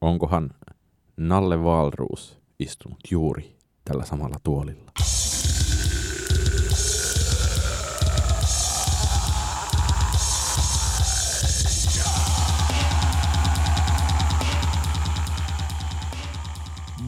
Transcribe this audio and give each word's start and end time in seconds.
onkohan 0.00 0.50
Nalle 1.16 1.56
Walrus 1.56 2.38
istunut 2.58 2.98
juuri 3.10 3.56
tällä 3.84 4.04
samalla 4.04 4.36
tuolilla? 4.42 4.92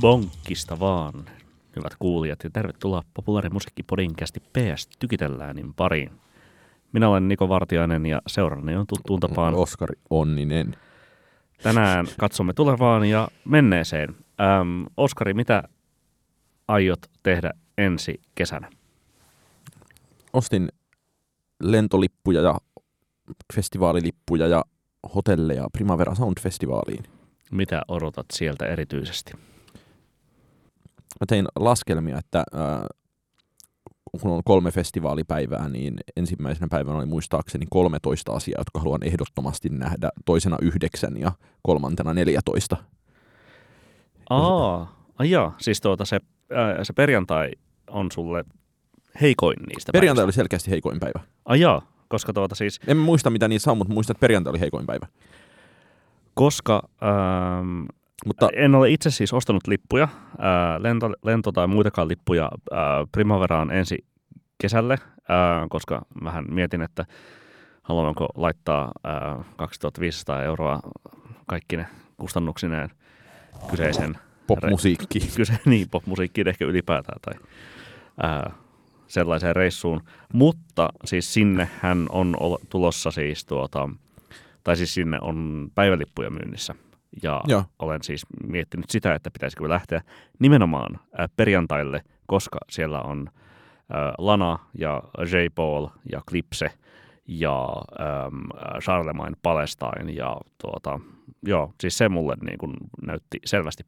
Bonkkista 0.01 0.81
vaan, 0.81 1.15
hyvät 1.77 1.93
kuulijat, 1.99 2.45
ja 2.45 2.51
tervetuloa 2.51 3.03
populaarimusiikkipodinkästi 3.15 4.41
PS 4.41 4.89
Tykitellänin 4.99 5.75
pariin. 5.75 6.11
Minä 6.93 7.09
olen 7.09 7.29
Niko 7.29 7.49
Vartiainen 7.49 8.07
ja 8.07 8.23
seurannani 8.27 8.77
on 8.77 8.87
tuttuun 8.87 9.21
tapaan. 9.21 9.55
Oskari 9.55 9.95
Onninen. 10.11 10.77
Tänään 11.63 12.07
katsomme 12.19 12.53
tulevaan 12.53 13.05
ja 13.05 13.29
menneeseen. 13.45 14.17
Ähm, 14.41 14.85
Oskari, 14.97 15.35
mitä 15.35 15.63
aiot 16.69 17.01
tehdä 17.23 17.51
ensi 17.79 18.21
kesänä? 18.35 18.71
Ostin 20.33 20.69
lentolippuja 21.63 22.41
ja 22.41 22.59
festivaalilippuja 23.55 24.47
ja 24.47 24.65
hotelleja 25.15 25.69
Primavera 25.73 26.15
Sound-festivaaliin. 26.15 27.05
Mitä 27.51 27.83
odotat 27.89 28.27
sieltä 28.33 28.67
erityisesti? 28.67 29.33
Mä 31.21 31.27
tein 31.29 31.47
laskelmia, 31.57 32.19
että 32.19 32.39
äh, 32.39 33.00
kun 34.21 34.31
on 34.31 34.43
kolme 34.45 34.71
festivaalipäivää, 34.71 35.69
niin 35.69 35.95
ensimmäisenä 36.17 36.69
päivänä 36.71 36.99
oli 36.99 37.07
muistaakseni 37.07 37.67
13 37.71 38.33
asiaa, 38.33 38.61
jotka 38.61 38.79
haluan 38.79 39.03
ehdottomasti 39.07 39.69
nähdä, 39.69 40.09
toisena 40.25 40.57
yhdeksän 40.63 41.17
ja 41.17 41.33
kolmantena 41.63 42.15
14. 42.15 42.77
Aa, 44.31 44.97
ajaa, 45.19 45.57
siis 45.61 45.81
tuota 45.81 46.05
se, 46.05 46.21
ää, 46.55 46.85
se 46.85 46.93
perjantai 46.93 47.51
on 47.91 48.09
sulle 48.13 48.45
heikoin 49.21 49.57
niistä 49.69 49.93
Perjantai 49.93 50.23
oli 50.23 50.27
päivistä. 50.27 50.39
selkeästi 50.41 50.71
heikoin 50.71 51.01
päivä. 51.01 51.21
Ajaa, 51.45 51.83
koska 52.09 52.33
tuota 52.33 52.55
siis, 52.55 52.81
En 52.87 52.97
muista 52.97 53.31
mitä 53.31 53.49
niissä 53.49 53.71
on, 53.71 53.79
mutta 53.79 53.95
muistan, 53.95 54.15
että 54.15 54.21
perjantai 54.21 54.51
oli 54.51 54.61
heikoin 54.61 54.87
päivä. 54.87 55.07
koska 56.35 56.89
ähm, 57.03 57.83
Mutta 58.27 58.49
en 58.53 58.75
ole 58.75 58.91
itse 58.91 59.11
siis 59.11 59.33
ostanut 59.33 59.67
lippuja, 59.67 60.09
ää, 60.39 60.83
lento, 60.83 61.13
lento 61.25 61.53
tai 61.53 61.67
muitakaan 61.67 62.09
lippuja 62.09 62.51
ää, 62.73 63.07
Primaveraan 63.13 63.71
ensi 63.71 64.05
kesälle, 64.59 64.99
ää, 65.29 65.67
koska 65.69 66.03
vähän 66.25 66.45
mietin, 66.51 66.83
että 66.83 67.05
haluanko 67.83 68.29
laittaa 68.35 68.93
ää, 69.05 69.45
2500 69.57 70.43
euroa 70.43 70.81
kaikki 71.47 71.77
ne 71.77 71.87
kustannuksineen 72.17 72.91
kyseisen 73.71 74.19
popmusiikki. 74.47 75.21
kyse 75.37 75.59
niin 75.67 75.89
popmusiikkiin 75.91 76.49
ehkä 76.49 76.65
ylipäätään 76.65 77.21
tai 77.23 77.35
ää, 78.23 78.51
sellaiseen 79.07 79.57
reissuun. 79.57 80.01
Mutta 80.33 80.89
siis 81.05 81.35
sinnehän 81.35 82.07
on 82.09 82.37
ol- 82.41 82.59
tulossa 82.69 83.11
siis 83.11 83.45
tuota, 83.45 83.89
tai 84.65 84.77
siis 84.77 84.95
sinne 84.95 85.19
on 85.21 85.69
päivälippuja 85.75 86.31
myynnissä. 86.31 86.75
Ja 87.23 87.41
Joo. 87.47 87.65
olen 87.79 88.03
siis 88.03 88.27
miettinyt 88.47 88.91
sitä, 88.91 89.15
että 89.15 89.31
pitäisikö 89.31 89.69
lähteä 89.69 90.03
nimenomaan 90.39 91.01
ää, 91.19 91.29
perjantaille, 91.37 92.03
koska 92.27 92.59
siellä 92.71 93.01
on 93.01 93.31
ää, 93.91 94.15
Lana 94.19 94.59
ja 94.79 95.03
J. 95.19 95.47
Paul 95.55 95.87
ja 96.13 96.21
Clipse 96.29 96.71
ja 97.27 97.67
äm, 98.27 98.81
Charlemagne 98.83 99.37
Palestine 99.43 100.13
ja 100.13 100.37
tuota, 100.61 101.01
joo, 101.43 101.73
siis 101.81 101.99
se 101.99 102.09
mulle 102.09 102.37
niin 102.43 102.59
kuin 102.59 102.77
näytti 103.07 103.39
selvästi 103.45 103.83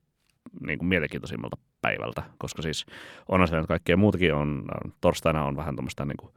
niin 0.60 0.78
kuin 0.78 0.88
mielenkiintoisimmalta 0.88 1.56
päivältä, 1.80 2.22
koska 2.38 2.62
siis 2.62 2.86
onhan 3.28 3.48
siellä 3.48 3.60
nyt 3.60 3.68
kaikkea 3.68 3.96
muutakin 3.96 4.34
on, 4.34 4.64
torstaina 5.00 5.44
on 5.44 5.56
vähän 5.56 5.76
tuommoista 5.76 6.04
niin 6.04 6.16
kuin 6.16 6.32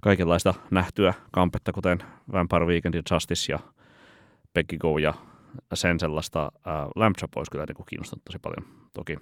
kaikenlaista 0.00 0.54
nähtyä 0.70 1.14
kampetta, 1.32 1.72
kuten 1.72 1.98
Vampire 2.32 2.66
Weekend 2.66 2.94
ja 2.94 3.02
Justice 3.10 3.52
ja 3.52 3.58
Becky 4.54 4.78
Go 4.78 4.98
ja 4.98 5.14
sen 5.74 6.00
sellaista. 6.00 6.52
Ää, 6.64 6.88
Lamb 6.96 7.16
Chop 7.16 7.36
olisi 7.36 7.50
kyllä 7.50 7.64
niin 7.68 7.76
kuin 7.76 7.86
kiinnostanut 7.86 8.24
tosi 8.24 8.38
paljon 8.38 8.66
toki. 8.94 9.16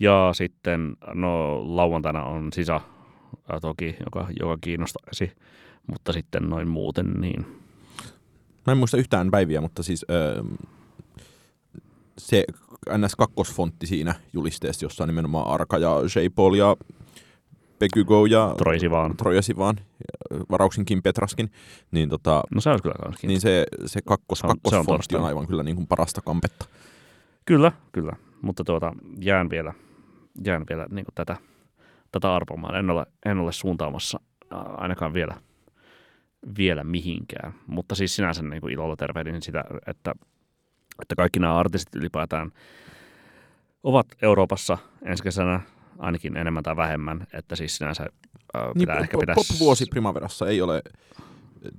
Ja 0.00 0.30
sitten 0.32 0.96
no 1.14 1.62
lauantaina 1.76 2.24
on 2.24 2.52
Sisa 2.52 2.80
ää, 3.52 3.60
toki, 3.60 3.96
joka, 4.04 4.28
joka 4.40 4.58
kiinnostaisi, 4.60 5.32
mutta 5.86 6.12
sitten 6.12 6.42
noin 6.42 6.68
muuten 6.68 7.12
niin. 7.20 7.46
Mä 8.66 8.72
en 8.72 8.78
muista 8.78 8.96
yhtään 8.96 9.30
päiviä, 9.30 9.60
mutta 9.60 9.82
siis 9.82 10.04
öö, 10.10 10.42
se 12.18 12.44
NS2-fontti 12.90 13.86
siinä 13.86 14.14
julisteessa, 14.32 14.84
jossa 14.84 15.04
on 15.04 15.08
nimenomaan 15.08 15.46
Arka 15.46 15.78
ja 15.78 15.90
J. 16.16 16.18
Ja 16.58 16.76
Pekygo 17.84 18.26
ja 18.26 18.54
Troisi 18.58 18.90
vaan. 18.90 19.16
Trojasi 19.16 19.56
vaan, 19.56 19.76
varauksinkin 20.50 21.02
Petraskin, 21.02 21.50
niin, 21.90 22.08
tota, 22.08 22.42
No 22.54 22.60
se 22.60 22.70
olisi 22.70 22.82
kyllä 22.82 22.94
kans 23.02 23.22
niin 23.22 23.40
se, 23.40 23.66
se 23.86 24.00
kakkos, 24.06 24.38
Se 24.38 24.46
on- 24.46 24.56
se 24.68 24.76
on 24.76 25.20
on, 25.20 25.26
aivan 25.26 25.46
kyllä 25.46 25.62
niin 25.62 25.76
kuin 25.76 25.86
parasta 25.86 26.20
kampetta. 26.22 26.66
Kyllä, 27.46 27.72
kyllä. 27.92 28.12
Mutta 28.42 28.64
tuota, 28.64 28.92
jään 29.20 29.50
vielä, 29.50 29.72
jään 30.44 30.64
vielä 30.68 30.86
niin 30.90 31.04
kuin 31.04 31.14
tätä, 31.14 31.36
tätä 32.12 32.34
arpomaan. 32.34 32.74
En 32.76 32.90
ole, 32.90 33.06
en 33.26 33.38
ole 33.38 33.52
suuntaamassa 33.52 34.20
ainakaan 34.76 35.12
vielä, 35.12 35.34
vielä 36.58 36.84
mihinkään. 36.84 37.54
Mutta 37.66 37.94
siis 37.94 38.16
sinänsä 38.16 38.42
niin 38.42 38.60
kuin 38.60 38.72
ilolla 38.72 38.96
tervehdin 38.96 39.42
sitä, 39.42 39.64
että, 39.86 40.14
että 41.02 41.14
kaikki 41.16 41.40
nämä 41.40 41.56
artistit 41.58 41.94
ylipäätään 41.94 42.50
ovat 43.82 44.06
Euroopassa 44.22 44.78
ensi 45.02 45.22
kesänä 45.22 45.60
ainakin 45.98 46.36
enemmän 46.36 46.62
tai 46.62 46.76
vähemmän. 46.76 47.26
Että 47.32 47.56
siis 47.56 47.76
sinänsä 47.76 48.06
ää, 48.54 48.70
pitää 48.78 48.98
ehkä 48.98 49.18
pitää... 49.18 49.34
Pop-vuosi 49.34 49.86
Primaverassa 49.90 50.46
ei 50.46 50.62
ole, 50.62 50.82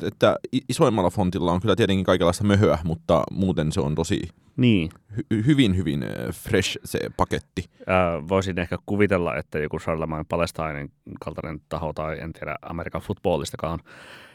että 0.04 0.36
isoimmalla 0.70 1.10
fontilla 1.10 1.52
on 1.52 1.62
kyllä 1.62 1.76
tietenkin 1.76 2.06
kaikenlaista 2.06 2.44
möhöä, 2.44 2.78
mutta 2.84 3.24
muuten 3.32 3.72
se 3.72 3.80
on 3.82 3.96
tosi 3.96 4.22
Niin, 4.58 4.90
hy- 5.14 5.46
hyvin, 5.46 5.76
hyvin 5.78 6.04
äh, 6.04 6.10
fresh 6.34 6.78
se 6.86 7.00
paketti. 7.18 7.70
Ää, 7.88 8.28
voisin 8.28 8.60
ehkä 8.60 8.78
kuvitella, 8.86 9.36
että 9.38 9.60
joku 9.60 9.80
Charlemagne 9.80 10.26
Palestinen 10.30 10.90
kaltainen 11.20 11.62
taho 11.70 11.94
tai 11.94 12.20
en 12.20 12.34
tiedä 12.34 12.56
Amerikan 12.62 13.02
footballistakaan, 13.02 13.80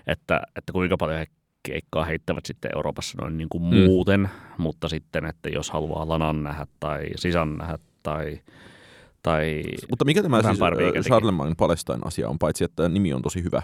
että, 0.06 0.42
että 0.56 0.72
kuinka 0.72 0.96
paljon 0.96 1.18
he 1.18 1.26
keikkaa 1.62 2.04
heittävät 2.04 2.46
sitten 2.46 2.70
Euroopassa 2.76 3.18
noin 3.22 3.38
niin 3.38 3.48
kuin 3.48 3.62
Mm. 3.64 3.84
muuten, 3.84 4.30
mutta 4.58 4.88
sitten, 4.88 5.24
että 5.26 5.48
jos 5.48 5.70
haluaa 5.70 6.08
Lanan 6.08 6.42
nähdä 6.42 6.66
tai 6.80 7.06
Sisan 7.16 7.58
nähdä 7.58 7.78
tai, 8.02 8.40
tai 9.22 9.62
Mutta 9.90 10.04
mikä 10.04 10.22
tämä 10.22 10.42
siis 10.42 10.60
äh. 10.62 11.02
Charlemagne 11.06 11.54
Palestine 11.58 11.98
asia 12.04 12.28
on, 12.28 12.38
paitsi 12.38 12.64
että 12.64 12.88
nimi 12.88 13.12
on 13.12 13.22
tosi 13.22 13.42
hyvä. 13.44 13.62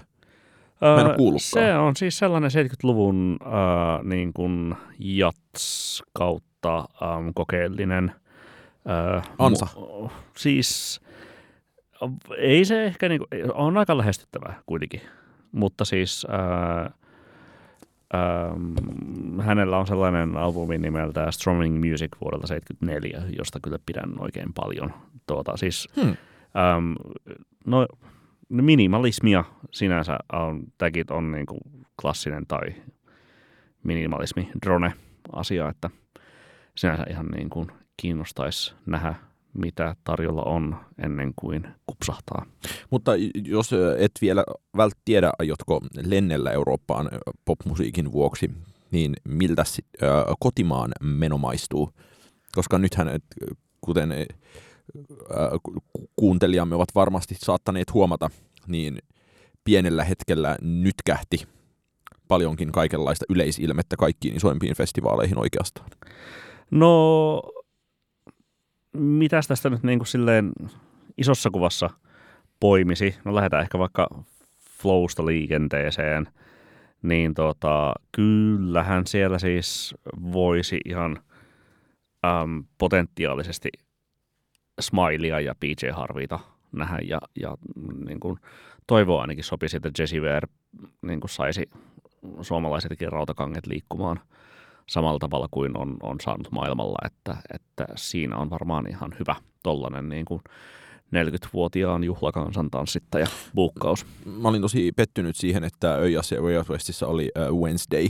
Mä 0.81 1.01
en. 1.01 1.41
Se 1.41 1.75
on 1.75 1.97
siis 1.97 2.19
sellainen 2.19 2.51
70-luvun 2.51 3.37
ää, 3.45 4.03
niin 4.03 4.33
kuin 4.33 4.75
jats 4.99 6.03
kautta 6.13 6.79
äm, 6.79 7.33
kokeellinen. 7.35 8.13
Ää, 8.87 9.23
Ansa. 9.39 9.67
Mu- 9.77 10.11
siis 10.37 11.01
ei 12.39 12.65
se 12.65 12.85
ehkä, 12.85 13.09
niin 13.09 13.19
kuin, 13.19 13.53
on 13.55 13.77
aika 13.77 13.99
lähestyttävää 13.99 14.63
kuitenkin, 14.67 15.01
mutta 15.53 15.85
siis 15.85 16.27
ää, 16.31 16.91
äm, 18.15 19.41
hänellä 19.41 19.79
on 19.79 19.87
sellainen 19.87 20.37
albumi 20.37 20.79
nimeltä 20.79 21.31
Strumming 21.31 21.91
Music 21.91 22.11
vuodelta 22.21 22.47
74, 22.47 23.23
josta 23.39 23.61
kyllä 23.63 23.79
pidän 23.87 24.15
oikein 24.19 24.53
paljon. 24.53 24.95
Tuota, 25.27 25.57
siis 25.57 25.89
Hmm. 25.97 26.17
No, 27.67 27.87
no 28.49 28.63
minimalismia 28.63 29.45
sinänsä 29.73 30.19
on, 30.33 30.63
tämäkin 30.79 31.05
on 31.11 31.33
niin 31.33 31.47
kuin 31.47 31.61
klassinen 32.01 32.47
tai 32.47 32.61
minimalismi 33.83 34.51
drone 34.67 34.93
asia, 35.33 35.69
että 35.69 35.91
sinänsä 36.75 37.05
ihan 37.11 37.27
niin 37.27 37.51
kuin 37.51 37.69
kiinnostaisi 37.97 38.75
nähdä, 38.87 39.15
mitä 39.59 39.97
tarjolla 40.05 40.43
on 40.43 40.77
ennen 41.05 41.33
kuin 41.37 41.69
kupsahtaa. 41.87 42.47
Mutta 42.91 43.13
jos 43.45 43.71
et 43.99 44.13
vielä 44.21 44.45
vält 44.77 44.95
tiedä, 45.05 45.31
aiotko 45.39 45.81
lennellä 46.07 46.51
Eurooppaan 46.51 47.09
popmusiikin 47.45 48.13
vuoksi, 48.13 48.51
niin 48.91 49.15
miltä 49.25 49.65
sit, 49.65 49.87
äh, 50.03 50.09
kotimaan 50.41 50.93
meno 51.01 51.39
maistuu? 51.39 51.91
Koska 52.55 52.79
nythän, 52.79 53.09
et, 53.09 53.25
kuten 53.81 54.13
äh, 54.13 54.27
ku- 55.63 56.09
kuuntelijamme 56.17 56.75
ovat 56.75 56.95
varmasti 56.95 57.35
saattaneet 57.39 57.95
huomata, 57.95 58.31
niin 58.67 58.99
pienellä 59.65 60.05
hetkellä 60.05 60.57
nytkähti 60.63 61.49
paljonkin 62.29 62.73
kaikenlaista 62.73 63.25
yleisilmettä 63.29 63.97
kaikkiin 63.97 64.37
isoimpiin 64.37 64.77
festivaaleihin 64.77 65.39
oikeastaan. 65.39 65.91
No, 66.71 67.43
mitäs 68.99 69.49
tästä 69.49 69.71
nyt 69.71 69.83
niin 69.83 69.99
kuin 69.99 70.07
silleen 70.07 70.53
isossa 71.19 71.51
kuvassa 71.51 71.91
poimisi? 72.61 73.15
No 73.25 73.35
lähdetään 73.35 73.63
ehkä 73.63 73.79
vaikka 73.79 74.09
flowsta 74.83 75.27
liikenteeseen. 75.27 76.29
Niin 77.03 77.35
tota, 77.35 77.95
kyllähän 78.13 79.07
siellä 79.07 79.39
siis 79.39 79.95
voisi 80.33 80.81
ihan 80.85 81.19
äm, 82.27 82.65
potentiaalisesti 82.79 83.69
Smilea 84.81 85.41
ja 85.41 85.55
PJ 85.61 85.91
Harvita 85.93 86.39
nähdä 86.73 86.99
ja, 87.05 87.19
ja 87.41 87.57
niin 88.07 88.21
kuin, 88.21 88.39
toivoa 88.87 89.21
ainakin 89.21 89.45
sopisi, 89.45 89.77
että 89.77 89.91
Jesse 89.99 90.21
Ware 90.21 90.49
niin 91.03 91.21
kuin 91.21 91.31
saisi 91.31 91.71
suomalaisetkin 92.41 93.13
rautakanget 93.13 93.67
liikkumaan 93.67 94.21
samalla 94.89 95.19
tavalla 95.19 95.49
kuin 95.51 95.79
on, 95.79 95.97
on 96.03 96.17
saanut 96.23 96.51
maailmalla, 96.51 96.99
että, 97.07 97.37
että 97.55 97.87
siinä 97.97 98.37
on 98.37 98.51
varmaan 98.51 98.91
ihan 98.91 99.15
hyvä 99.19 99.37
tollainen 99.63 100.09
niin 100.09 100.25
kuin 100.25 100.41
40-vuotiaan 101.07 102.05
juhlakansan 102.05 102.71
tanssittaja 102.71 103.27
buukkaus. 103.55 104.07
Mä 104.25 104.49
olin 104.49 104.63
tosi 104.63 104.93
pettynyt 104.93 105.37
siihen, 105.37 105.65
että 105.65 105.95
Öijässä 105.95 106.35
ja 106.35 106.43
Way 106.43 106.63
Westissä 106.71 107.07
oli 107.07 107.31
uh, 107.51 107.63
Wednesday 107.63 108.09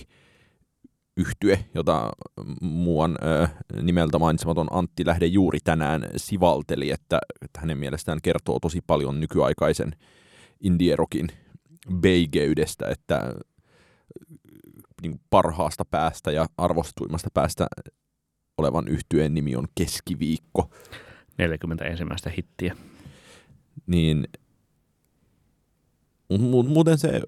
yhtye, 1.16 1.64
jota 1.74 2.10
muuan 2.60 3.18
nimeltä 3.82 4.18
mainitsematon 4.18 4.68
Antti 4.70 5.06
Lähde 5.06 5.26
juuri 5.26 5.58
tänään 5.64 6.06
sivalteli, 6.16 6.90
että, 6.90 7.18
että 7.42 7.60
hänen 7.60 7.78
mielestään 7.78 8.18
kertoo 8.22 8.60
tosi 8.60 8.80
paljon 8.86 9.20
nykyaikaisen 9.20 9.92
indie-rockin 10.60 11.28
beigeydestä, 12.00 12.88
että 12.88 13.34
niin 15.02 15.20
parhaasta 15.30 15.84
päästä 15.84 16.32
ja 16.32 16.46
arvostuimmasta 16.58 17.28
päästä 17.34 17.66
olevan 18.58 18.88
yhtyeen 18.88 19.34
nimi 19.34 19.56
on 19.56 19.66
Keskiviikko. 19.74 20.70
40 21.38 21.84
ensimmäistä 21.84 22.30
hittiä. 22.30 22.76
Niin 23.86 24.28
muuten 26.68 26.98
se, 26.98 27.20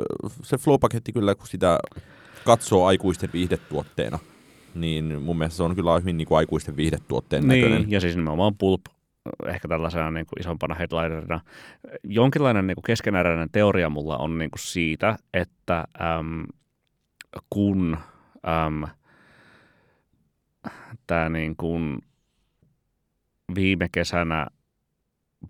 se 0.42 0.56
flow-paketti 0.56 1.12
kyllä, 1.12 1.34
kun 1.34 1.46
sitä 1.46 1.78
katsoo 2.44 2.86
aikuisten 2.86 3.30
viihdetuotteena, 3.32 4.18
niin 4.74 5.22
mun 5.22 5.38
mielestä 5.38 5.56
se 5.56 5.62
on 5.62 5.76
kyllä 5.76 5.98
hyvin 6.00 6.16
niin 6.16 6.28
kuin 6.28 6.38
aikuisten 6.38 6.76
viihdetuotteen 6.76 7.48
niin, 7.48 7.64
näköinen. 7.64 7.90
ja 7.90 8.00
siis 8.00 8.16
nimenomaan 8.16 8.56
Pulp 8.56 8.80
ehkä 9.46 9.68
tällaisena 9.68 10.10
niin 10.10 10.26
kuin 10.26 10.40
isompana 10.40 10.74
headlinerina. 10.74 11.40
Jonkinlainen 12.04 12.66
niin 12.66 12.74
kuin 12.74 12.84
keskeneräinen 12.84 13.48
teoria 13.52 13.90
mulla 13.90 14.16
on 14.16 14.38
niin 14.38 14.50
kuin 14.50 14.60
siitä, 14.60 15.16
että 15.34 15.84
äm, 16.18 16.44
kun 17.50 17.98
äm, 18.66 18.84
tämä 21.06 21.28
niin 21.28 21.56
kuin 21.56 21.98
viime 23.54 23.88
kesänä 23.92 24.46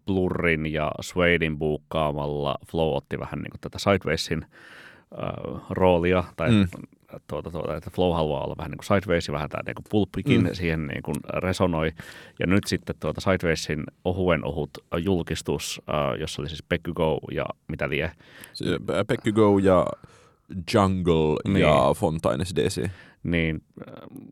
Blurrin 0.07 0.73
ja 0.73 0.93
Swadein 1.01 1.59
buukkaamalla 1.59 2.55
Flow 2.71 2.97
otti 2.97 3.19
vähän 3.19 3.39
niin 3.39 3.51
kuin 3.51 3.61
tätä 3.61 3.79
Sidewaysin 3.79 4.43
äh, 4.43 5.63
roolia, 5.71 6.25
tai 6.37 6.51
mm. 6.51 6.67
tuota, 7.27 7.51
tuota, 7.51 7.77
että 7.77 7.91
Flow 7.91 8.15
haluaa 8.15 8.45
olla 8.45 8.55
vähän 8.59 8.71
niin 8.71 8.79
kuin 8.79 9.01
Sideways 9.01 9.33
vähän 9.33 9.49
tämä 9.49 9.63
niin 9.67 9.75
kuin 9.75 9.87
pulppikin 9.91 10.43
mm. 10.43 10.51
siihen 10.53 10.87
niin 10.87 11.03
kuin 11.03 11.17
resonoi. 11.35 11.93
Ja 12.39 12.47
nyt 12.47 12.67
sitten 12.67 12.97
tuota 13.01 13.21
Sidewaysin 13.21 13.85
ohuen 14.05 14.45
ohut 14.45 14.71
julkistus, 14.97 15.81
äh, 15.89 16.21
jossa 16.21 16.43
oli 16.43 16.49
siis 16.49 16.63
Pekky 16.69 16.93
Go 16.93 17.19
ja 17.33 17.47
mitä 17.69 17.89
lie. 17.89 18.13
Pekky 19.07 19.33
Go 19.33 19.59
ja 19.59 19.87
Jungle 20.75 21.37
niin. 21.49 21.61
ja 21.61 21.95
Fontaines 21.97 22.55
DC. 22.55 22.91
Niin, 23.23 23.63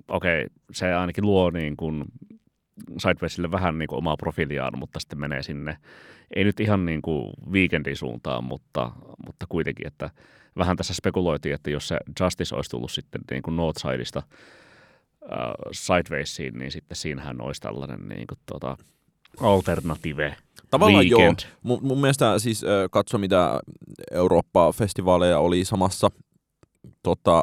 okei, 0.09 0.45
okay, 0.45 0.49
se 0.73 0.95
ainakin 0.95 1.27
luo 1.27 1.51
niin 1.51 1.77
kuin 1.77 2.05
Sidewaysille 2.99 3.51
vähän 3.51 3.79
niin 3.79 3.89
kuin 3.89 3.99
omaa 3.99 4.17
profiiliaan, 4.17 4.79
mutta 4.79 5.01
sitten 5.01 5.21
menee 5.21 5.43
sinne, 5.43 5.77
ei 6.37 6.45
nyt 6.45 6.61
ihan 6.61 6.87
niin 6.87 7.03
kuin 7.03 7.33
weekendin 7.51 7.97
suuntaan, 7.97 8.45
mutta, 8.45 8.93
mutta 9.27 9.47
kuitenkin, 9.49 9.87
että 9.87 10.11
vähän 10.59 10.77
tässä 10.77 10.95
spekuloitiin, 10.95 11.55
että 11.55 11.71
jos 11.71 11.89
se 11.89 11.99
Justice 12.21 12.55
olisi 12.55 12.71
tullut 12.71 12.91
sitten 12.91 13.21
niin 13.31 13.43
kuin 13.43 13.57
Northsideista 13.57 14.23
äh, 15.23 15.39
Sidewaysiin, 15.73 16.59
niin 16.59 16.73
sitten 16.73 16.97
siinähän 16.97 17.41
olisi 17.41 17.61
tällainen 17.61 18.09
niin 18.09 18.27
kuin, 18.27 18.39
tota, 18.47 18.77
alternative 19.41 20.37
Tavallaan 20.71 21.05
weekend. 21.05 21.41
joo. 21.41 21.53
Mun, 21.63 21.79
mun 21.83 22.01
mielestä 22.01 22.39
siis 22.39 22.65
äh, 22.65 22.71
katso, 22.91 23.19
mitä 23.19 23.61
Eurooppa-festivaaleja 24.11 25.39
oli 25.39 25.65
samassa, 25.65 26.09
tota, 27.03 27.43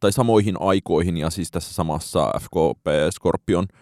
tai 0.00 0.12
samoihin 0.12 0.56
aikoihin, 0.60 1.16
ja 1.16 1.30
siis 1.30 1.50
tässä 1.50 1.74
samassa 1.74 2.30
FKP 2.40 2.86
Scorpion– 3.10 3.66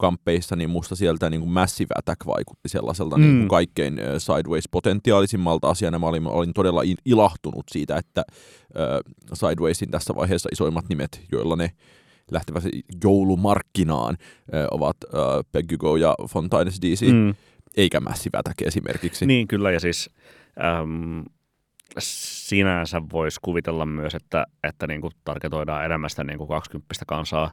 kamppeissa, 0.00 0.56
niin 0.56 0.70
musta 0.70 0.96
sieltä 0.96 1.30
niin 1.30 1.40
kuin 1.40 1.50
Massive 1.50 1.94
Attack 1.98 2.26
vaikutti 2.26 2.68
sellaiselta 2.68 3.16
mm. 3.16 3.22
niin 3.22 3.38
kuin 3.38 3.48
kaikkein 3.48 4.00
Sideways-potentiaalisimmalta 4.18 5.68
asiana. 5.68 5.98
Mä 5.98 6.06
olin, 6.06 6.26
olin 6.26 6.54
todella 6.54 6.82
ilahtunut 7.04 7.64
siitä, 7.70 7.96
että 7.96 8.24
äh, 8.28 9.14
Sidewaysin 9.34 9.90
tässä 9.90 10.14
vaiheessa 10.14 10.48
isoimmat 10.52 10.88
nimet, 10.88 11.22
joilla 11.32 11.56
ne 11.56 11.70
lähtevät 12.30 12.64
joulumarkkinaan, 13.04 14.16
äh, 14.54 14.66
ovat 14.70 14.96
äh, 15.04 15.20
Peggy 15.52 15.76
Go 15.76 15.96
ja 15.96 16.14
Fontaines 16.28 16.80
DC, 16.80 17.12
mm. 17.12 17.34
Eikä 17.76 18.00
Attack 18.36 18.62
esimerkiksi. 18.62 19.26
Niin, 19.26 19.48
kyllä, 19.48 19.70
ja 19.70 19.80
siis... 19.80 20.10
Ähm 20.60 21.20
sinänsä 21.98 23.02
voisi 23.12 23.40
kuvitella 23.42 23.86
myös, 23.86 24.14
että, 24.14 24.46
että 24.64 24.86
niin 24.86 25.00
kuin 25.00 25.12
targetoidaan 25.24 25.84
enemmän 25.84 26.10
sitä 26.10 26.24
niin 26.24 26.38
kuin 26.38 26.48
20 26.48 26.94
kansaa, 27.06 27.52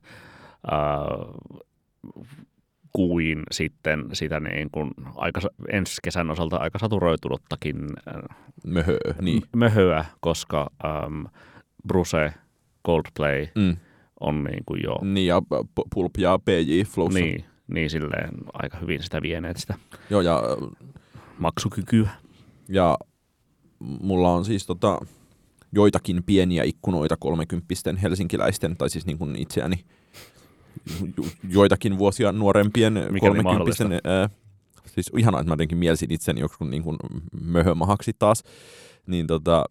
kuin 2.93 3.43
sitten 3.51 4.05
sitä 4.13 4.39
niin 4.39 4.69
kuin 4.71 4.91
aika, 5.15 5.41
ensi 5.69 5.95
kesän 6.03 6.31
osalta 6.31 6.57
aika 6.57 6.79
saturoitunuttakin 6.79 7.77
äh, 8.07 8.37
Möhö, 8.65 8.97
niin. 9.21 9.41
möhöä, 9.55 10.05
koska 10.19 10.71
ähm, 10.85 11.23
Bruce, 11.87 12.33
Coldplay 12.85 13.47
mm. 13.55 13.77
on 14.19 14.43
niin 14.43 14.63
kuin 14.65 14.83
jo... 14.83 14.97
Niin, 15.01 15.27
ja 15.27 15.41
Pulp 15.93 16.11
ja 16.17 16.39
PJ 16.39 16.81
Flowssa. 16.81 17.19
Niin, 17.19 17.45
niin 17.67 17.89
silleen 17.89 18.33
aika 18.53 18.77
hyvin 18.77 19.03
sitä 19.03 19.21
vieneet 19.21 19.57
sitä 19.57 19.73
Joo, 20.09 20.21
ja, 20.21 20.41
maksukykyä. 21.39 22.09
Ja 22.69 22.97
mulla 23.79 24.33
on 24.33 24.45
siis 24.45 24.65
tota, 24.65 24.99
joitakin 25.71 26.23
pieniä 26.23 26.63
ikkunoita 26.63 27.17
kolmekymppisten 27.17 27.97
helsinkiläisten, 27.97 28.77
tai 28.77 28.89
siis 28.89 29.05
niin 29.05 29.17
kuin 29.17 29.35
itseäni 29.35 29.85
joitakin 31.49 31.97
vuosia 31.97 32.31
nuorempien 32.31 33.07
kolmekymppisten, 33.19 33.91
siis 34.87 35.11
ihanaa, 35.17 35.41
että 35.41 35.49
mä 35.49 35.53
jotenkin 35.53 35.77
mielsin 35.77 36.13
itseni 36.13 36.41
joksikun 36.41 36.69
niin 36.69 36.83
kuin 36.83 36.97
möhömahaksi 37.41 38.11
taas, 38.19 38.43
niin 39.07 39.27
tota, 39.27 39.65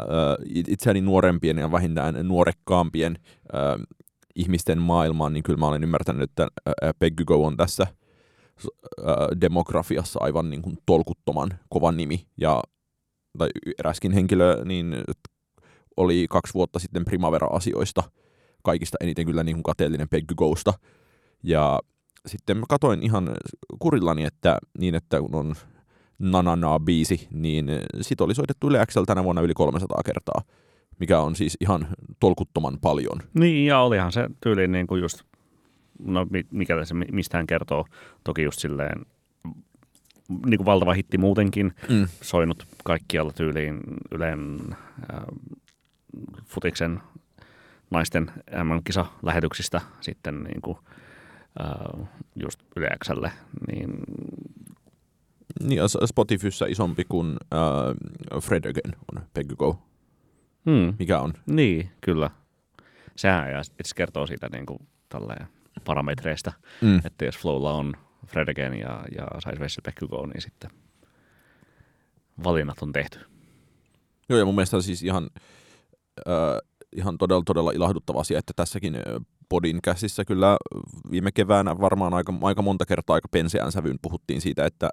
äh, 0.00 0.06
itseäni 0.68 1.00
nuorempien 1.00 1.58
ja 1.58 1.72
vähintään 1.72 2.28
nuorekkaampien 2.28 3.18
äh, 3.54 3.86
ihmisten 4.36 4.82
maailmaan, 4.82 5.32
niin 5.32 5.42
kyllä 5.42 5.58
mä 5.58 5.68
olen 5.68 5.82
ymmärtänyt, 5.82 6.30
että 6.30 6.48
Peggy 6.98 7.24
Go 7.24 7.44
on 7.44 7.56
tässä 7.56 7.86
demografiassa 9.40 10.18
aivan 10.22 10.50
niin 10.50 10.62
kuin 10.62 10.78
tolkuttoman 10.86 11.50
kova 11.68 11.92
nimi, 11.92 12.26
ja 12.40 12.62
tai 13.38 13.48
eräskin 13.78 14.12
henkilö 14.12 14.64
niin 14.64 14.96
oli 15.96 16.26
kaksi 16.30 16.54
vuotta 16.54 16.78
sitten 16.78 17.04
Primavera-asioista– 17.04 18.02
kaikista 18.66 18.96
eniten 19.00 19.26
kyllä 19.26 19.42
niin 19.42 19.56
kuin 19.56 19.62
kateellinen 19.62 20.08
Peggy 20.08 20.34
Ghosta. 20.34 20.72
Ja 21.42 21.80
sitten 22.26 22.56
mä 22.56 22.64
katoin 22.68 23.02
ihan 23.02 23.30
kurillani, 23.78 24.24
että 24.24 24.58
niin, 24.78 24.94
että 24.94 25.20
kun 25.20 25.34
on 25.34 25.54
Nanana 26.18 26.80
biisi, 26.80 27.28
niin 27.30 27.70
sit 28.00 28.20
oli 28.20 28.34
soitettu 28.34 28.68
Yle 28.68 28.84
tänä 29.06 29.24
vuonna 29.24 29.42
yli 29.42 29.54
300 29.54 30.00
kertaa, 30.04 30.42
mikä 30.98 31.20
on 31.20 31.36
siis 31.36 31.56
ihan 31.60 31.88
tolkuttoman 32.20 32.78
paljon. 32.80 33.18
Niin, 33.34 33.66
ja 33.66 33.80
olihan 33.80 34.12
se 34.12 34.28
tyyli 34.40 34.68
niin 34.68 34.86
kuin 34.86 35.02
just, 35.02 35.22
no 35.98 36.26
mikä 36.50 36.84
se 36.84 36.94
mistään 36.94 37.46
kertoo, 37.46 37.84
toki 38.24 38.42
just 38.42 38.58
silleen 38.58 39.06
niin 40.46 40.58
kuin 40.58 40.66
valtava 40.66 40.92
hitti 40.92 41.18
muutenkin, 41.18 41.72
mm. 41.88 42.08
soinut 42.22 42.66
kaikkialla 42.84 43.32
tyyliin 43.32 43.80
Ylen 44.10 44.58
äh, 44.70 45.20
futiksen 46.44 47.00
naisten 47.90 48.30
MM-kisa-lähetyksistä 48.64 49.80
sitten 50.00 50.42
niin 50.42 50.60
kuin, 50.60 50.78
äh, 51.60 52.08
just 52.36 52.60
Yle 52.76 53.32
niin 53.66 53.90
niin, 55.62 55.80
Spotifyssa 56.04 56.66
isompi 56.66 57.04
kuin 57.08 57.36
äh, 57.54 58.40
Fred 58.42 58.64
Again 58.64 58.94
on 59.12 59.22
Peggy 59.34 59.56
Go. 59.56 59.78
Hmm. 60.70 60.94
Mikä 60.98 61.20
on? 61.20 61.32
Niin, 61.46 61.90
kyllä. 62.00 62.30
Sehän 63.16 63.50
ja 63.50 63.60
itse 63.60 63.94
kertoo 63.94 64.26
siitä 64.26 64.48
niin 64.52 64.66
kuin, 64.66 64.78
parametreista, 65.84 66.52
mm. 66.80 67.00
että 67.04 67.24
jos 67.24 67.38
Flowlla 67.38 67.72
on 67.72 67.92
Fred 68.26 68.48
Again 68.48 68.74
ja, 68.80 69.04
ja 69.18 69.26
Peggy 69.84 70.06
Go, 70.06 70.26
niin 70.26 70.42
sitten 70.42 70.70
valinnat 72.44 72.82
on 72.82 72.92
tehty. 72.92 73.18
Joo, 74.28 74.38
ja 74.38 74.44
mun 74.44 74.54
mielestä 74.54 74.80
siis 74.80 75.02
ihan 75.02 75.30
äh, 76.28 76.58
ihan 76.96 77.18
todella, 77.18 77.42
todella 77.46 77.70
ilahduttava 77.70 78.20
asia, 78.20 78.38
että 78.38 78.52
tässäkin 78.56 78.96
podin 79.48 79.82
käsissä 79.82 80.24
kyllä 80.24 80.56
viime 81.10 81.32
keväänä 81.32 81.80
varmaan 81.80 82.14
aika, 82.14 82.34
aika 82.42 82.62
monta 82.62 82.86
kertaa 82.86 83.14
aika 83.14 83.28
penseään 83.28 83.72
sävyyn 83.72 83.98
puhuttiin 84.02 84.40
siitä, 84.40 84.66
että, 84.66 84.90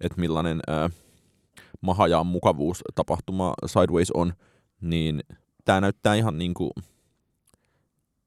että 0.00 0.20
millainen 0.20 0.60
ää, 0.66 0.90
maha 1.80 2.06
ja 2.08 2.24
mukavuus 2.24 2.82
tapahtuma 2.94 3.54
Sideways 3.66 4.10
on, 4.10 4.32
niin 4.82 5.20
tämä 5.64 5.80
näyttää 5.80 6.14
ihan 6.14 6.38
niin 6.38 6.54
kuin 6.54 6.70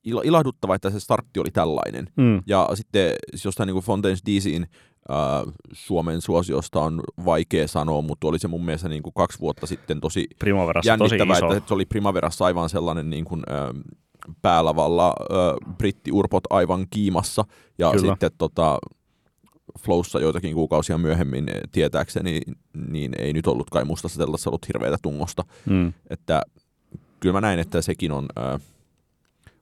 ila- 0.03 0.21
ilahduttava, 0.23 0.75
että 0.75 0.89
se 0.89 0.99
startti 0.99 1.39
oli 1.39 1.51
tällainen. 1.51 2.07
Mm. 2.17 2.41
Ja 2.47 2.69
sitten 2.73 3.13
jostain 3.45 3.67
niin 3.67 3.75
kuin 3.75 3.85
Fontaines 3.85 4.21
DCin 4.25 4.63
äh, 4.63 5.53
Suomen 5.73 6.21
suosiosta 6.21 6.79
on 6.79 7.01
vaikea 7.25 7.67
sanoa, 7.67 8.01
mutta 8.01 8.27
oli 8.27 8.39
se 8.39 8.47
mun 8.47 8.65
mielestä 8.65 8.89
niin 8.89 9.03
kuin 9.03 9.13
kaksi 9.13 9.39
vuotta 9.39 9.67
sitten 9.67 10.01
tosi 10.01 10.27
Primaverassa 10.39 10.97
tosi 10.97 11.15
jännittävä, 11.15 11.37
iso. 11.37 11.57
että 11.57 11.67
se 11.67 11.73
oli 11.73 11.85
Primaverassa 11.85 12.45
aivan 12.45 12.69
sellainen 12.69 13.09
niin 13.09 13.25
kuin, 13.25 13.43
äh, 13.51 13.95
päälavalla 14.41 15.07
äh, 15.07 15.75
brittiurpot 15.77 16.43
aivan 16.49 16.85
kiimassa. 16.89 17.45
Ja 17.77 17.91
Kyllä. 17.91 18.11
sitten 18.11 18.31
tota, 18.37 18.79
Flowssa 19.79 20.19
joitakin 20.19 20.53
kuukausia 20.53 20.97
myöhemmin 20.97 21.49
eh, 21.49 21.61
tietääkseni, 21.71 22.41
niin 22.87 23.11
ei 23.19 23.33
nyt 23.33 23.47
ollut 23.47 23.69
kai 23.69 23.85
mustassa 23.85 24.19
tellassa 24.19 24.49
ollut 24.49 24.67
hirveätä 24.67 24.97
tungosta. 25.01 25.43
Mm. 25.65 25.93
Että 26.09 26.41
kyllä 27.19 27.33
mä 27.33 27.41
näin, 27.41 27.59
että 27.59 27.81
sekin 27.81 28.11
on, 28.11 28.25
äh, 28.37 28.61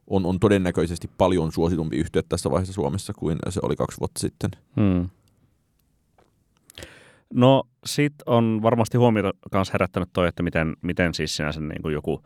on, 0.07 0.25
on 0.25 0.39
todennäköisesti 0.39 1.09
paljon 1.17 1.51
suositumpi 1.51 1.97
yhtiö 1.97 2.21
tässä 2.29 2.51
vaiheessa 2.51 2.73
Suomessa 2.73 3.13
kuin 3.13 3.37
se 3.49 3.59
oli 3.63 3.75
kaksi 3.75 3.99
vuotta 3.99 4.19
sitten. 4.19 4.51
Hmm. 4.75 5.09
No 7.33 7.63
sit 7.85 8.13
on 8.25 8.59
varmasti 8.61 8.97
huomiota 8.97 9.31
myös 9.53 9.73
herättänyt 9.73 10.09
toi, 10.13 10.27
että 10.27 10.43
miten, 10.43 10.75
miten 10.81 11.13
siis 11.13 11.35
sinänsä 11.35 11.59
niin 11.59 11.81
kuin 11.81 11.93
joku, 11.93 12.21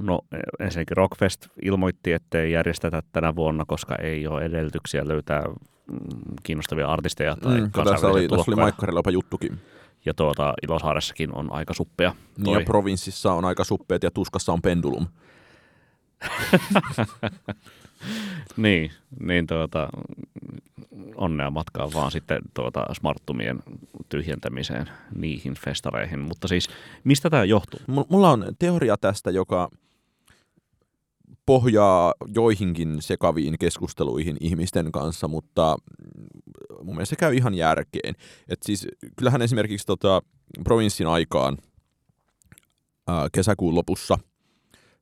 no 0.00 0.20
ensinnäkin 0.60 0.96
Rockfest 0.96 1.48
ilmoitti, 1.62 2.12
että 2.12 2.40
ei 2.40 2.52
järjestetä 2.52 3.02
tänä 3.12 3.36
vuonna, 3.36 3.64
koska 3.64 3.96
ei 3.96 4.26
ole 4.26 4.44
edellytyksiä 4.44 5.08
löytää 5.08 5.42
mm, 5.42 5.54
kiinnostavia 6.42 6.88
artisteja 6.88 7.36
tai 7.36 7.60
Mm, 7.60 7.70
tässä 7.70 8.06
oli, 8.08 8.28
tässä 8.28 8.50
oli 8.50 8.56
Maikkarilla 8.56 8.98
jopa 8.98 9.10
juttukin. 9.10 9.60
Ja 10.04 10.14
tuota, 10.14 10.54
Ilosaaressakin 10.62 11.34
on 11.34 11.52
aika 11.52 11.74
suppea. 11.74 12.14
Niin 12.38 12.58
ja 12.58 12.64
provinssissa 12.64 13.32
on 13.32 13.44
aika 13.44 13.64
suppeet 13.64 14.02
ja 14.02 14.10
tuskassa 14.10 14.52
on 14.52 14.62
pendulum. 14.62 15.06
Niin, 18.56 18.90
niin 19.20 19.46
tuota, 19.46 19.88
onnea 21.16 21.50
matkaa 21.50 21.88
vaan 21.94 22.10
sitten 22.10 22.42
tuota 22.54 22.86
smarttumien 22.92 23.62
tyhjentämiseen 24.08 24.90
niihin 25.14 25.54
festareihin. 25.54 26.18
Mutta 26.20 26.48
siis, 26.48 26.68
mistä 27.04 27.30
tämä 27.30 27.44
johtuu? 27.44 27.80
M- 27.86 28.08
Mulla 28.08 28.30
on 28.30 28.44
teoria 28.58 28.96
tästä, 28.96 29.30
joka 29.30 29.68
pohjaa 31.52 32.14
joihinkin 32.34 33.02
sekaviin 33.02 33.58
keskusteluihin 33.58 34.36
ihmisten 34.40 34.92
kanssa, 34.92 35.28
mutta 35.28 35.76
mun 36.82 36.94
mielestä 36.94 37.10
se 37.10 37.16
käy 37.16 37.34
ihan 37.34 37.54
järkeen. 37.54 38.14
Et 38.48 38.58
siis, 38.62 38.86
kyllähän 39.16 39.42
esimerkiksi 39.42 39.86
tota, 39.86 40.22
provinssin 40.64 41.06
aikaan 41.06 41.58
ää, 43.08 43.28
kesäkuun 43.32 43.74
lopussa, 43.74 44.18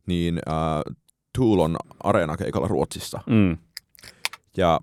niin 0.06 0.38
ää, 0.46 0.82
Tool 1.38 1.58
on 1.58 1.76
areenakeikalla 2.00 2.68
Ruotsissa. 2.68 3.20
Mm. 3.26 3.58
Ja 4.56 4.80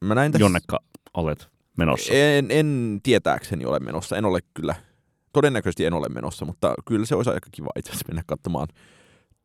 mä 0.00 0.14
näin 0.14 0.32
tässä... 0.32 0.44
Jonnekka 0.44 0.78
olet 1.14 1.48
menossa. 1.78 2.12
En, 2.12 2.50
en 2.50 3.00
tietääkseni 3.02 3.64
ole 3.64 3.78
menossa. 3.78 4.16
En 4.16 4.24
ole 4.24 4.40
kyllä. 4.54 4.74
Todennäköisesti 5.32 5.84
en 5.84 5.94
ole 5.94 6.08
menossa, 6.08 6.44
mutta 6.44 6.74
kyllä 6.86 7.06
se 7.06 7.14
olisi 7.14 7.30
aika 7.30 7.48
kiva 7.52 7.68
itse 7.76 7.90
asiassa 7.90 8.08
mennä 8.08 8.22
katsomaan 8.26 8.68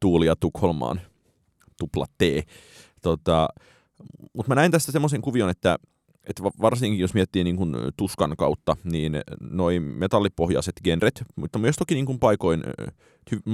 Tuulia 0.06 0.36
Tukholmaan. 0.36 1.02
Tupla 1.80 2.06
T. 2.18 2.22
Tota, 3.02 3.48
mutta 4.34 4.50
mä 4.50 4.56
näin 4.56 4.72
tästä 4.72 4.92
semmoisen 4.92 5.22
kuvion, 5.22 5.50
että, 5.50 5.78
että 6.30 6.44
va- 6.44 6.62
varsinkin 6.62 7.00
jos 7.00 7.14
miettii 7.14 7.44
niin 7.44 7.56
kuin 7.56 7.76
tuskan 7.98 8.36
kautta, 8.38 8.78
niin 8.84 9.14
noin 9.40 9.84
metallipohjaiset 9.84 10.76
genret, 10.84 11.24
mutta 11.36 11.60
myös 11.60 11.76
toki 11.76 11.96
niin 11.96 12.06
kuin 12.06 12.20
paikoin, 12.20 12.64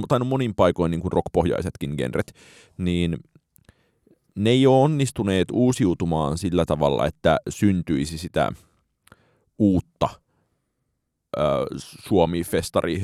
tai 0.08 0.18
no 0.18 0.24
monin 0.24 0.54
paikoin 0.54 0.90
niin 0.90 1.00
kuin 1.00 1.12
rockpohjaisetkin 1.12 1.94
genret, 1.96 2.34
niin 2.78 3.16
ne 4.36 4.50
ei 4.50 4.66
ole 4.66 4.82
onnistuneet 4.82 5.48
uusiutumaan 5.52 6.38
sillä 6.38 6.64
tavalla, 6.64 7.06
että 7.06 7.36
syntyisi 7.48 8.18
sitä 8.18 8.52
uutta 9.58 10.08
ö, 11.36 11.40
Suomi-festari 11.76 13.00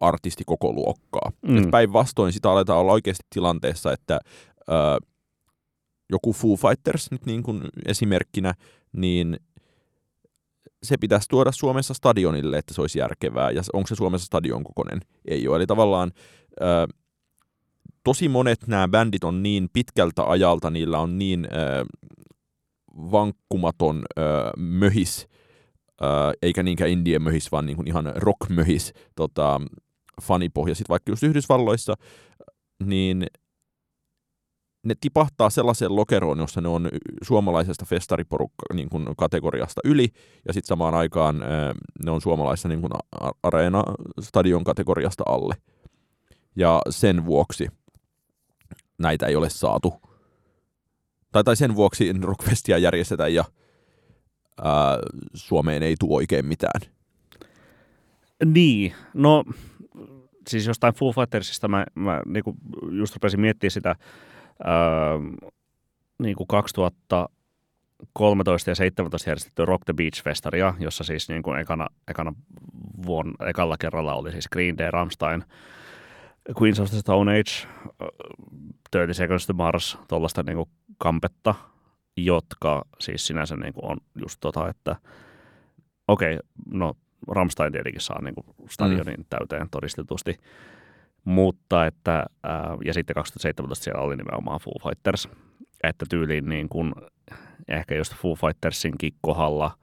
headliner 0.00 0.10
kokoista 0.10 0.10
artistikokoluokkaa. 0.10 1.32
Mm. 1.42 1.70
Päinvastoin 1.70 2.32
sitä 2.32 2.50
aletaan 2.50 2.78
olla 2.78 2.92
oikeasti 2.92 3.26
tilanteessa, 3.34 3.92
että 3.92 4.20
ö, 4.68 5.06
joku 6.10 6.32
Foo 6.32 6.56
Fighters 6.56 7.10
nyt 7.10 7.26
niin 7.26 7.42
kuin 7.42 7.62
esimerkkinä, 7.86 8.54
niin 8.92 9.36
se 10.82 10.96
pitäisi 10.96 11.28
tuoda 11.28 11.52
Suomessa 11.52 11.94
stadionille, 11.94 12.58
että 12.58 12.74
se 12.74 12.80
olisi 12.80 12.98
järkevää. 12.98 13.50
Ja 13.50 13.62
onko 13.72 13.86
se 13.86 13.94
Suomessa 13.94 14.26
stadion 14.26 14.64
kokoinen? 14.64 15.00
Ei 15.24 15.48
ole. 15.48 15.56
Eli 15.56 15.66
tavallaan 15.66 16.12
ö, 16.60 16.86
tosi 18.04 18.28
monet 18.28 18.66
nämä 18.66 18.88
bändit 18.88 19.24
on 19.24 19.42
niin 19.42 19.68
pitkältä 19.72 20.24
ajalta, 20.24 20.70
niillä 20.70 20.98
on 20.98 21.18
niin 21.18 21.44
ö, 21.52 21.84
vankkumaton 22.94 24.02
ö, 24.18 24.22
möhis, 24.56 25.28
ö, 26.02 26.06
eikä 26.42 26.62
niinkään 26.62 26.90
indien 26.90 27.22
möhis, 27.22 27.52
vaan 27.52 27.66
niin 27.66 27.76
kuin 27.76 27.88
ihan 27.88 28.12
rock-möhis 28.16 28.92
tota, 29.16 29.60
fanipohja. 30.22 30.74
Sitten 30.74 30.92
vaikka 30.92 31.12
just 31.12 31.22
Yhdysvalloissa, 31.22 31.94
niin 32.84 33.26
ne 34.84 34.94
tipahtaa 35.00 35.50
sellaiseen 35.50 35.96
lokeroon, 35.96 36.38
jossa 36.38 36.60
ne 36.60 36.68
on 36.68 36.88
suomalaisesta 37.22 37.84
festariporukka 37.84 38.74
niin 38.74 38.88
kuin 38.88 39.06
kategoriasta 39.16 39.80
yli, 39.84 40.08
ja 40.46 40.52
sitten 40.52 40.68
samaan 40.68 40.94
aikaan 40.94 41.40
ne 42.04 42.10
on 42.10 42.20
suomalaisessa 42.20 42.68
niin 42.68 42.80
kuin 42.80 42.92
areena-stadion 43.42 44.64
kategoriasta 44.64 45.24
alle. 45.26 45.54
Ja 46.56 46.82
sen 46.90 47.26
vuoksi 47.26 47.68
näitä 48.98 49.26
ei 49.26 49.36
ole 49.36 49.50
saatu. 49.50 49.94
Tai, 51.32 51.44
tai 51.44 51.56
sen 51.56 51.76
vuoksi 51.76 52.12
Rockfestia 52.22 52.78
järjestetään 52.78 53.34
ja 53.34 53.44
ää, 54.62 54.98
Suomeen 55.34 55.82
ei 55.82 55.96
tule 55.98 56.14
oikein 56.16 56.46
mitään. 56.46 56.80
Niin, 58.44 58.94
no 59.14 59.44
siis 60.50 60.66
jostain 60.66 60.94
Foo 60.94 61.12
Fightersista 61.12 61.68
mä, 61.68 61.86
mä 61.94 62.22
niinku 62.26 62.56
just 62.90 63.14
rupesin 63.14 63.40
miettimään 63.40 63.70
sitä 63.70 63.96
öö, 64.66 64.72
niinku 66.18 66.46
2013 66.46 68.70
ja 68.70 68.74
17 68.74 69.30
järjestettyä 69.30 69.64
Rock 69.64 69.84
the 69.84 69.92
Beach-festaria, 69.92 70.74
jossa 70.78 71.04
siis 71.04 71.28
niinku 71.28 71.52
ekana, 71.52 71.86
ekana 72.08 72.32
vuonna, 73.06 73.46
ekalla 73.46 73.76
kerralla 73.76 74.14
oli 74.14 74.32
siis 74.32 74.48
Green 74.48 74.78
Day, 74.78 74.90
Rammstein, 74.90 75.44
Queens 76.62 76.80
of 76.80 76.90
the 76.90 76.98
Stone 76.98 77.32
Age, 77.32 77.50
ö, 78.02 78.06
30 78.90 79.14
Seconds 79.14 79.46
to 79.46 79.52
Mars, 79.52 79.98
tuollaista 80.08 80.42
niinku 80.42 80.68
kampetta, 80.98 81.54
jotka 82.16 82.84
siis 83.00 83.26
sinänsä 83.26 83.56
niinku 83.56 83.80
on 83.82 83.96
just 84.14 84.36
tota, 84.40 84.68
että 84.68 84.96
okei, 86.08 86.34
okay, 86.34 86.46
no 86.66 86.94
Rammstein 87.28 87.72
tietenkin 87.72 88.00
saa 88.00 88.22
niin 88.22 88.34
stadionin 88.70 89.20
mm. 89.20 89.24
täyteen 89.30 89.68
todistetusti, 89.70 90.40
mutta 91.24 91.86
että, 91.86 92.26
ää, 92.42 92.76
ja 92.84 92.94
sitten 92.94 93.14
2017 93.14 93.84
siellä 93.84 94.00
oli 94.00 94.16
nimenomaan 94.16 94.60
Foo 94.60 94.74
Fighters, 94.82 95.28
että 95.82 96.06
tyyliin 96.10 96.48
niin 96.48 96.68
kuin, 96.68 96.92
ehkä 97.68 97.94
just 97.94 98.14
Foo 98.14 98.34
Fightersinkin 98.34 99.12
kohdalla 99.20 99.78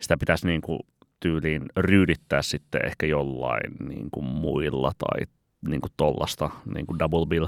sitä 0.00 0.16
pitäisi 0.16 0.46
niin 0.46 0.60
kuin 0.60 0.80
tyyliin 1.20 1.62
ryydittää 1.76 2.42
sitten 2.42 2.86
ehkä 2.86 3.06
jollain 3.06 3.72
niin 3.88 4.10
kuin 4.10 4.26
muilla 4.26 4.92
tai 4.98 5.26
niin 5.68 5.80
kuin 5.80 5.92
tollasta 5.96 6.50
niin 6.74 6.86
kuin 6.86 6.98
double 6.98 7.26
bill. 7.26 7.46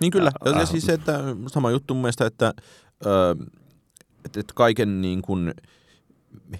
Niin 0.00 0.10
kyllä. 0.10 0.30
Ja, 0.44 0.50
Ja, 0.50 0.56
ja 0.56 0.62
äh, 0.62 0.68
siis 0.68 0.86
se, 0.86 0.92
että 0.92 1.20
sama 1.46 1.70
juttu 1.70 1.94
mun 1.94 2.02
mielestä, 2.02 2.26
että, 2.26 2.54
ö, 3.06 3.36
että, 4.24 4.40
että 4.40 4.54
kaiken 4.54 5.00
niin 5.00 5.22
kuin 5.22 5.54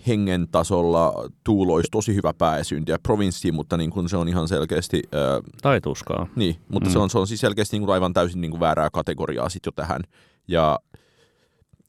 hengen 0.07 0.47
tasolla 0.53 1.15
Tuulo 1.45 1.75
olisi 1.75 1.89
tosi 1.91 2.15
hyvä 2.15 2.33
pääsynti 2.39 2.93
ja 2.93 2.99
provinssiin, 3.03 3.55
mutta 3.55 3.77
niin 3.77 3.91
kuin 3.91 4.09
se 4.09 4.17
on 4.17 4.29
ihan 4.29 4.49
selkeästi, 4.49 5.03
ö, 5.15 5.43
Tai 5.63 5.81
tuskaa. 5.81 6.27
niin, 6.37 6.57
mutta 6.73 6.89
Mm. 6.89 6.93
se, 6.93 6.99
on, 6.99 7.11
se 7.11 7.19
on 7.19 7.27
siis 7.27 7.41
selkeästi 7.41 7.77
niin 7.77 7.87
kuin 7.87 7.95
aivan 7.95 8.13
täysin 8.13 8.41
niin 8.41 8.51
kuin 8.51 8.61
väärää 8.61 8.91
kategoriaa 8.93 9.49
sit 9.49 9.67
jo 9.67 9.73
tähän. 9.73 10.01
Ja 10.49 10.79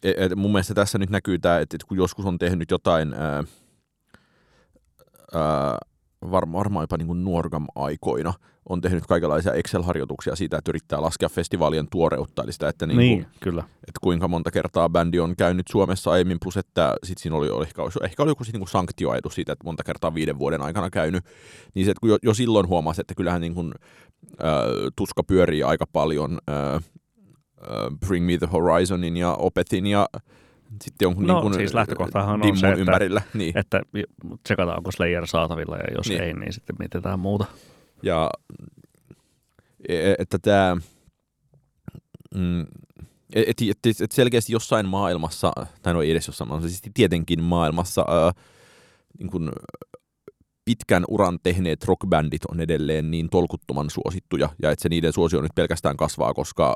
et, 0.04 0.16
et 0.18 0.36
mun 0.36 0.52
mielestä 0.52 0.74
tässä 0.74 0.98
nyt 0.98 1.10
näkyy 1.10 1.40
tämä, 1.40 1.60
että, 1.60 1.76
että 1.76 1.88
kun 1.88 1.98
joskus 1.98 2.26
on 2.26 2.38
tehnyt 2.38 2.72
jotain, 2.72 3.14
ää, 3.14 3.44
ää, 5.34 5.78
varma, 6.32 6.58
varmaan 6.58 6.84
jopa 6.84 6.98
niin 6.98 7.08
kuin 7.08 7.24
Nuorgam-aikoina, 7.24 8.34
on 8.70 8.82
tehnyt 8.82 9.06
kaikenlaisia 9.08 9.53
Excel-harjoituksia 9.53 10.36
siitä, 10.36 10.58
että 10.58 10.72
yrittää 10.72 11.01
laskea 11.01 11.30
festivaalien 11.30 11.88
tuoreutta, 11.91 12.44
eli 12.44 12.51
sitä, 12.53 12.70
että, 12.70 12.86
niin 12.86 12.98
Niin, 12.98 13.24
kuin, 13.24 13.34
kyllä. 13.39 13.62
että 13.62 14.00
kuinka 14.01 14.27
monta 14.27 14.51
kertaa 14.51 14.89
bändi 14.89 15.20
on 15.20 15.36
käynyt 15.36 15.68
Suomessa 15.68 16.12
aiemmin, 16.12 16.38
plus 16.44 16.58
että 16.58 16.96
sit 17.03 17.18
siinä 17.18 17.36
oli, 17.36 17.50
oli 17.50 17.63
ehkä, 17.65 17.82
ehkä 18.03 18.24
oli 18.24 18.32
joku 18.32 18.44
niin 18.53 18.68
sanktioajatus 18.68 19.36
siitä, 19.36 19.53
että 19.53 19.63
monta 19.65 19.84
kertaa 19.84 20.13
viiden 20.13 20.39
vuoden 20.39 20.62
aikana 20.62 20.89
käynyt, 20.89 21.25
niin 21.74 21.86
se, 21.86 21.91
että 21.91 22.08
jo, 22.08 22.18
jo 22.24 22.34
silloin 22.34 22.68
huomasi, 22.68 23.01
että 23.01 23.15
kyllähän 23.15 23.41
niin 23.41 23.56
kuin, 23.56 23.72
äh, 24.44 24.48
tuska 24.96 25.24
pyörii 25.24 25.63
aika 25.63 25.86
paljon 25.94 26.38
äh, 26.50 26.74
äh, 26.75 26.82
Bring 28.08 28.25
Me 28.25 28.38
The 28.38 28.48
Horizonin 28.51 29.18
ja 29.18 29.34
Opethin 29.34 29.88
ja 29.88 30.08
sitten 30.84 31.06
jonkun 31.06 31.27
No, 31.27 31.34
niin 31.34 31.41
kuin, 31.41 31.53
siis 31.53 31.74
lähtökohtahan 31.74 32.41
on 32.44 32.58
se, 32.58 32.68
että- 32.68 32.80
ympärillä. 32.80 33.22
Niin. 33.34 33.58
Että 33.58 33.82
tsekataan, 34.44 34.77
onko 34.77 34.91
Slayer 34.91 35.27
saatavilla 35.27 35.77
ja 35.77 35.84
jos 35.98 36.10
Niin. 36.10 36.22
ei, 36.22 36.34
niin 36.34 36.53
sitten 36.53 36.75
mietitään 36.80 37.20
muuta. 37.20 37.46
Ja 38.03 38.29
e- 39.88 40.15
että 40.20 40.39
tämä, 40.39 40.77
mm, 42.36 42.62
et, 43.34 43.58
et, 43.62 44.01
et 44.01 44.12
selkeästi 44.12 44.53
jossain 44.53 44.88
maailmassa, 44.88 45.51
tai 45.81 45.93
no 45.93 46.01
ei 46.01 46.12
edes 46.12 46.27
jossain 46.27 46.48
maailmassa, 46.48 46.77
siis 46.77 46.93
tietenkin 46.93 47.43
maailmassa 47.43 48.05
ää, 48.08 48.31
niin 49.20 49.31
kun 49.31 49.51
pitkän 50.65 51.03
uran 51.08 51.39
tehneet 51.43 51.84
rockbändit 51.84 52.46
on 52.46 52.60
edelleen 52.60 53.12
niin 53.12 53.29
tolkuttoman 53.29 53.89
suosittuja, 53.89 54.50
ja 54.62 54.72
että 54.72 54.84
se 54.84 54.89
niiden 54.89 55.13
suosio 55.13 55.41
nyt 55.41 55.55
pelkästään 55.55 55.98
kasvaa, 55.98 56.34
koska 56.34 56.75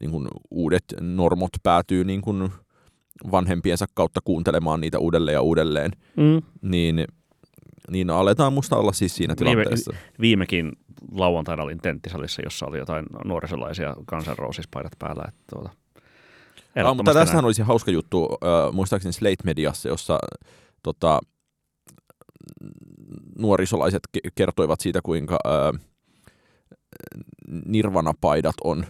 niin 0.00 0.10
kun 0.10 0.28
uudet 0.50 0.84
normot 1.00 1.52
päätyy 1.62 2.04
niin 2.04 2.20
kun 2.20 2.50
vanhempiensa 3.30 3.86
kautta 3.94 4.20
kuuntelemaan 4.24 4.80
niitä 4.80 4.98
uudelleen 4.98 5.34
ja 5.34 5.42
uudelleen, 5.42 5.90
mm. 6.16 6.42
niin, 6.62 7.04
niin 7.90 8.10
aletaan 8.10 8.52
musta 8.52 8.76
olla 8.76 8.92
siis 8.92 9.16
siinä 9.16 9.34
tilanteessa. 9.34 9.92
Viime, 9.92 10.12
viimekin 10.20 10.72
lauantaina 11.12 11.62
olin 11.62 11.78
tenttisalissa, 11.78 12.42
jossa 12.42 12.66
oli 12.66 12.78
jotain 12.78 13.06
nuorisolaisia 13.24 13.96
kansanroosispaidat 14.06 14.92
päällä. 14.98 15.24
Että 15.28 15.42
tuota, 15.50 15.70
ah, 16.84 16.96
mutta 16.96 17.14
tässähän 17.14 17.44
olisi 17.44 17.62
hauska 17.62 17.90
juttu, 17.90 18.28
äh, 18.32 18.72
muistaakseni 18.72 19.12
Slate-mediassa, 19.12 19.88
jossa 19.88 20.18
tota, 20.82 21.20
nuorisolaiset 23.38 24.02
kertoivat 24.34 24.80
siitä, 24.80 25.00
kuinka 25.02 25.38
äh, 25.46 25.80
nirvanapaidat 27.66 28.56
on, 28.64 28.86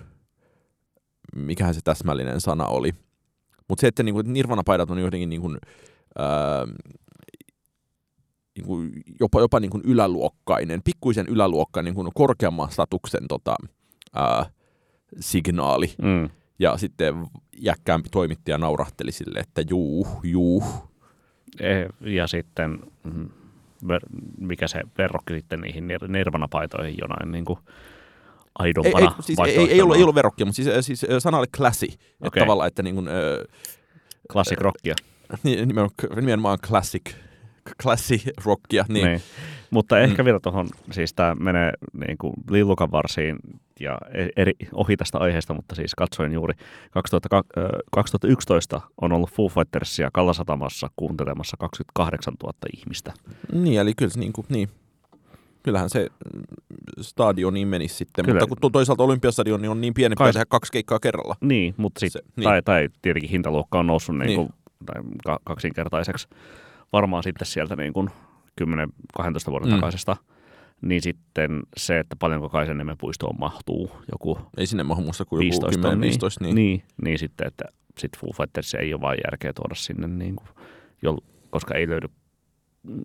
mikähän 1.37 1.75
se 1.75 1.81
täsmällinen 1.85 2.41
sana 2.41 2.67
oli. 2.67 2.93
Mutta 3.69 3.81
se, 3.81 3.87
että 3.87 4.03
niinku, 4.03 4.23
nirvanapaidat 4.23 4.91
on 4.91 4.99
jotenkin 4.99 5.29
niinku, 5.29 5.51
äh, 6.21 6.75
niinku, 8.57 8.83
jopa, 9.21 9.41
jopa 9.41 9.61
niinku 9.61 9.81
yläluokkainen, 9.85 10.83
pikkuisen 10.83 11.27
yläluokkainen, 11.27 11.95
niinku 11.95 12.11
korkeamman 12.15 12.71
statuksen 12.71 13.29
tota, 13.29 13.57
äh, 14.17 14.51
signaali. 15.21 15.95
Mm. 16.03 16.31
Ja 16.59 16.77
sitten 16.77 17.27
jäkkäämpi 17.57 18.09
toimittaja 18.09 18.59
naurahteli 18.59 19.13
sille, 19.13 19.39
että 19.39 19.63
juu, 19.71 20.07
juu. 20.23 20.65
E, 21.61 21.87
ja 22.01 22.27
sitten 22.27 22.79
mm, 23.05 23.29
mikä 24.39 24.69
se 24.69 24.81
verrokki 24.99 25.35
sitten 25.35 25.61
niihin 25.61 25.89
nirvana-paitoihin 26.09 26.97
jonain 27.01 27.33
niin 27.33 27.45
kuin 27.45 27.59
aidompana 28.59 28.99
ei, 28.99 29.05
ei, 29.05 29.23
siis 29.23 29.39
ei, 29.39 29.71
ei, 29.71 29.83
ollut, 29.83 29.97
ei 29.97 30.03
ollut 30.03 30.15
verrokkia, 30.15 30.47
mutta 30.47 30.63
siis, 30.63 30.87
siis 30.87 31.07
sana 31.19 31.39
oli 31.39 31.47
classy. 31.47 31.87
Okay. 31.87 31.99
Että 32.27 32.41
tavallaan, 32.41 32.69
että 32.69 32.83
niin 32.83 32.95
kuin, 32.95 33.09
äh, 33.09 33.15
Classic 34.33 34.59
rockia. 34.61 34.95
Nimenomaan, 35.43 35.91
nimenomaan 36.17 36.59
classic, 36.59 37.11
classy 37.83 38.21
rockia. 38.45 38.85
Niin. 38.89 39.07
niin. 39.07 39.21
Mutta 39.71 40.01
ehkä 40.01 40.23
mm. 40.23 40.25
vielä 40.25 40.41
tuohon, 40.41 40.69
siis 40.93 41.15
tämä 41.15 41.35
menee 41.35 41.73
niin 42.07 42.19
kuin 42.19 42.35
lillukan 42.51 42.91
varsiin 42.91 43.37
ja 43.81 43.99
e- 44.15 44.29
eri, 44.37 44.53
ohi 44.73 44.97
tästä 44.97 45.19
aiheesta, 45.19 45.55
mutta 45.55 45.75
siis 45.75 45.95
katsoin 45.95 46.33
juuri 46.33 46.55
2000, 46.91 47.45
2011 47.93 48.81
on 49.01 49.13
ollut 49.13 49.31
Foo 49.31 49.49
Fightersia 49.49 50.11
Kallasatamassa 50.13 50.91
kuuntelemassa 50.97 51.57
28 51.57 52.35
000 52.43 52.55
ihmistä. 52.77 53.13
Niin, 53.53 53.81
eli 53.81 53.93
kyllä 53.97 54.13
niin, 54.17 54.33
kuin, 54.33 54.47
niin. 54.49 54.69
Kyllähän 55.63 55.91
se 55.91 56.09
stadioniin 57.01 57.69
menisi 57.69 57.95
sitten, 57.95 58.25
Kyllä. 58.25 58.41
mutta 58.41 58.57
kun 58.61 58.73
toisaalta 58.73 59.03
Olympiastadioni 59.03 59.63
niin 59.63 59.71
on 59.71 59.81
niin 59.81 59.95
pieni, 59.95 60.15
Kai... 60.15 60.33
tehdä 60.33 60.45
kaksi 60.49 60.73
keikkaa 60.73 61.01
kerralla. 61.01 61.37
Niin, 61.41 61.75
mutta 61.77 62.01
sit, 62.01 62.13
se, 62.13 62.21
niin. 62.37 62.45
Tai, 62.45 62.63
tai 62.63 62.89
tietenkin 63.03 63.31
hintaluokka 63.31 63.79
on 63.79 63.87
noussut 63.87 64.19
niin. 64.19 64.27
Niin 64.27 64.37
kuin, 64.37 64.49
tai 64.87 65.37
kaksinkertaiseksi 65.45 66.29
varmaan 66.95 67.23
sitten 67.23 67.47
sieltä 67.47 67.77
niin 67.77 67.93
kuin 67.93 68.11
10-12 68.61 68.65
vuoden 69.51 69.69
mm. 69.69 69.75
takaisesta, 69.75 70.17
niin 70.81 71.03
sitten 71.03 71.63
se, 71.77 71.99
että 71.99 72.17
paljonko 72.17 72.49
Kaisaniemen 72.49 72.99
puistoon 72.99 73.37
mahtuu 73.39 73.91
joku 74.13 74.39
Ei 74.57 74.67
sinne 74.67 74.83
mahu 74.83 75.03
muussa 75.03 75.25
kuin 75.25 75.41
15, 75.41 75.81
joku 75.81 75.97
10-15. 75.97 75.97
Niin, 76.01 76.09
niin. 76.41 76.55
niin, 76.55 76.83
niin 77.03 77.19
sitten, 77.19 77.47
että 77.47 77.65
sit 77.99 78.19
Foo 78.19 78.33
Fighters 78.33 78.75
ei 78.75 78.95
ole 78.95 79.01
vain 79.01 79.19
järkeä 79.25 79.53
tuoda 79.53 79.75
sinne, 79.75 80.07
niin 80.07 80.37
kuin, 80.37 80.49
jo, 81.03 81.19
koska 81.51 81.75
ei 81.75 81.89
löydy 81.89 82.09
mm, 82.83 83.03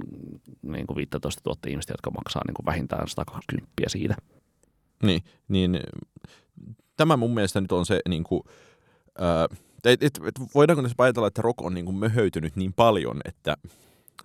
niin 0.62 0.88
kuin 0.88 0.98
15 0.98 1.42
000 1.46 1.60
ihmistä, 1.68 1.94
jotka 1.94 2.12
maksaa 2.12 2.42
niin 2.48 2.56
kuin 2.56 2.66
vähintään 2.66 3.08
120 3.08 3.72
siitä. 3.88 4.16
Niin, 5.04 5.22
niin 5.48 5.80
tämä 6.98 7.18
mun 7.18 7.34
mielestä 7.34 7.62
nyt 7.62 7.72
on 7.72 7.86
se, 7.86 8.00
niin 8.10 8.24
kuin, 8.24 8.42
äh, 9.22 9.58
et, 9.86 10.04
et, 10.04 10.20
et, 10.28 10.36
voidaanko 10.56 10.82
nyt 10.82 10.94
ajatella, 10.98 11.28
että 11.28 11.42
rock 11.42 11.62
on 11.62 11.74
niin 11.74 11.86
kuin 11.86 11.98
möhöytynyt 11.98 12.56
niin 12.56 12.74
paljon, 12.74 13.22
että 13.26 13.58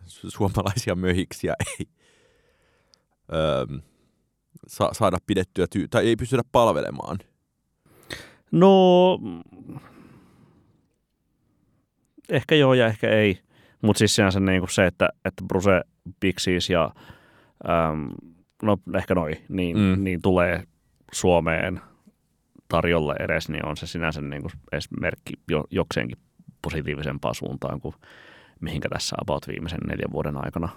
suomalaisia 0.07 0.95
möhiksiä 0.95 1.55
ei 1.61 1.87
öö, 3.33 3.67
sa- 4.67 4.91
saada 4.93 5.19
pidettyä 5.27 5.67
tyy- 5.71 5.89
tai 5.89 6.07
ei 6.07 6.17
pystytä 6.17 6.43
palvelemaan? 6.53 7.19
No, 8.51 9.19
ehkä 12.29 12.55
joo 12.55 12.75
ja 12.75 12.87
ehkä 12.87 13.11
ei. 13.11 13.41
Mutta 13.83 13.99
siis 13.99 14.15
sinänsä 14.15 14.41
niin 14.41 14.71
se, 14.71 14.87
että, 14.87 15.09
että 15.25 15.45
Bruce 15.49 15.81
Pixies 16.21 16.71
ja 16.71 16.91
äm, 17.69 18.11
no 18.63 18.79
ehkä 18.97 19.15
noi, 19.15 19.33
niin, 19.49 19.79
mm. 19.79 20.05
niin 20.05 20.23
tulee 20.23 20.63
Suomeen 21.13 21.81
tarjolle 22.69 23.15
edes, 23.19 23.49
niin 23.49 23.67
on 23.67 23.77
se 23.77 23.87
sinänsä 23.87 24.21
niin 24.21 24.43
kuin 24.43 24.53
edes 24.73 24.91
merkki 25.01 25.35
jo, 25.51 25.65
jokseenkin 25.71 26.19
positiivisempaan 26.63 27.35
suuntaan 27.35 27.81
kuin 27.81 27.95
mihinkä 28.65 28.89
tässä 28.89 29.17
about 29.23 29.49
viimeisen 29.49 29.81
neljän 29.87 30.13
vuoden 30.13 30.45
aikana 30.45 30.69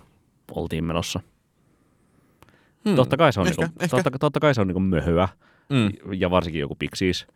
oltiin 0.52 0.84
menossa. 0.84 1.20
Hmm, 2.86 2.96
totta 2.96 3.18
kai 3.18 3.34
se 3.34 3.40
on, 3.40 3.48
ehkä, 3.48 3.62
niinku, 3.62 3.84
ehkä. 3.84 3.98
Totta, 3.98 4.20
totta 4.20 4.40
kai 4.40 4.56
se 4.56 4.62
on 4.62 4.68
niinku 4.68 4.80
möhöä, 4.80 5.28
mm. 5.70 6.14
ja 6.14 6.30
varsinkin 6.30 6.62
joku 6.62 6.76
Pixies, 6.76 7.28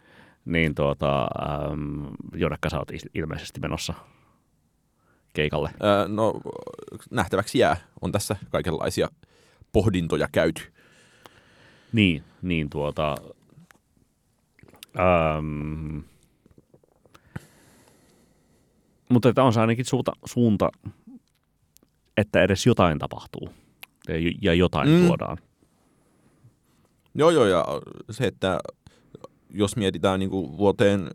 niin 0.45 0.75
tuota, 0.75 1.21
ähm, 1.21 2.05
jonnekka 2.35 2.69
sä 2.69 2.79
oot 2.79 2.91
ilmeisesti 3.13 3.59
menossa 3.59 3.93
keikalle? 5.33 5.69
Öö, 5.83 6.07
no 6.07 6.41
nähtäväksi 7.11 7.59
jää. 7.59 7.77
On 8.01 8.11
tässä 8.11 8.35
kaikenlaisia 8.49 9.07
pohdintoja 9.71 10.27
käyty. 10.31 10.61
Niin, 11.93 12.23
niin 12.41 12.69
tuota... 12.69 13.15
Ähm, 14.99 15.99
mutta 19.11 19.29
että 19.29 19.43
on 19.43 19.53
se 19.53 19.61
ainakin 19.61 19.85
suunta, 19.85 20.11
suunta, 20.25 20.69
että 22.17 22.41
edes 22.41 22.65
jotain 22.65 22.99
tapahtuu 22.99 23.49
ja, 24.07 24.15
ja 24.41 24.53
jotain 24.53 24.89
mm. 24.89 25.07
tuodaan. 25.07 25.37
Joo, 27.15 27.29
joo, 27.29 27.45
ja 27.45 27.65
se, 28.11 28.27
että 28.27 28.59
jos 29.53 29.75
mietitään 29.75 30.19
niin 30.19 30.29
kuin 30.29 30.57
vuoteen, 30.57 31.09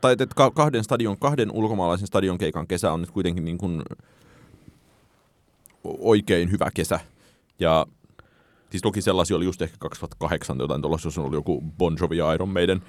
tai 0.00 0.12
että 0.12 0.50
kahden, 0.54 0.84
stadion, 0.84 1.18
kahden 1.18 1.52
ulkomaalaisen 1.52 2.06
stadion 2.06 2.38
keikan 2.38 2.66
kesä 2.66 2.92
on 2.92 3.00
nyt 3.00 3.10
kuitenkin 3.10 3.44
niin 3.44 3.58
kuin 3.58 3.82
oikein 5.84 6.50
hyvä 6.50 6.70
kesä. 6.74 7.00
Ja 7.58 7.86
siis 8.70 8.82
toki 8.82 9.02
sellaisia 9.02 9.36
oli 9.36 9.44
just 9.44 9.62
ehkä 9.62 9.76
2008 9.78 10.58
jotain 10.58 10.82
tuollaisia, 10.82 11.06
jos 11.06 11.18
on 11.18 11.24
ollut 11.24 11.36
joku 11.36 11.64
Bon 11.78 11.96
Jovi 12.00 12.16
ja 12.16 12.32
Iron 12.32 12.48
Maiden. 12.48 12.82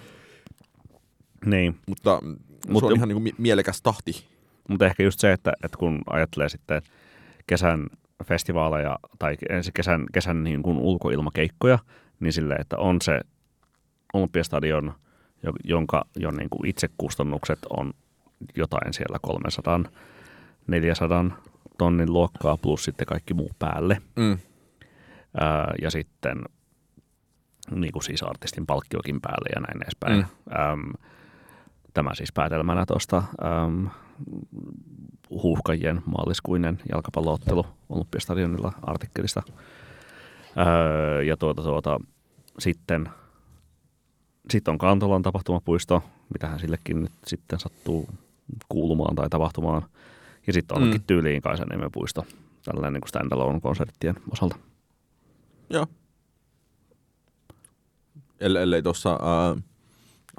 Niin. 1.45 1.80
Mutta 1.88 2.19
Mut, 2.67 2.80
se 2.80 2.86
on 2.86 2.95
ihan 2.95 3.08
niin 3.08 3.24
kuin 3.24 3.36
mielekäs 3.38 3.82
tahti. 3.82 4.26
Mutta 4.69 4.86
ehkä 4.86 5.04
just 5.04 5.19
se, 5.19 5.32
että, 5.32 5.54
että 5.63 5.78
kun 5.78 6.02
ajattelee 6.10 6.50
sitten 6.50 6.82
kesän 7.47 7.88
festivaaleja 8.26 9.00
tai 9.19 9.38
ensi 9.50 9.71
kesän, 9.71 10.06
kesän 10.13 10.43
niin 10.43 10.63
kuin 10.63 10.78
ulkoilmakeikkoja, 10.78 11.80
niin 12.19 12.34
sille, 12.34 12.56
että 12.56 12.78
on 12.78 13.02
se 13.02 13.19
Olympiastadion, 14.13 14.93
jonka 15.63 16.06
jo 16.15 16.32
niin 16.32 16.50
kuin 16.50 16.69
itsekustannukset 16.69 17.60
on 17.69 17.93
jotain 18.56 18.93
siellä 18.93 19.19
300 19.21 19.84
400 20.67 21.26
tonnin 21.78 22.13
luokkaa 22.13 22.58
plus 22.58 22.84
sitten 22.84 23.06
kaikki 23.08 23.34
muu 23.34 23.52
päälle. 23.60 24.02
Mm. 24.15 24.38
Ää, 25.39 25.74
ja 25.82 25.91
sitten 25.91 26.41
niin 27.71 27.91
kuin 27.91 28.04
siis 28.04 28.24
artistin 28.24 28.65
palkkiokin 28.65 29.21
päälle 29.21 29.50
ja 29.56 29.62
näin 29.62 29.84
edespäin. 29.84 30.17
Mm. 30.17 30.60
Ähm, 30.60 30.91
Tämä 31.93 32.15
siis 32.15 32.32
päätelmänä 32.34 32.86
tuosta 32.86 33.23
ähm, 33.45 33.86
huuhkajien 35.30 36.01
maaliskuinen 36.06 36.80
jalkapalloottelu 36.91 37.65
Olympiastadionilla 37.89 38.73
artikkelista. 38.82 39.43
Öö, 40.58 41.23
ja 41.23 41.38
tuota, 41.38 41.62
tuota, 41.62 41.99
sitten 42.60 43.10
sitten 44.49 44.71
on 44.71 44.77
Kantolan 44.77 45.21
tapahtumapuisto, 45.21 46.04
mitähän 46.34 46.60
sillekin 46.60 47.01
nyt 47.01 47.12
sitten 47.27 47.60
sattuu 47.60 48.10
kuulumaan 48.69 49.15
tai 49.15 49.30
tapahtumaan. 49.30 49.82
Ja 50.47 50.54
sitten 50.54 50.77
onkin 50.77 51.01
mm. 51.01 51.08
tyyliin 51.08 51.41
Kaisaniemen 51.41 51.91
puisto 51.91 52.25
tällainen 52.65 52.93
niin 52.93 53.08
standalone-konserttien 53.08 54.15
osalta. 54.32 54.56
Joo. 55.69 55.88
Ellei 58.39 58.84
tuossa 58.84 59.12
äh, 59.12 59.63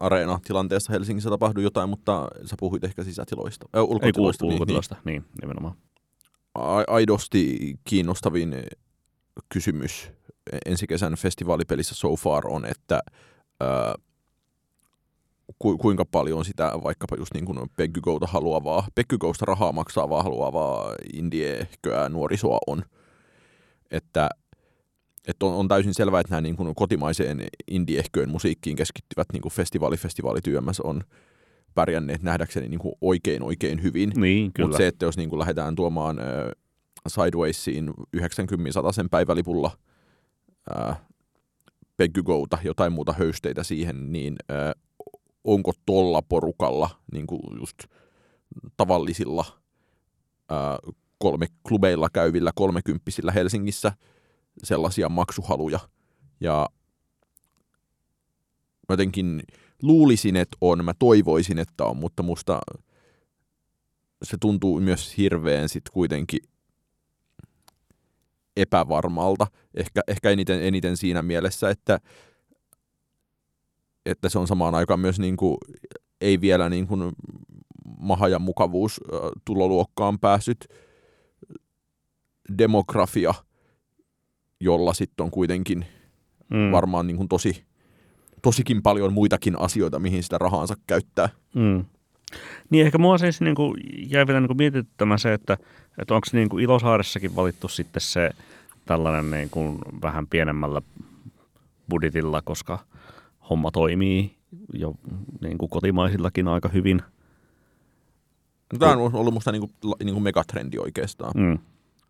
areena-tilanteessa 0.03 0.93
Helsingissä 0.93 1.31
tapahdu 1.31 1.61
jotain, 1.61 1.89
mutta 1.89 2.29
sä 2.45 2.57
puhuit 2.61 2.85
ehkä 2.85 3.05
sisätiloista, 3.05 3.67
äh, 3.77 3.83
ulkotiloista. 3.83 4.45
Ei, 4.45 4.53
ulkotiloista, 4.53 4.95
niin, 4.95 5.05
niin. 5.05 5.23
niin 5.23 5.41
nimenomaan. 5.41 5.75
A- 6.55 6.85
aidosti 6.87 7.75
kiinnostavin 7.85 8.55
kysymys 9.49 10.11
ensi 10.67 10.87
kesän 10.87 11.15
festivaalipelissä 11.15 11.95
so 11.95 12.17
far 12.17 12.47
on, 12.47 12.67
että 12.67 13.01
ää, 13.61 13.95
ku, 15.59 15.79
kuinka 15.79 16.05
paljon 16.05 16.45
sitä 16.45 16.73
vaikkapa 16.83 17.17
just 17.17 17.35
niin 17.35 17.45
kuin 17.45 17.59
Peggygouta 17.77 18.27
haluavaa, 18.27 18.87
Peggygousta 18.95 19.45
rahaa 19.45 19.73
maksaavaa 19.73 20.23
haluavaa 20.23 20.95
indiehköä 21.13 22.09
nuorisoa 22.09 22.59
on. 22.67 22.83
Että, 23.91 24.29
että 25.29 25.47
on, 25.47 25.55
on 25.55 25.69
täysin 25.69 25.95
selvää, 25.95 26.21
että 26.21 26.31
nämä 26.31 26.41
niin 26.41 26.57
kuin 26.57 26.75
kotimaiseen 26.75 27.47
indiehköön 27.71 28.31
musiikkiin 28.31 28.77
keskittyvät 28.77 29.27
niin 29.33 29.43
kuin 29.43 29.53
festivaali, 29.53 29.97
festivaalityömäs 29.97 30.81
on 30.81 31.01
pärjänneet 31.75 32.23
nähdäkseni 32.23 32.69
niin 32.69 32.81
kuin 32.81 32.95
oikein 33.01 33.43
oikein 33.43 33.83
hyvin. 33.83 34.13
Niin. 34.17 34.53
Mutta 34.59 34.77
se, 34.77 34.87
että 34.87 35.05
jos 35.05 35.17
niin 35.17 35.29
kuin 35.29 35.39
lähdetään 35.39 35.75
tuomaan 35.75 36.19
äh, 36.19 36.27
Sidewaysiin 37.09 37.91
90 38.13 38.93
sen 38.93 39.11
päivälipulla 39.11 39.71
äh, 40.77 41.01
Peggygouta, 41.97 42.59
jotain 42.65 42.93
muuta 42.93 43.15
höysteitä 43.19 43.63
siihen, 43.63 44.13
niin 44.13 44.37
äh, 44.51 44.83
onko 45.45 45.73
tolla 45.87 46.23
porukalla 46.23 46.91
niin 47.13 47.27
kuin 47.27 47.61
just 47.61 47.79
tavallisilla 48.77 49.45
ää, 50.51 50.79
kolme 51.19 51.47
klubeilla 51.69 52.09
käyvillä 52.13 52.51
kolmekymppisillä 52.55 53.33
Helsingissä 53.33 53.93
sellaisia 54.63 55.09
maksuhaluja. 55.09 55.81
Ja 56.41 56.69
jotenkin 58.89 59.43
luulisin, 59.83 60.37
että 60.37 60.57
on, 60.61 60.85
mä 60.85 60.95
toivoisin, 60.99 61.59
että 61.59 61.85
on, 61.85 61.97
mutta 61.97 62.23
musta 62.23 62.61
se 64.23 64.37
tuntuu 64.41 64.81
myös 64.81 65.17
hirveän 65.17 65.69
sit 65.69 65.89
kuitenkin 65.93 66.41
epävarmalta. 68.57 69.47
Ehkä, 69.75 70.01
ehkä 70.09 70.31
eniten, 70.31 70.63
eniten 70.63 70.97
siinä 70.97 71.23
mielessä, 71.23 71.71
että 71.71 72.01
että 74.07 74.29
se 74.29 74.39
on 74.39 74.47
samaan 74.47 74.75
aikaan 74.75 75.01
myös 75.01 75.19
niin 75.19 75.37
kuin, 75.37 75.57
ei 76.21 76.41
vielä 76.41 76.69
niin 76.69 76.87
kuin 76.87 77.13
maha- 77.99 78.29
ja 78.29 78.39
mukavuus 78.39 79.01
tuloluokkaan 79.45 80.19
päässyt 80.19 80.69
demografia, 82.59 83.35
jolla 84.63 84.95
sitten 84.95 85.25
on 85.25 85.31
kuitenkin 85.31 85.87
mm. 86.51 86.73
varmaan 86.73 87.07
niin 87.07 87.17
kuin 87.17 87.29
tosi, 87.29 87.65
tosikin 88.43 88.83
paljon 88.83 89.13
muitakin 89.13 89.59
asioita, 89.59 89.99
mihin 89.99 90.23
sitä 90.23 90.39
rahaansa 90.39 90.75
käyttää. 90.87 91.29
Mm. 91.55 91.85
Niin 92.71 92.87
ehkä 92.87 92.99
mua 92.99 93.19
siis 93.19 93.41
niin 93.41 93.55
kuin, 93.55 93.75
jäi 94.11 94.27
vielä 94.27 94.41
niin 94.41 94.57
mietittämään 94.57 95.19
se, 95.19 95.33
että, 95.33 95.59
että 95.99 96.15
onko 96.15 96.27
niin 96.33 96.49
kuin 96.49 96.65
Ilosaaressakin 96.65 97.37
valittu 97.37 97.69
sitten 97.69 98.01
se 98.01 98.31
tällainen 98.87 99.31
niin 99.31 99.51
kuin 99.51 99.79
vähän 100.03 100.27
pienemmällä 100.27 100.83
budjetilla, 101.89 102.43
koska– 102.43 102.79
homma 103.51 103.71
toimii 103.71 104.37
jo 104.73 104.95
niin 105.41 105.59
kuin 105.59 105.71
kotimaisillakin 105.71 106.49
aika 106.49 106.69
hyvin. 106.69 107.03
No, 108.73 108.79
tämä 108.79 108.93
on 108.93 109.15
ollut 109.15 109.35
minusta 109.35 109.53
niin 109.53 109.61
kuin, 109.61 109.95
niin 110.05 110.15
kuin 110.15 110.23
megatrendi 110.23 110.79
oikeastaan. 110.79 111.33
Mm. 111.37 111.59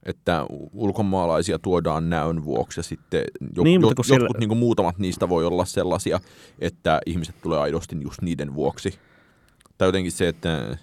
Että 0.07 0.47
ulkomaalaisia 0.73 1.59
tuodaan 1.59 2.11
näön 2.11 2.45
vuoksi 2.45 2.81
ja 2.81 2.85
sitten 2.85 3.25
jo, 3.57 3.63
niin, 3.63 3.81
jo, 3.81 3.89
jotkut 3.89 4.07
siellä... 4.07 4.29
niin 4.39 4.49
kuin 4.49 4.59
muutamat 4.59 4.99
niistä 4.99 5.29
voi 5.29 5.45
olla 5.45 5.65
sellaisia, 5.65 6.21
että 6.59 7.01
ihmiset 7.07 7.35
tulee 7.43 7.59
aidosti 7.59 7.97
just 8.01 8.23
niiden 8.23 8.55
vuoksi. 8.55 8.99
Tai 9.79 9.89
jotenkin 9.89 10.13
se, 10.13 10.29
että 10.29 10.77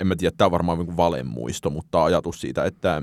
en 0.00 0.06
mä 0.06 0.16
tiedä, 0.16 0.34
tämä 0.38 0.46
on 0.46 0.52
varmaan 0.52 0.78
niin 0.78 0.96
valemuisto, 0.96 1.70
mutta 1.70 2.04
ajatus 2.04 2.40
siitä, 2.40 2.64
että 2.64 3.02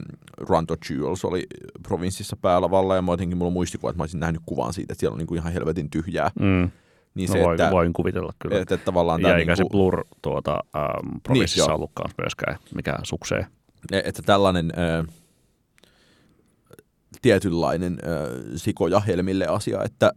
Ranto 0.49 0.75
Jewels 0.89 1.25
oli 1.25 1.43
provinssissa 1.83 2.37
päälavalla 2.41 2.95
ja 2.95 3.01
mä 3.01 3.11
jotenkin 3.11 3.37
mulla 3.37 3.51
muistikuva, 3.51 3.89
että 3.89 3.97
mä 3.97 4.03
olisin 4.03 4.19
nähnyt 4.19 4.41
kuvan 4.45 4.73
siitä, 4.73 4.93
että 4.93 4.99
siellä 4.99 5.13
on 5.13 5.17
niin 5.17 5.27
kuin 5.27 5.39
ihan 5.39 5.53
helvetin 5.53 5.89
tyhjää. 5.89 6.31
Mm. 6.39 6.71
Niin 7.15 7.29
no 7.29 7.33
se, 7.33 7.43
voin, 7.43 7.61
että, 7.61 7.71
voin 7.71 7.93
kuvitella 7.93 8.33
kyllä. 8.39 8.61
Että, 8.61 8.75
että 8.75 8.85
tavallaan 8.85 9.21
ja 9.21 9.37
eikä 9.37 9.51
niin 9.51 9.57
kuin, 9.57 9.67
se 9.67 9.71
Blur 9.71 10.05
tuota, 10.21 10.59
ähm, 10.75 11.17
provinssissa 11.23 11.65
niin, 11.65 11.75
ollutkaan 11.75 12.11
myöskään 12.17 12.57
mikä 12.75 12.93
suksee. 13.03 13.47
E, 13.91 14.01
että 14.05 14.21
tällainen 14.21 14.71
äh, 14.77 15.15
tietynlainen 17.21 17.93
äh, 17.93 18.43
sikoja 18.55 18.99
helmille 18.99 19.47
asia, 19.47 19.83
että 19.83 20.11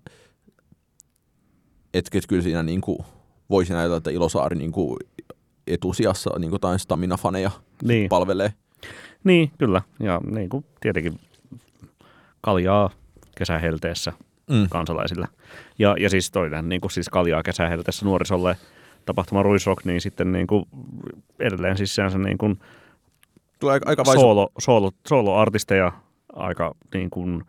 et, 1.95 2.09
et 2.15 2.27
kyllä 2.29 2.43
siinä 2.43 2.63
niin 2.63 2.81
kuin, 2.81 2.99
voisin 3.51 3.77
ajatella, 3.77 3.97
että 3.97 4.11
Ilosaari 4.11 4.57
niin 4.57 4.73
kuin, 4.73 4.97
etusijassa 5.67 6.31
niin 6.39 6.51
kuin 6.51 6.55
jotain 6.55 6.79
stamina-faneja 6.79 7.51
niin. 7.83 8.09
palvelee. 8.09 8.53
Niin, 9.25 9.51
kyllä. 9.59 9.83
Ja 10.01 10.21
niin 10.31 10.49
kuin 10.49 10.65
tietenkin 10.81 11.21
kaljaa 12.41 12.91
kesähelteessä 13.39 14.13
mm. 14.51 14.69
kansalaisille. 14.69 15.29
Ja, 15.79 15.97
ja 16.01 16.11
siis 16.11 16.31
toinen, 16.31 16.69
niin 16.69 16.81
kuin 16.81 16.91
siis 16.91 17.09
kaljaa 17.09 17.43
kesähelteessä 17.43 18.07
nuorisolle 18.07 18.57
tapahtuma 19.07 19.43
Ruisrock, 19.43 19.85
niin 19.85 20.01
sitten 20.01 20.33
niin 20.33 20.47
kuin 20.47 20.65
edelleen 21.39 21.77
siis 21.77 21.95
sehän 21.95 22.23
niin 22.23 22.39
kuin 22.39 22.59
Tulee 23.59 23.73
aika, 23.73 23.89
aika 23.89 24.05
solo, 24.05 24.53
solo, 24.59 24.91
solo-artisteja 25.09 25.93
aika 26.33 26.75
niin 26.95 27.11
kuin 27.11 27.43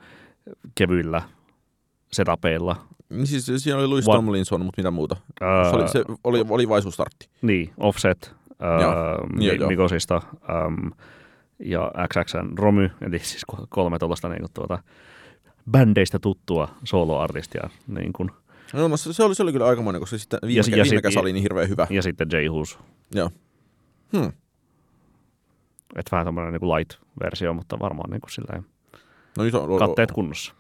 kevyillä 0.76 1.22
setapeilla 2.12 2.76
niin 3.10 3.28
siis 3.28 3.52
siinä 3.58 3.78
oli 3.78 3.88
Louis 3.88 4.08
What? 4.08 4.18
Tomlinson, 4.18 4.66
mutta 4.66 4.80
mitä 4.80 4.92
muuta? 4.92 5.16
Uh, 5.42 5.70
se 5.70 5.76
oli, 5.76 5.88
se 5.88 6.04
oli, 6.24 6.46
oli 6.50 6.70
vaisuustartti. 6.70 7.30
Niin, 7.42 7.74
Offset, 7.78 8.36
uh, 8.50 9.68
Mikosista 9.68 10.22
um, 10.68 10.92
ja 11.60 11.92
XXN 12.08 12.58
Romy, 12.58 12.90
eli 13.02 13.20
siis 13.20 13.46
kolme 13.70 14.00
tuollaista 14.00 14.30
niin 14.30 14.46
tuota, 14.54 14.84
bändeistä 15.72 16.20
tuttua 16.20 16.68
soloartistia. 16.84 17.70
Niin 17.88 18.14
kuin. 18.14 18.32
No, 18.74 18.88
no, 18.88 18.98
se, 18.98 19.24
oli, 19.24 19.36
se 19.36 19.44
oli 19.44 19.52
kyllä 19.52 19.66
aikamoinen, 19.68 20.00
koska 20.00 20.18
sitten 20.18 20.40
viime, 20.48 20.64
ja, 20.68 20.84
viime 20.84 20.96
ja 20.96 21.02
kesä 21.02 21.20
oli 21.20 21.34
niin 21.34 21.44
hirveän 21.44 21.70
hyvä. 21.70 21.88
Ja 21.90 22.02
sitten 22.02 22.28
J. 22.32 22.48
Hus. 22.48 22.80
Joo. 23.16 23.32
Hmm. 24.18 24.32
Et 25.96 26.12
vähän 26.12 26.26
tämmöinen 26.26 26.54
niin 26.54 26.70
light-versio, 26.70 27.54
mutta 27.54 27.80
varmaan 27.80 28.10
niin 28.10 28.22
kuin 28.22 28.32
silleen 28.32 28.66
no, 29.38 29.44
on, 29.74 29.80
katteet 29.80 30.12
kunnossa. 30.12 30.54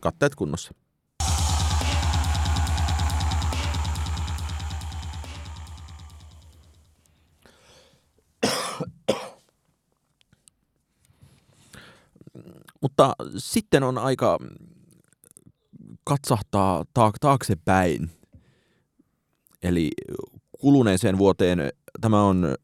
Katteet 0.00 0.34
kunnossa. 0.34 0.74
Mutta 12.82 13.14
sitten 13.36 13.82
on 13.82 13.98
aika 13.98 14.38
katsahtaa 16.04 16.84
taaksepäin. 17.20 18.10
Eli 19.62 19.90
kuluneeseen 20.60 21.18
vuoteen, 21.18 21.58
tämä 22.00 22.22
on 22.22 22.54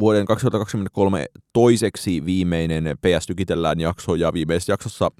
vuoden 0.00 0.26
2023 0.26 1.26
toiseksi 1.52 2.24
viimeinen 2.24 2.84
PS 2.84 3.26
Tykitellään 3.26 3.80
jakso, 3.80 4.14
ja 4.14 4.32
viimeisessä 4.32 4.72
jaksossa 4.72 5.10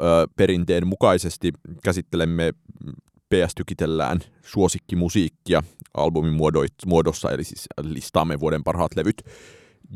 ö, 0.00 0.04
perinteen 0.36 0.86
mukaisesti 0.86 1.52
käsittelemme 1.84 2.52
PS 3.34 3.54
Tykitellään 3.56 4.18
suosikkimusiikkia 4.44 5.62
albumin 5.94 6.36
muodossa, 6.86 7.30
eli 7.30 7.44
siis 7.44 7.66
listaamme 7.82 8.40
vuoden 8.40 8.64
parhaat 8.64 8.96
levyt. 8.96 9.22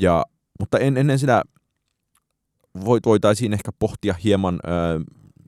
Ja, 0.00 0.24
mutta 0.60 0.78
en, 0.78 0.96
ennen 0.96 1.18
sitä 1.18 1.42
voitaisiin 3.04 3.52
ehkä 3.52 3.70
pohtia 3.78 4.14
hieman 4.24 4.54
ö, 4.54 4.68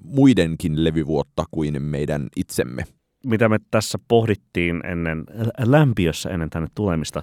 muidenkin 0.05 0.85
levyvuotta 0.85 1.45
kuin 1.51 1.83
meidän 1.83 2.29
itsemme. 2.37 2.85
Mitä 3.27 3.49
me 3.49 3.59
tässä 3.71 3.99
pohdittiin 4.09 4.87
ennen 4.87 5.25
lämpiössä 5.59 6.31
ennen 6.31 6.51
tänne 6.51 6.69
tulemista 6.75 7.23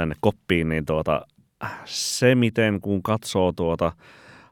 tänne 0.00 0.14
koppiin, 0.20 0.68
niin 0.68 0.86
tuota, 0.86 1.26
se 1.84 2.34
miten 2.34 2.80
kun 2.80 3.02
katsoo 3.02 3.52
tuota 3.52 3.92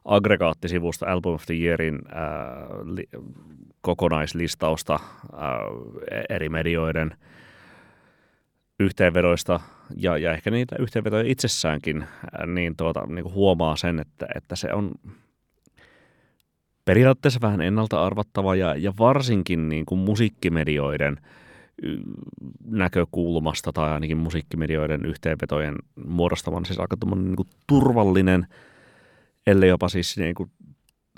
aggregaattisivusta 0.05 1.05
Album 1.11 1.33
of 1.33 1.45
the 1.45 1.53
Yearin 1.53 1.99
ää, 2.11 2.67
li, 2.83 3.03
kokonaislistausta 3.81 4.99
ää, 5.33 5.59
eri 6.29 6.49
medioiden 6.49 7.11
yhteenvedoista 8.79 9.59
ja, 9.97 10.17
ja 10.17 10.33
ehkä 10.33 10.51
niitä 10.51 10.75
yhteenvetoja 10.79 11.23
itsessäänkin, 11.27 12.05
niin, 12.45 12.75
tuota, 12.75 13.05
niin 13.07 13.23
kuin 13.23 13.33
huomaa 13.33 13.75
sen, 13.75 13.99
että, 13.99 14.27
että 14.35 14.55
se 14.55 14.73
on 14.73 14.91
periaatteessa 16.85 17.41
vähän 17.41 17.61
ennalta 17.61 18.05
arvattava 18.05 18.55
ja, 18.55 18.75
ja 18.75 18.93
varsinkin 18.99 19.69
niin 19.69 19.85
kuin 19.85 19.99
musiikkimedioiden 19.99 21.17
näkökulmasta 22.65 23.73
tai 23.73 23.89
ainakin 23.89 24.17
musiikkimedioiden 24.17 25.05
yhteenvetojen 25.05 25.75
muodostavan 26.05 26.65
siis 26.65 26.79
aika 26.79 26.97
niin 27.15 27.35
kuin 27.35 27.47
turvallinen, 27.67 28.47
ellei 29.47 29.69
jopa 29.69 29.89
siis 29.89 30.17
niin 30.17 30.35
kuin 30.35 30.51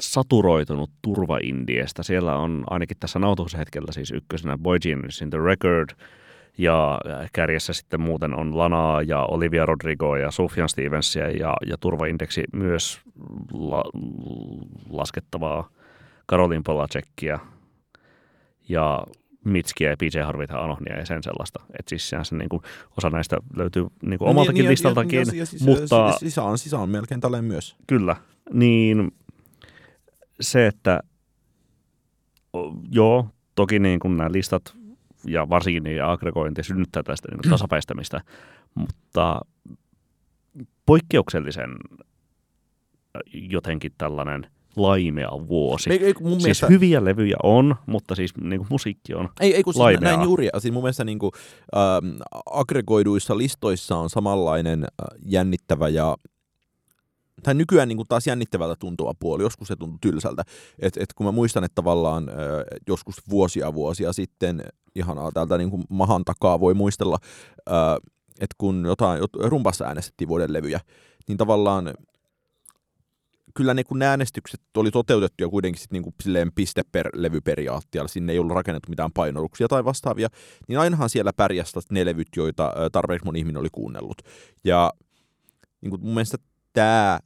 saturoitunut 0.01 0.91
turva 1.01 1.39
Indiestä. 1.43 2.03
Siellä 2.03 2.35
on 2.35 2.63
ainakin 2.69 2.97
tässä 2.99 3.19
nautuushetkellä 3.19 3.91
siis 3.91 4.11
ykkösenä 4.11 4.57
Boy 4.57 4.79
Genius 4.79 5.21
in 5.21 5.29
the 5.29 5.39
Record– 5.39 5.89
Ja 6.57 6.99
kärjessä 7.33 7.73
sitten 7.73 8.01
muuten 8.01 8.33
on 8.33 8.57
Lanaa 8.57 9.01
ja 9.01 9.25
Olivia 9.25 9.65
Rodrigoa 9.65 10.17
ja 10.17 10.31
Sufjan 10.31 10.69
Stevensia 10.69 11.29
ja, 11.31 11.53
ja 11.65 11.77
turvaindeksi 11.77 12.43
myös 12.53 13.01
la, 13.53 13.83
laskettavaa 14.89 15.69
Karolin 16.25 16.63
Polacekia 16.63 17.39
ja 18.69 19.03
Mitskiä 19.45 19.89
ja 19.89 19.97
PJ 19.97 20.19
Harvita 20.25 20.59
Anohnia 20.59 20.99
ja 20.99 21.05
sen 21.05 21.23
sellaista. 21.23 21.59
Että 21.79 21.89
siis 21.89 22.09
sehän 22.09 22.25
se, 22.25 22.35
niin 22.35 22.49
kuin, 22.49 22.61
osa 22.97 23.09
näistä 23.09 23.37
löytyy 23.55 23.87
niin 24.01 24.19
kuin 24.19 24.29
omaltakin 24.29 24.63
niin, 24.63 24.71
listaltakin, 24.71 25.19
ja, 25.19 25.25
ja, 25.33 25.39
ja, 25.39 25.45
siis, 25.45 25.63
mutta... 25.65 26.11
Sisä 26.11 26.43
on, 26.43 26.57
sisä 26.57 26.79
on 26.79 26.89
melkein 26.89 27.21
tälleen 27.21 27.45
myös. 27.45 27.75
Kyllä, 27.87 28.15
niin 28.53 29.11
se, 30.41 30.67
että 30.67 30.99
joo, 32.91 33.27
toki 33.55 33.79
niin 33.79 33.99
kuin 33.99 34.17
nämä 34.17 34.31
listat 34.31 34.75
ja 35.25 35.49
varsinkin 35.49 35.83
niin 35.83 36.03
aggregointi 36.03 36.63
synnyttää 36.63 37.03
tästä 37.03 37.27
niin 37.31 37.51
tasapäistämistä, 37.55 38.21
mutta 38.75 39.41
poikkeuksellisen 40.85 41.75
jotenkin 43.33 43.91
tällainen– 43.97 44.47
laimea 44.75 45.29
vuosi. 45.47 45.89
Ei, 45.89 46.05
ei, 46.05 46.13
mun 46.19 46.31
siis 46.31 46.43
mielestä... 46.43 46.67
hyviä 46.67 47.05
levyjä 47.05 47.37
on, 47.43 47.75
mutta 47.85 48.15
siis 48.15 48.31
niin 48.41 48.59
kuin 48.59 48.67
musiikki 48.69 49.13
on 49.13 49.29
ei, 49.39 49.55
ei, 49.55 49.63
kun 49.63 49.73
siis 49.73 49.99
näin 50.01 50.21
juuri. 50.21 50.49
Siis 50.57 50.73
mun 50.73 50.83
mielestä 50.83 51.03
niin 51.03 51.19
kuin, 51.19 51.31
äh, 51.75 52.31
aggregoiduissa 52.45 53.37
listoissa 53.37 53.97
on 53.97 54.09
samanlainen 54.09 54.83
äh, 54.83 55.07
jännittävä 55.25 55.89
ja 55.89 56.17
tai 57.43 57.53
nykyään 57.53 57.87
niin 57.87 57.97
kuin 57.97 58.07
taas 58.07 58.27
jännittävältä 58.27 58.75
tuntuva 58.79 59.13
puoli, 59.19 59.43
joskus 59.43 59.67
se 59.67 59.75
tuntuu 59.75 59.97
tylsältä. 60.01 60.43
Et, 60.79 60.97
et 60.97 61.13
kun 61.13 61.25
mä 61.25 61.31
muistan, 61.31 61.63
että 61.63 61.75
tavallaan 61.75 62.29
äh, 62.29 62.35
joskus 62.87 63.15
vuosia 63.29 63.73
vuosia 63.73 64.13
sitten, 64.13 64.63
ihanaa 64.95 65.31
täältä 65.31 65.57
niin 65.57 65.69
kuin 65.69 65.83
mahan 65.89 66.25
takaa 66.25 66.59
voi 66.59 66.73
muistella, 66.73 67.17
äh, 67.69 67.75
että 68.39 68.55
kun 68.57 68.85
jotain 68.85 69.19
rumpassa 69.33 69.85
äänestettiin 69.85 70.27
vuoden 70.27 70.53
levyjä, 70.53 70.79
niin 71.27 71.37
tavallaan 71.37 71.93
kyllä 73.55 73.73
ne, 73.73 73.83
kun 73.83 73.99
ne 73.99 74.07
äänestykset 74.07 74.61
oli 74.77 74.91
toteutettu 74.91 75.43
ja 75.43 75.49
kuitenkin 75.49 75.81
sit 75.81 75.91
niinku 75.91 76.13
silleen 76.23 76.51
piste 76.55 76.81
per 76.91 77.09
levyperiaatteella, 77.13 78.07
sinne 78.07 78.33
ei 78.33 78.39
ollut 78.39 78.55
rakennettu 78.55 78.89
mitään 78.89 79.11
painoluksia 79.13 79.67
tai 79.67 79.85
vastaavia, 79.85 80.27
niin 80.67 80.79
ainahan 80.79 81.09
siellä 81.09 81.33
pärjäsi 81.33 81.79
ne 81.91 82.05
levyt, 82.05 82.27
joita 82.35 82.73
tarpeeksi 82.91 83.25
moni 83.25 83.39
ihminen 83.39 83.59
oli 83.59 83.69
kuunnellut. 83.71 84.21
Ja 84.63 84.91
niin 85.81 85.89
kuin 85.89 86.01
mun 86.01 86.13
mielestä 86.13 86.37
tämä 86.73 87.19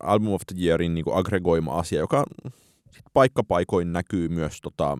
Album 0.00 0.32
of 0.32 0.42
the 0.46 0.64
Yearin 0.64 0.94
niin 0.94 1.04
aggregoima 1.12 1.78
asia, 1.78 1.98
joka 1.98 2.24
sit 2.90 3.04
paikkapaikoin 3.12 3.92
näkyy 3.92 4.28
myös 4.28 4.60
tota, 4.62 4.98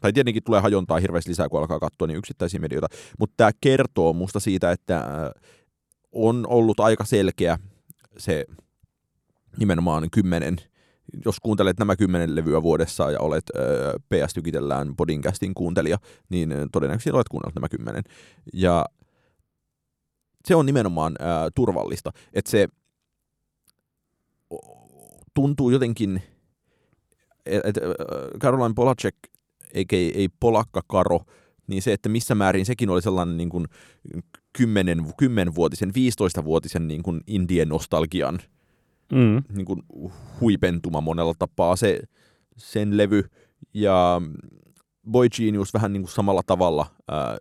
tai 0.00 0.12
tietenkin 0.12 0.42
tulee 0.44 0.60
hajontaa 0.60 1.00
hirveästi 1.00 1.30
lisää, 1.30 1.48
kun 1.48 1.60
alkaa 1.60 1.80
katsoa 1.80 2.06
niin 2.06 2.18
yksittäisiä 2.18 2.60
medioita, 2.60 2.86
mutta 3.18 3.34
tämä 3.36 3.50
kertoo 3.60 4.12
musta 4.12 4.40
siitä, 4.40 4.72
että 4.72 5.04
on 6.12 6.46
ollut 6.48 6.80
aika 6.80 7.04
selkeä 7.04 7.58
se 8.16 8.44
nimenomaan 9.58 10.10
kymmenen, 10.10 10.56
jos 11.24 11.40
kuuntelet 11.40 11.78
nämä 11.78 11.96
kymmenen 11.96 12.36
levyä 12.36 12.62
vuodessa 12.62 13.10
ja 13.10 13.20
olet 13.20 13.44
äh, 13.56 13.64
PS 13.94 14.34
Tykitellään 14.34 14.96
Podcastin 14.96 15.54
kuuntelija, 15.54 15.98
niin 16.28 16.54
todennäköisesti 16.72 17.10
olet 17.10 17.28
kuunnellut 17.28 17.54
nämä 17.54 17.68
kymmenen. 17.68 18.02
Ja 18.52 18.84
se 20.48 20.54
on 20.54 20.66
nimenomaan 20.66 21.16
äh, 21.20 21.26
turvallista, 21.54 22.10
että 22.32 22.50
se 22.50 22.68
tuntuu 25.34 25.70
jotenkin, 25.70 26.22
että 27.46 27.68
et, 27.68 27.76
Caroline 28.40 28.74
Polacek, 28.74 29.16
eikä 29.74 29.96
ei 29.96 30.28
Polakka 30.40 30.80
Karo, 30.86 31.20
niin 31.66 31.82
se, 31.82 31.92
että 31.92 32.08
missä 32.08 32.34
määrin 32.34 32.66
sekin 32.66 32.90
oli 32.90 33.02
sellainen 33.02 33.36
niin 33.36 33.48
kuin 33.48 33.66
10, 34.58 34.98
10-vuotisen, 34.98 35.88
15-vuotisen 35.88 36.88
niin 36.88 37.02
kuin 37.02 37.20
indien 37.26 37.68
nostalgian 37.68 38.38
mm. 39.12 39.42
niin 39.56 39.66
kuin 39.66 39.82
huipentuma 40.40 41.00
monella 41.00 41.34
tapaa 41.38 41.76
se, 41.76 42.00
sen 42.56 42.96
levy. 42.96 43.24
Ja 43.74 44.22
Boy 45.10 45.28
Genius 45.28 45.74
vähän 45.74 45.92
niin 45.92 46.02
kuin 46.02 46.12
samalla 46.12 46.42
tavalla 46.46 46.86
ää, 47.08 47.36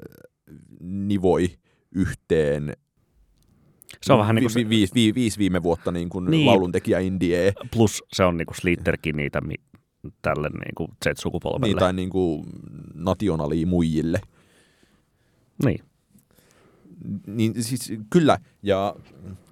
nivoi 0.80 1.58
yhteen 1.92 2.74
se 4.02 4.14
on 4.14 4.20
vähän 4.20 4.36
niin 4.36 4.52
kuin... 4.54 4.70
Vi, 4.70 4.70
vi, 4.70 4.88
vi, 4.96 5.16
viisi 5.16 5.38
viime 5.38 5.64
vuotta 5.64 5.92
niin 5.92 6.10
kuin 6.10 6.26
niin. 6.26 6.46
lauluntekijä 6.46 7.00
indie. 7.00 7.54
Plus 7.72 8.04
se 8.14 8.24
on 8.24 8.38
niin 8.38 8.46
kuin 8.46 8.58
Slitterkin 8.58 9.16
niitä 9.16 9.42
tälle 10.22 10.50
niin 10.50 10.76
kuin 10.78 10.92
Z-sukupolvelle. 11.06 11.68
Niin, 11.68 11.78
tai 11.78 11.94
niin 11.94 12.10
kuin 12.10 12.46
nationali 12.94 13.66
muijille. 13.66 14.22
Niin. 15.66 15.80
Niin 17.28 17.64
siis 17.64 17.94
kyllä, 18.10 18.38
ja 18.64 18.96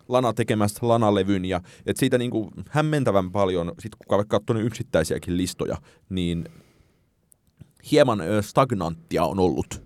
Lana 0.08 0.34
tekemästä 0.34 0.88
Lana-levyn, 0.88 1.46
ja 1.46 1.62
et 1.86 1.98
siitä 1.98 2.18
niin 2.18 2.32
kuin 2.32 2.52
hämmentävän 2.70 3.32
paljon, 3.32 3.72
sit 3.80 3.96
kun 3.96 4.16
olen 4.16 4.28
katsonut 4.28 4.64
yksittäisiäkin 4.64 5.38
listoja, 5.38 5.78
niin 6.10 6.46
hieman 7.92 8.22
stagnanttia 8.42 9.24
on 9.24 9.40
ollut. 9.40 9.84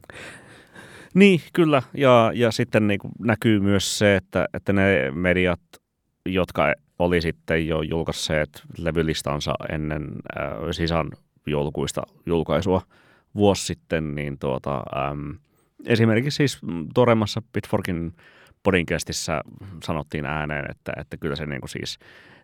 Niin, 1.14 1.42
kyllä, 1.54 1.84
ja, 1.98 2.32
ja 2.36 2.52
sitten 2.52 2.88
niin 2.88 3.00
näkyy 3.20 3.60
myös 3.60 3.98
se, 3.98 4.16
että, 4.16 4.48
että 4.54 4.74
ne 4.74 5.12
mediat, 5.12 5.62
jotka 6.26 6.74
oli 7.00 7.22
sitten 7.22 7.68
jo 7.68 7.82
julkaisseet 7.82 8.64
levylistansa 8.78 9.54
ennen 9.70 10.04
äh, 10.40 10.52
sisan 10.72 11.12
joulukuista 11.48 12.04
julkaisua 12.26 12.82
vuosi 13.36 13.66
sitten, 13.66 14.16
niin 14.16 14.40
tuota, 14.40 14.84
ähm, 14.98 15.32
esimerkiksi 15.86 16.36
siis 16.36 16.60
tuoreimmassa 16.94 17.42
Pitforkin 17.54 18.14
podcastissa 18.64 19.42
sanottiin 19.84 20.26
ääneen, 20.26 20.72
että, 20.72 20.94
että 20.98 21.18
kyllä 21.18 21.36
se 21.36 21.46
niin 21.46 21.62
kuin 21.62 21.70
siis 21.70 22.00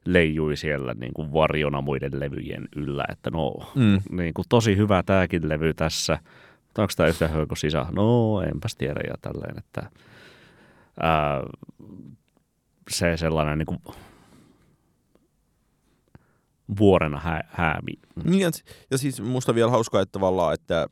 leijui 0.05 0.57
siellä 0.57 0.93
niin 0.93 1.13
kuin 1.13 1.33
varjona 1.33 1.81
muiden 1.81 2.19
levyjen 2.19 2.67
yllä, 2.75 3.05
että 3.09 3.29
no 3.29 3.53
mm. 3.75 4.01
niin 4.11 4.33
kuin 4.33 4.45
tosi 4.49 4.77
hyvä 4.77 5.03
tämäkin 5.03 5.49
levy 5.49 5.73
tässä, 5.73 6.17
mutta 6.65 6.81
onko 6.81 6.93
tämä 6.97 7.09
yhtä 7.09 7.27
hyvä 7.27 7.45
kuin 7.45 7.57
sisä? 7.57 7.85
No 7.91 8.41
enpäs 8.41 8.75
tiedä 8.75 8.99
ja 9.07 9.15
tälleen, 9.21 9.57
että 9.57 9.89
ää, 10.99 11.41
se 12.89 13.17
sellainen 13.17 13.57
niin 13.57 13.65
kuin 13.65 13.79
vuorena 16.79 17.19
hä- 17.19 17.43
häämi. 17.47 17.93
Niin, 18.23 18.41
ja, 18.41 18.51
ja 18.91 18.97
siis 18.97 19.21
musta 19.21 19.55
vielä 19.55 19.71
hauskaa, 19.71 20.01
että 20.01 20.11
tavallaan, 20.11 20.53
että 20.53 20.87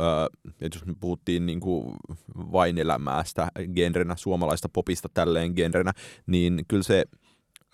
Öö, 0.00 0.26
että 0.60 0.78
jos 0.78 0.86
me 0.86 0.94
puhuttiin 1.00 1.46
niin 1.46 1.60
kuin 1.60 1.94
vain 2.34 2.78
elämäästä 2.78 3.48
genrenä, 3.74 4.16
suomalaista 4.16 4.68
popista 4.72 5.08
tälleen 5.14 5.52
genrenä, 5.56 5.92
niin 6.26 6.64
kyllä 6.68 6.82
se 6.82 7.04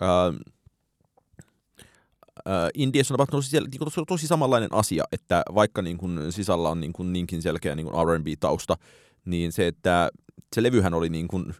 öö, 0.01 0.31
Indiassa 2.73 3.13
on 3.13 3.17
tapahtunut 3.17 3.45
tosi, 3.45 3.59
niin 3.59 3.79
tosi, 3.79 4.01
tosi 4.07 4.27
samanlainen 4.27 4.73
asia, 4.73 5.03
että 5.11 5.43
vaikka 5.55 5.81
niin 5.81 5.97
kuin 5.97 6.31
sisällä 6.31 6.69
on 6.69 6.79
niin 6.79 6.93
kuin 6.93 7.13
niinkin 7.13 7.41
selkeä 7.41 7.75
niin 7.75 7.87
R&B-tausta, 7.87 8.77
niin 9.25 9.51
se, 9.51 9.67
että 9.67 10.09
se 10.55 10.63
levyhän 10.63 10.93
oli 10.93 11.09
niin 11.09 11.27
kuin 11.27 11.55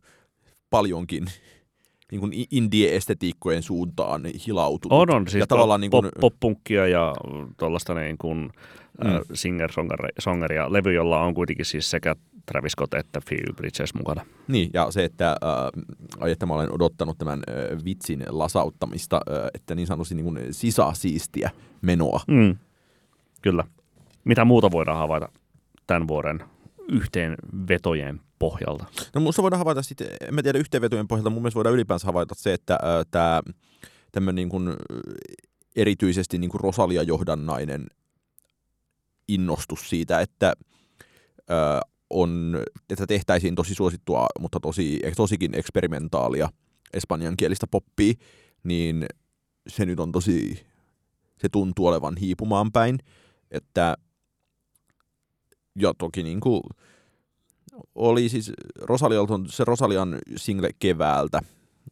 paljonkin 0.69 1.25
niin 2.11 2.19
kuin 2.19 2.33
indie-estetiikkojen 2.51 3.63
suuntaan 3.63 4.21
hilautunut. 4.47 4.99
On, 4.99 5.15
on. 5.15 5.27
Siis 5.27 5.39
ja 5.39 5.47
tavallaan 5.47 5.81
niin 5.81 5.91
kuin... 5.91 6.09
pop-punkkia 6.21 6.87
ja 6.87 7.15
tuollaista 7.57 7.93
niin 7.93 8.17
kuin, 8.17 8.49
mm. 9.03 9.15
äh, 9.15 9.21
singer-songeria. 9.33 10.73
Levy, 10.73 10.93
jolla 10.93 11.21
on 11.21 11.33
kuitenkin 11.33 11.65
siis 11.65 11.89
sekä 11.89 12.15
Travis 12.45 12.71
Scott 12.71 12.93
että 12.93 13.21
Phoebe 13.27 13.53
Bridges 13.55 13.93
mukana. 13.93 14.25
Niin, 14.47 14.69
ja 14.73 14.91
se, 14.91 15.03
että, 15.03 15.29
äh, 15.29 16.31
että 16.31 16.45
mä 16.45 16.53
olen 16.53 16.73
odottanut 16.73 17.17
tämän 17.17 17.39
äh, 17.49 17.85
vitsin 17.85 18.23
lasauttamista, 18.29 19.21
äh, 19.31 19.49
että 19.53 19.75
niin 19.75 19.87
sanoisin 19.87 20.17
niin 20.17 20.25
kuin 20.25 20.39
sisäsiistiä 20.51 21.49
menoa. 21.81 22.19
Mm. 22.27 22.57
Kyllä. 23.41 23.63
Mitä 24.23 24.45
muuta 24.45 24.71
voidaan 24.71 24.97
havaita 24.97 25.29
tämän 25.87 26.07
vuoden 26.07 26.43
yhteenvetojen 26.91 28.21
pohjalta? 28.39 28.85
No 29.15 29.21
minusta 29.21 29.41
voidaan 29.41 29.57
havaita 29.57 29.81
sitten, 29.81 30.07
en 30.21 30.35
mä 30.35 30.43
tiedä 30.43 30.59
yhteenvetojen 30.59 31.07
pohjalta, 31.07 31.29
mun 31.29 31.41
mielestä 31.41 31.55
voidaan 31.55 31.75
ylipäänsä 31.75 32.05
havaita 32.05 32.35
se, 32.37 32.53
että 32.53 32.73
äh, 32.73 33.05
tämä 33.11 33.41
tämmöinen 34.11 34.35
niin 34.35 34.49
kuin, 34.49 34.73
erityisesti 35.75 36.37
niin 36.37 36.49
kuin 36.49 36.61
Rosalia-johdannainen 36.61 37.87
innostus 39.27 39.89
siitä, 39.89 40.19
että 40.19 40.53
äh, 41.51 41.79
on, 42.09 42.61
että 42.89 43.07
tehtäisiin 43.07 43.55
tosi 43.55 43.75
suosittua, 43.75 44.27
mutta 44.39 44.59
tosi, 44.59 44.99
tosikin 45.15 45.55
eksperimentaalia 45.55 46.49
espanjankielistä 46.93 47.67
poppia, 47.67 48.13
niin 48.63 49.05
se 49.67 49.85
nyt 49.85 49.99
on 49.99 50.11
tosi, 50.11 50.65
se 51.41 51.49
tuntuu 51.49 51.87
olevan 51.87 52.17
hiipumaan 52.17 52.71
päin, 52.71 52.99
että 53.51 53.97
ja 55.79 55.93
toki 55.97 56.23
niin 56.23 56.39
kuin, 56.39 56.61
oli 57.95 58.29
siis 58.29 58.51
Rosalialta 58.81 59.33
on 59.33 59.49
se 59.49 59.63
Rosalian 59.65 60.17
single 60.35 60.69
keväältä. 60.79 61.39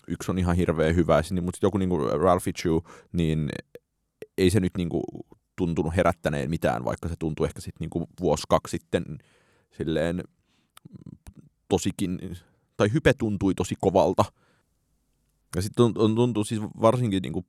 Yksi 0.07 0.31
on 0.31 0.39
ihan 0.39 0.55
hirveän 0.55 0.95
hyvä, 0.95 1.21
mutta 1.41 1.59
joku 1.61 1.77
niin 1.77 1.89
kuin 1.89 2.09
Chu, 2.57 2.83
niin 3.11 3.49
ei 4.37 4.49
se 4.49 4.59
nyt 4.59 4.77
niin 4.77 4.89
kuin 4.89 5.03
tuntunut 5.55 5.95
herättäneen 5.95 6.49
mitään, 6.49 6.85
vaikka 6.85 7.09
se 7.09 7.15
tuntui 7.19 7.47
ehkä 7.47 7.61
sitten 7.61 7.79
niinku 7.79 8.07
vuosi 8.19 8.43
kaksi 8.49 8.71
sitten 8.71 9.03
silleen 9.77 10.23
tosikin, 11.69 12.19
tai 12.77 12.93
hype 12.93 13.13
tuntui 13.13 13.53
tosi 13.53 13.75
kovalta. 13.81 14.25
Ja 15.55 15.61
sitten 15.61 15.93
tuntuu 15.93 16.43
siis 16.43 16.61
varsinkin 16.61 17.21
niinku 17.21 17.45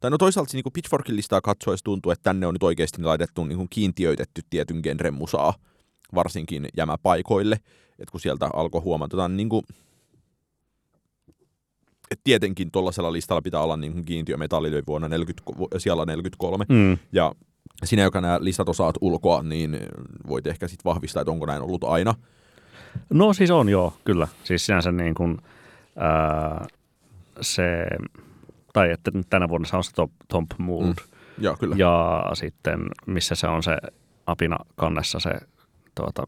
tai 0.00 0.10
no 0.10 0.18
toisaalta 0.18 0.50
niin 0.52 0.62
kuin 0.62 0.72
Pitchforkin 0.72 1.16
listaa 1.16 1.40
katsoessa 1.40 1.84
tuntuu, 1.84 2.12
että 2.12 2.22
tänne 2.22 2.46
on 2.46 2.54
nyt 2.54 2.62
oikeasti 2.62 3.02
laitettu 3.02 3.44
niin 3.44 3.56
kuin 3.56 3.68
kiintiöitetty 3.70 4.42
tietyn 4.50 4.80
genren 4.82 5.14
musaa, 5.14 5.54
varsinkin 6.14 6.68
jämäpaikoille, 6.76 7.54
että 7.98 8.12
kun 8.12 8.20
sieltä 8.20 8.50
alkoi 8.52 8.80
huomata, 8.80 9.28
niin 9.28 9.48
kuin, 9.48 9.62
että 12.10 12.24
tietenkin 12.24 12.70
tuollaisella 12.70 13.12
listalla 13.12 13.42
pitää 13.42 13.60
olla 13.60 13.76
niin 13.76 14.04
kiintiö 14.04 14.36
metallille 14.36 14.82
vuonna 14.86 15.08
40, 15.08 15.42
siellä 15.78 16.06
43, 16.06 16.64
mm. 16.68 16.98
ja 17.12 17.32
sinä, 17.84 18.02
joka 18.02 18.20
nämä 18.20 18.38
listat 18.40 18.68
osaat 18.68 18.96
ulkoa, 19.00 19.42
niin 19.42 19.78
voit 20.28 20.46
ehkä 20.46 20.68
sitten 20.68 20.90
vahvistaa, 20.90 21.20
että 21.20 21.30
onko 21.30 21.46
näin 21.46 21.62
ollut 21.62 21.84
aina. 21.84 22.14
No 23.10 23.32
siis 23.32 23.50
on 23.50 23.68
joo, 23.68 23.92
kyllä. 24.04 24.28
Siis 24.44 24.66
sinänsä 24.66 24.92
niin 24.92 25.14
kuin, 25.14 25.38
ää, 25.96 26.66
se 27.40 27.86
tai 28.72 28.90
että 28.90 29.10
tänä 29.30 29.48
vuonna 29.48 29.68
se 29.68 29.76
on 29.76 29.84
se 29.84 29.92
Top, 29.92 30.10
top 30.28 30.46
Mood. 30.58 30.86
Mm. 30.86 30.94
Ja, 31.38 31.56
kyllä. 31.60 31.76
ja 31.78 32.22
sitten 32.34 32.80
missä 33.06 33.34
se 33.34 33.46
on 33.46 33.62
se 33.62 33.76
apina 34.26 34.56
kannessa 34.76 35.20
se 35.20 35.30
tuota, 35.94 36.24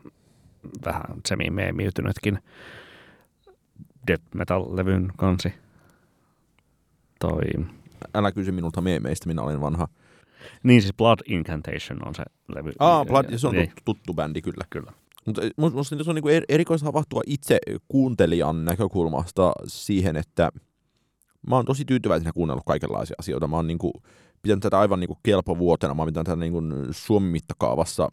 vähän 0.84 1.20
semi-meemiytynytkin 1.28 2.38
death 4.06 4.24
metal-levyn 4.34 5.12
kansi. 5.16 5.52
Toi... 7.20 7.66
Älä 8.14 8.32
kysy 8.32 8.52
minulta 8.52 8.80
meemeistä, 8.80 9.26
minä 9.26 9.42
olen 9.42 9.60
vanha. 9.60 9.88
Niin 10.62 10.82
siis 10.82 10.94
Blood 10.96 11.18
Incantation 11.28 12.08
on 12.08 12.14
se 12.14 12.22
levy. 12.54 12.72
Ah, 12.78 13.06
Blood, 13.06 13.24
se 13.36 13.46
on 13.46 13.54
niin. 13.54 13.72
tuttu 13.84 14.14
bändi 14.14 14.42
kyllä. 14.42 14.64
Kyllä. 14.70 14.92
Mutta 15.26 15.42
minusta 15.56 16.04
se 16.04 16.10
on 16.10 16.16
niin 16.16 16.44
erikoista 16.48 16.86
havahtua 16.86 17.22
itse 17.26 17.58
kuuntelijan 17.88 18.64
näkökulmasta 18.64 19.52
siihen, 19.66 20.16
että– 20.16 20.50
mä 21.46 21.56
oon 21.56 21.64
tosi 21.64 21.84
tyytyväisenä 21.84 22.32
kuunnellut 22.32 22.64
kaikenlaisia 22.66 23.16
asioita. 23.18 23.48
Mä 23.48 23.56
oon 23.56 23.66
niin 23.66 23.78
kuin, 23.78 23.92
pitänyt 24.42 24.62
tätä 24.62 24.78
aivan 24.78 25.00
niin 25.00 25.08
kuin 25.08 25.18
kelpovuotena. 25.22 25.94
Mä 25.94 26.02
oon 26.02 26.08
pitänyt 26.08 26.26
tätä 26.26 26.36
niin 26.36 26.52
kuin 26.52 26.74
Suomen 26.90 27.30
mittakaavassa. 27.30 28.08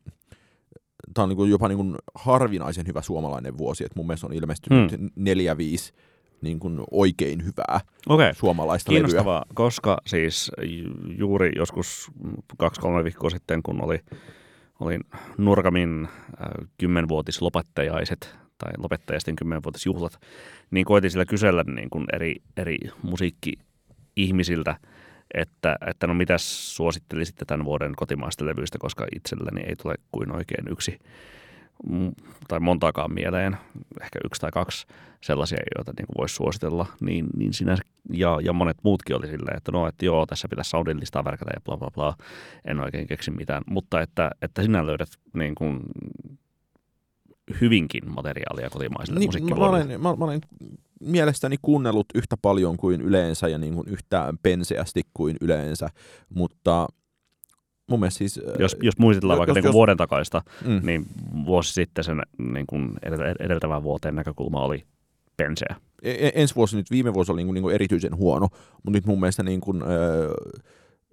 Tämä 1.13 1.23
on 1.23 1.29
niin 1.29 1.37
kuin 1.37 1.51
jopa 1.51 1.67
niin 1.67 1.77
kuin 1.77 1.95
harvinaisen 2.15 2.87
hyvä 2.87 3.01
suomalainen 3.01 3.57
vuosi. 3.57 3.85
Et 3.85 3.95
mun 3.95 4.07
mielestä 4.07 4.27
on 4.27 4.33
ilmestynyt 4.33 4.91
hmm. 4.91 5.09
neljä, 5.15 5.57
viisi 5.57 5.93
niin 6.41 6.59
kuin 6.59 6.79
oikein 6.91 7.45
hyvää 7.45 7.81
okay. 8.09 8.33
suomalaista 8.33 8.89
Kiinnostavaa, 8.89 9.39
levyä. 9.39 9.53
koska 9.53 9.97
siis 10.05 10.51
juuri 11.17 11.51
joskus 11.55 12.11
kaksi-kolme 12.57 13.03
viikkoa 13.03 13.29
sitten, 13.29 13.63
kun 13.63 13.83
oli, 13.83 13.99
oli 14.79 14.99
Nurkamin 15.37 16.07
äh, 16.07 16.67
kymmenvuotis 16.77 17.41
lopettajaiset 17.41 18.35
tai 18.57 18.71
lopettajisten 18.77 19.35
kymmenvuotisjuhlat, 19.35 20.19
niin 20.71 20.85
koitin 20.85 21.11
sillä 21.11 21.25
kysellä 21.25 21.63
niin 21.63 21.89
kuin 21.89 22.05
eri, 22.13 22.35
eri 22.57 22.77
musiikki-ihmisiltä, 23.03 24.75
että, 25.33 25.75
että 25.87 26.07
no 26.07 26.13
mitäs 26.13 26.75
suosittelisitte 26.75 27.45
tämän 27.45 27.65
vuoden 27.65 27.95
kotimaista 27.95 28.45
levyistä, 28.45 28.77
koska 28.79 29.07
itselläni 29.15 29.61
ei 29.67 29.75
tule 29.75 29.95
kuin 30.11 30.35
oikein 30.35 30.67
yksi 30.69 30.99
tai 32.47 32.59
montaakaan 32.59 33.13
mieleen, 33.13 33.57
ehkä 34.01 34.19
yksi 34.25 34.41
tai 34.41 34.51
kaksi 34.51 34.87
sellaisia, 35.21 35.57
joita 35.77 35.93
niin 35.97 36.07
voisi 36.17 36.35
suositella, 36.35 36.85
niin, 37.01 37.27
niin 37.37 37.53
sinänsä, 37.53 37.83
ja, 38.13 38.39
ja 38.43 38.53
monet 38.53 38.77
muutkin 38.83 39.15
oli 39.15 39.27
silleen, 39.27 39.57
että 39.57 39.71
no, 39.71 39.87
että 39.87 40.05
joo, 40.05 40.25
tässä 40.25 40.47
pitäisi 40.47 40.69
soundin 40.69 40.99
listaa 40.99 41.23
värkätä 41.23 41.51
ja 41.53 41.61
bla 41.61 41.77
bla 41.77 41.91
bla, 41.91 42.15
en 42.65 42.79
oikein 42.79 43.07
keksi 43.07 43.31
mitään, 43.31 43.63
mutta 43.65 44.01
että, 44.01 44.31
että 44.41 44.61
sinä 44.63 44.85
löydät 44.85 45.09
niin 45.33 45.55
kuin 45.55 45.79
hyvinkin 47.61 48.11
materiaalia 48.11 48.69
kotimaiselle 48.69 49.19
niin, 49.19 49.27
musiikkivuodelle. 49.27 49.77
Mä 49.77 49.85
olen, 49.85 50.01
mä, 50.01 50.15
mä 50.15 50.25
olen 50.25 50.41
mielestäni 51.01 51.55
kuunnellut 51.61 52.05
yhtä 52.15 52.37
paljon 52.41 52.77
kuin 52.77 53.01
yleensä 53.01 53.47
ja 53.47 53.57
niin 53.57 53.73
kuin 53.73 53.87
yhtä 53.87 54.33
penseästi 54.43 55.01
kuin 55.13 55.37
yleensä, 55.41 55.89
mutta 56.29 56.87
mun 57.87 57.99
mielestä 57.99 58.17
siis... 58.17 58.39
Jos, 58.59 58.77
jos 58.81 58.97
muistellaan 58.97 59.39
vaikka 59.39 59.59
jos, 59.59 59.63
niin 59.63 59.73
vuoden 59.73 59.97
takaista, 59.97 60.41
mm. 60.65 60.79
niin 60.83 61.05
vuosi 61.45 61.73
sitten 61.73 62.03
sen 62.03 62.21
niin 62.53 62.67
kuin 62.67 62.93
edeltävän 63.39 63.83
vuoteen 63.83 64.15
näkökulma 64.15 64.63
oli 64.63 64.85
penseä. 65.37 65.75
E, 66.03 66.11
e, 66.11 66.31
ensi 66.35 66.55
vuosi 66.55 66.77
nyt, 66.77 66.91
viime 66.91 67.13
vuosi 67.13 67.31
oli 67.31 67.39
niin 67.39 67.47
kuin, 67.47 67.53
niin 67.53 67.63
kuin 67.63 67.75
erityisen 67.75 68.15
huono, 68.15 68.47
mutta 68.83 68.91
nyt 68.91 69.05
mun 69.05 69.19
mielestä 69.19 69.43
niin 69.43 69.61
kuin, 69.61 69.81
äh, 69.81 69.87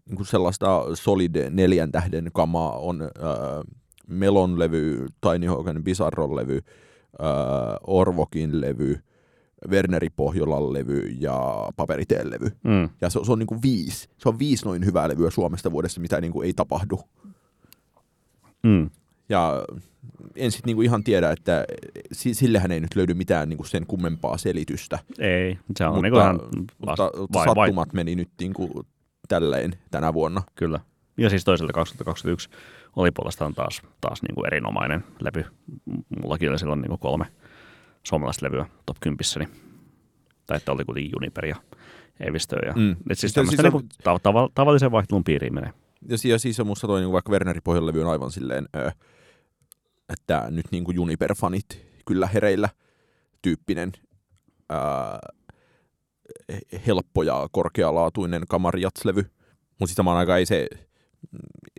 niin 0.06 0.16
kuin 0.16 0.26
sellaista 0.26 0.84
solid 0.94 1.50
neljän 1.50 1.92
tähden 1.92 2.30
kamaa 2.34 2.78
on 2.78 3.02
äh, 3.02 3.08
Melon-levy, 4.06 5.06
Tiny 5.20 5.46
Hawkin 5.46 5.84
Bizarron-levy, 5.84 6.56
äh, 6.56 7.76
Orvokin 7.86 8.60
levy, 8.60 8.98
Werneri 9.68 10.10
Pohjolan 10.10 10.72
levy 10.72 11.00
ja 11.18 11.68
Paperiteen 11.76 12.30
levy. 12.30 12.50
Mm. 12.64 12.88
Ja 13.00 13.10
se, 13.10 13.20
se 13.24 13.32
on 13.32 13.38
niin 13.38 13.46
kuin 13.46 13.62
viisi. 13.62 14.08
Se 14.18 14.28
on 14.28 14.38
viisi 14.38 14.64
noin 14.64 14.86
hyvää 14.86 15.08
levyä 15.08 15.30
Suomesta 15.30 15.72
vuodessa, 15.72 16.00
mitä 16.00 16.20
niin 16.20 16.32
kuin 16.32 16.46
ei 16.46 16.52
tapahdu. 16.52 17.00
Mm. 18.62 18.90
Ja 19.28 19.64
en 20.36 20.52
sitten 20.52 20.66
niinku 20.66 20.82
ihan 20.82 21.04
tiedä, 21.04 21.30
että 21.30 21.64
sillehän 22.12 22.72
ei 22.72 22.80
nyt 22.80 22.96
löydy 22.96 23.14
mitään 23.14 23.48
niinku 23.48 23.64
sen 23.64 23.86
kummempaa 23.86 24.38
selitystä. 24.38 24.98
Ei, 25.18 25.58
se 25.76 25.84
on 25.86 25.90
mutta, 25.90 26.02
niinku 26.02 26.18
ihan 26.18 26.40
mutta, 26.56 27.10
mutta 27.18 27.44
sattumat 27.44 27.76
vai. 27.76 27.86
meni 27.92 28.14
nyt 28.14 28.30
niinku 28.40 28.86
tälleen 29.28 29.72
tänä 29.90 30.14
vuonna. 30.14 30.42
Kyllä. 30.54 30.80
Ja 31.16 31.30
siis 31.30 31.44
toisaalta 31.44 31.72
2021 31.72 32.48
oli 32.96 33.10
puolestaan 33.10 33.54
taas, 33.54 33.82
taas 34.00 34.22
niin 34.22 34.34
kuin 34.34 34.46
erinomainen 34.46 35.04
levy. 35.20 35.44
Mullakin 36.22 36.50
oli 36.50 36.58
silloin 36.58 36.80
niin 36.80 36.88
kuin 36.88 37.00
kolme 37.00 37.26
suomalaista 38.08 38.46
levyä 38.46 38.66
top 38.86 38.96
10 39.00 39.18
niin, 39.38 39.48
tai 40.46 40.56
että 40.56 40.72
oli 40.72 40.84
kuitenkin 40.84 41.12
Juniper 41.12 41.46
ja 41.46 41.56
Evistö. 42.20 42.56
Ja, 42.66 42.72
mm. 42.72 42.96
et 43.10 43.18
siis 43.18 43.32
siis 43.32 43.62
niin 43.62 43.72
kuin, 43.72 43.84
tav- 43.84 44.20
tav- 44.22 44.52
tavallisen 44.54 44.90
vaihtelun 44.90 45.24
piiriin 45.24 45.54
menee. 45.54 45.72
Ja, 46.08 46.16
ja 46.24 46.38
siis 46.38 46.60
on 46.60 46.66
musta 46.66 46.86
toi 46.86 47.00
niin 47.00 47.12
vaikka 47.12 47.32
Werneri 47.32 47.60
Pohjan-levy 47.60 48.02
on 48.02 48.10
aivan 48.10 48.30
silleen, 48.30 48.68
ö, 48.76 48.90
että 50.12 50.46
nyt 50.50 50.66
niin 50.70 50.84
kuin 50.84 50.96
Juniper-fanit 50.96 51.78
kyllä 52.06 52.26
hereillä 52.26 52.68
tyyppinen 53.42 53.92
ö, 54.72 54.76
helppo 56.86 57.22
ja 57.22 57.48
korkealaatuinen 57.52 58.42
kamariatslevy. 58.48 59.20
Mutta 59.68 59.86
sitten 59.86 59.96
samaan 59.96 60.18
aikaan 60.18 60.38
ei 60.38 60.46
se 60.46 60.68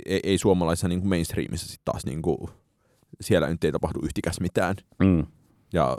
ei, 0.05 0.19
ei 0.23 0.37
suomalaisessa 0.37 0.87
niin 0.87 0.99
kuin 0.99 1.09
mainstreamissa 1.09 1.67
sitten 1.67 1.85
taas 1.85 2.05
niin 2.05 2.21
kuin, 2.21 2.37
siellä 3.21 3.47
nyt 3.47 3.63
ei 3.63 3.71
tapahdu 3.71 3.99
yhtikäs 4.03 4.39
mitään. 4.39 4.75
Mm. 4.99 5.25
Ja 5.73 5.97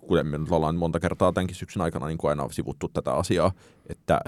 kuten 0.00 0.26
me 0.26 0.38
nyt 0.38 0.50
ollaan 0.50 0.76
monta 0.76 1.00
kertaa 1.00 1.32
tämänkin 1.32 1.56
syksyn 1.56 1.82
aikana 1.82 2.06
niin 2.06 2.18
kuin 2.18 2.28
aina 2.28 2.48
sivuttu 2.50 2.88
tätä 2.88 3.12
asiaa, 3.12 3.52
että 3.88 4.20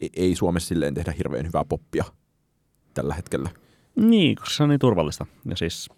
e, 0.00 0.06
ei 0.16 0.34
Suomessa 0.34 0.68
silleen 0.68 0.94
tehdä 0.94 1.12
hirveän 1.12 1.46
hyvää 1.46 1.64
poppia 1.64 2.04
tällä 2.94 3.14
hetkellä. 3.14 3.50
Niin, 3.96 4.36
koska 4.36 4.54
se 4.54 4.62
on 4.62 4.68
niin 4.68 4.80
turvallista. 4.80 5.26
Ja 5.44 5.56
siis 5.56 5.88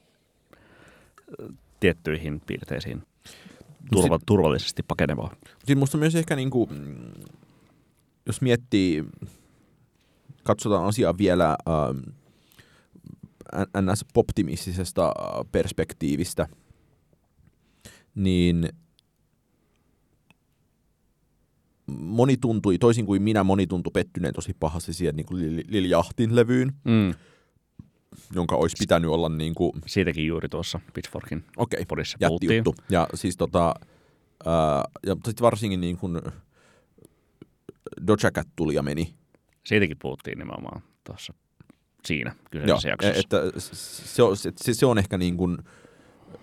tiettyihin 1.81 2.41
piirteisiin 2.47 3.03
turva, 3.93 4.19
Sit, 4.19 4.27
turvallisesti 4.27 4.83
pakenevaa. 4.83 5.35
Siis 5.65 5.79
musta 5.79 5.99
myös 5.99 6.15
ehkä, 6.15 6.37
niin 6.37 6.51
kuin, 6.51 6.69
jos 8.27 8.41
miettii 8.41 9.05
katsotaan 10.43 10.87
asiaa 10.87 11.19
vielä 11.19 11.57
ähm, 11.69 11.99
ns. 13.93 14.05
optimistisesta 14.15 15.07
äh, 15.07 15.47
perspektiivistä, 15.53 16.49
niin 18.15 18.69
moni 21.87 22.37
tuntui, 22.37 22.79
toisin 22.79 23.07
kuin 23.07 23.23
minä, 23.23 23.45
moni 23.45 23.67
tuntui 23.67 23.91
pettyneen 23.91 24.35
tosi 24.35 24.57
pahasti 24.61 24.93
siihen 24.93 25.17
niin 25.17 25.27
kuin 25.27 25.65
Lil 25.69 25.85
Jahtin 25.85 26.37
levyyn, 26.37 26.73
mm. 26.85 27.15
jonka 28.35 28.57
olisi 28.57 28.77
pitänyt 28.79 29.11
olla 29.11 29.29
niin 29.29 29.55
kuin... 29.55 29.73
Siitäkin 29.87 30.27
juuri 30.27 30.49
tuossa 30.49 30.81
Pitchforkin 30.95 31.45
okay, 31.57 31.85
podissa 31.89 32.19
juttu. 32.21 32.75
Ja 32.91 33.09
siis 33.15 33.37
tota, 33.37 33.75
ää, 34.47 34.85
ja 35.07 35.15
sitten 35.15 35.43
varsinkin 35.43 35.81
niin 35.81 35.97
kuin 35.97 36.21
Doja 38.07 38.31
Cat 38.35 38.49
tuli 38.57 38.75
ja 38.75 38.83
meni, 38.83 39.15
Siitäkin 39.67 39.97
puhuttiin 40.03 40.39
nimenomaan 40.39 40.83
tuossa 41.05 41.35
siinä 42.05 42.35
kyseisessä 42.51 42.89
Joo, 42.89 42.93
jaksossa. 42.93 43.21
Että 43.21 43.61
se, 43.61 44.23
on, 44.23 44.37
se, 44.37 44.53
se 44.57 44.87
on 44.87 44.99
ehkä 44.99 45.19
niin 45.19 45.37
kuin, 45.37 45.59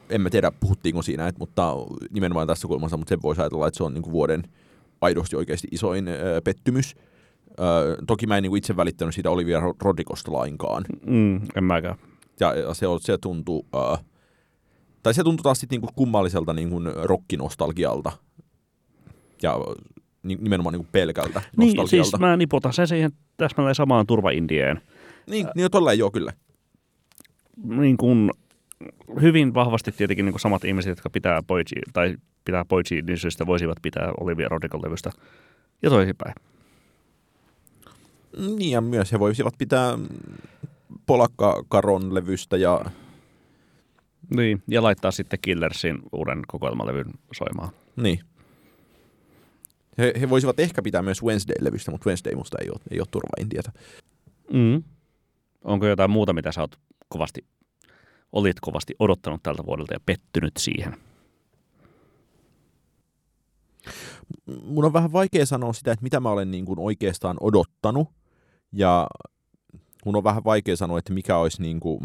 en 0.10 0.22
mä 0.22 0.30
tiedä 0.30 0.52
puhuttiinko 0.60 1.02
siinä, 1.02 1.28
että, 1.28 1.40
mutta 1.40 1.74
nimenomaan 2.12 2.48
tässä 2.48 2.68
kulmassa, 2.68 2.98
mutta 2.98 3.10
se 3.10 3.22
voisi 3.22 3.42
ajatella, 3.42 3.68
että 3.68 3.78
se 3.78 3.84
on 3.84 3.94
niin 3.94 4.02
kuin 4.02 4.14
vuoden 4.14 4.44
aidosti 5.02 5.36
oikeasti 5.36 5.68
isoin 5.72 6.08
ö, 6.08 6.42
pettymys. 6.44 6.96
Ö, 7.60 7.98
toki 8.08 8.28
mä 8.28 8.38
en 8.38 8.44
niin 8.44 8.52
kuin 8.52 8.58
itse 8.58 8.78
välittänyt 8.78 9.16
siitä 9.16 9.30
Olivia 9.30 9.62
Rodrigosta 9.84 10.32
lainkaan. 10.34 10.86
Mm, 11.06 11.36
en 11.56 11.64
mäkään. 11.64 11.96
Ja, 12.40 12.56
ja 12.56 12.74
se, 12.74 12.88
on, 12.88 13.00
se 13.02 13.18
tuntuu, 13.18 13.66
ö, 13.76 13.98
tai 15.04 15.14
se 15.14 15.24
tuntuu 15.24 15.44
taas 15.44 15.60
sitten 15.60 15.76
niin 15.76 15.82
kuin 15.82 15.96
kummalliselta 15.96 16.54
niin 16.54 16.70
kuin 16.70 16.88
rockinostalgialta. 17.04 18.12
Ja 19.42 19.58
nimenomaan 20.24 20.74
niin 20.74 20.82
kuin 20.84 20.90
pelkältä 20.92 21.42
Niin, 21.58 21.68
nostalgialta. 21.68 22.10
siis 22.10 22.20
mä 22.20 22.38
niputan 22.38 22.74
sen 22.74 22.88
siihen 22.88 23.12
täsmälleen 23.38 23.76
samaan 23.76 24.08
turvaindieen. 24.08 24.82
Niin, 25.30 25.48
niin 25.56 25.72
tolleen 25.72 26.00
joo 26.00 26.12
kyllä. 26.12 26.34
Niin 27.64 27.98
kuin 27.98 28.32
hyvin 29.22 29.54
vahvasti 29.54 29.92
tietenkin 29.92 30.26
niin 30.26 30.34
kuin 30.34 30.42
samat 30.42 30.64
ihmiset, 30.64 30.90
jotka 30.90 31.10
pitää 31.10 31.44
Boyci, 31.44 31.76
tai 31.94 32.18
pitää 32.46 32.66
Boyci, 32.66 33.02
niin 33.02 33.18
syystä 33.18 33.46
voisivat 33.46 33.78
pitää 33.82 34.12
Olivia 34.20 34.50
Rodrigon 34.50 34.82
levystä 34.82 35.12
ja 35.82 35.90
toisinpäin. 35.90 36.36
Niin, 38.58 38.72
ja 38.72 38.82
myös 38.82 39.12
he 39.12 39.20
voisivat 39.20 39.54
pitää 39.58 39.98
Polakka 41.06 41.64
Karon 41.70 42.14
levystä 42.16 42.58
ja 42.58 42.82
Niin, 44.36 44.64
ja 44.68 44.84
laittaa 44.84 45.12
sitten 45.12 45.40
Killersin 45.42 46.00
uuden 46.12 46.42
kokoelmalevyn 46.48 47.14
soimaan. 47.34 47.70
niin. 47.96 48.20
He, 49.98 50.14
he 50.22 50.30
voisivat 50.30 50.60
ehkä 50.60 50.82
pitää 50.82 51.02
myös 51.02 51.24
Wednesday-levystä, 51.24 51.92
mutta 51.92 52.08
Wednesday 52.10 52.36
musta 52.36 52.58
ei 52.62 52.70
ole, 52.70 52.80
ei 52.92 53.00
ole 53.00 53.08
turvaindiata. 53.12 53.72
Mm. 54.54 54.84
Onko 55.64 55.88
jotain 55.88 56.12
muuta, 56.12 56.34
mitä 56.34 56.52
sä 56.52 56.62
oot 56.62 56.80
kovasti, 57.10 57.46
olit 58.32 58.60
kovasti 58.60 58.96
odottanut 59.00 59.44
tältä 59.44 59.66
vuodelta 59.66 59.94
ja 59.94 60.00
pettynyt 60.06 60.58
siihen? 60.58 60.98
Mun 64.64 64.86
on 64.86 64.94
vähän 64.94 65.12
vaikea 65.12 65.46
sanoa 65.46 65.74
sitä, 65.74 65.92
että 65.92 66.04
mitä 66.04 66.20
mä 66.20 66.30
olen 66.30 66.52
niin 66.52 66.66
kuin 66.66 66.80
oikeastaan 66.80 67.38
odottanut, 67.40 68.10
ja 68.72 69.08
mun 70.06 70.16
on 70.16 70.24
vähän 70.24 70.44
vaikea 70.44 70.76
sanoa, 70.76 71.00
että 71.00 71.14
mikä 71.14 71.38
olisi 71.38 71.62
niin 71.62 71.80
kuin 71.80 72.00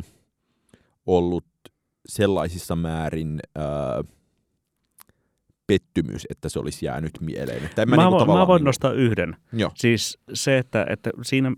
ollut 1.06 1.44
sellaisissa 2.08 2.76
määrin 2.76 3.40
ää, 3.54 3.64
pettymys, 5.66 6.26
että 6.30 6.48
se 6.48 6.58
olisi 6.58 6.86
jäänyt 6.86 7.12
mieleen. 7.20 7.64
Että 7.64 7.82
en 7.82 7.90
Mä, 7.90 7.96
mä, 7.96 8.02
niin 8.02 8.26
mä 8.26 8.46
voin 8.46 8.60
niin 8.60 8.66
nostaa 8.66 8.92
yhden. 8.92 9.36
joo. 9.52 9.70
Siis 9.74 10.18
se, 10.34 10.58
että, 10.58 10.86
että 10.88 11.10
siinä 11.22 11.52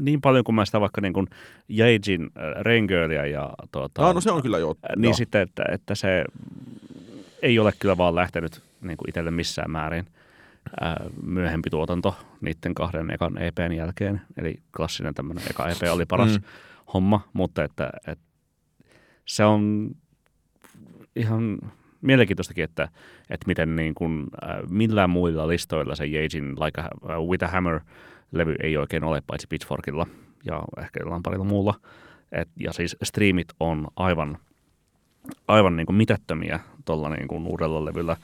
niin 0.00 0.20
paljon 0.20 0.44
kuin 0.44 0.54
mä 0.54 0.64
sitä 0.64 0.80
vaikka 0.80 1.00
niin 1.00 1.12
kuin 1.12 1.26
Jagin 1.68 2.22
äh, 2.22 2.62
Raingirlia 2.64 3.26
ja 3.26 3.50
tuota, 3.72 4.08
Ah, 4.08 4.14
no 4.14 4.20
se 4.20 4.30
on 4.30 4.42
kyllä 4.42 4.58
joo. 4.58 4.74
Niin 4.96 5.04
joo. 5.04 5.12
sitten, 5.14 5.42
että, 5.42 5.64
että 5.72 5.94
se 5.94 6.24
ei 7.42 7.58
ole 7.58 7.72
kyllä 7.78 7.96
vaan 7.96 8.14
lähtenyt 8.14 8.62
niin 8.80 8.96
kuin 8.96 9.08
itselle 9.08 9.30
missään 9.30 9.70
määrin 9.70 10.06
ää, 10.80 11.04
myöhempi 11.22 11.70
tuotanto 11.70 12.16
niiden 12.40 12.74
kahden 12.74 13.10
ekan 13.10 13.38
EPn 13.38 13.72
jälkeen. 13.76 14.20
Eli 14.36 14.54
klassinen 14.76 15.14
tämmöinen 15.14 15.44
eka 15.50 15.68
EP 15.68 15.78
oli 15.92 16.06
paras 16.06 16.38
mm. 16.38 16.44
homma, 16.94 17.28
mutta 17.32 17.64
että, 17.64 17.90
että 18.06 18.24
se 19.24 19.44
on 19.44 19.90
ihan 21.16 21.58
mielenkiintoistakin, 22.00 22.64
että, 22.64 22.88
että 23.30 23.46
miten 23.46 23.76
niin 23.76 23.94
kuin, 23.94 24.26
äh, 24.44 24.58
millään 24.70 25.10
muilla 25.10 25.48
listoilla 25.48 25.94
se 25.94 26.06
Jagin 26.06 26.50
Like 26.60 26.80
a, 26.80 27.18
uh, 27.18 27.30
With 27.30 27.44
a 27.44 27.48
Hammer-levy 27.48 28.54
ei 28.62 28.76
oikein 28.76 29.04
ole, 29.04 29.22
paitsi 29.26 29.46
Pitchforkilla 29.50 30.06
ja 30.44 30.62
ehkä 30.78 31.00
jollain 31.02 31.22
parilla 31.22 31.44
muulla. 31.44 31.74
Et, 32.32 32.48
ja 32.60 32.72
siis 32.72 32.96
striimit 33.04 33.48
on 33.60 33.86
aivan, 33.96 34.38
aivan 35.48 35.76
niin 35.76 35.86
kuin 35.86 35.96
mitättömiä 35.96 36.60
tuolla 36.84 37.08
niin 37.08 37.28
kuin 37.28 37.46
uudella 37.46 37.84
levyllä 37.84 38.16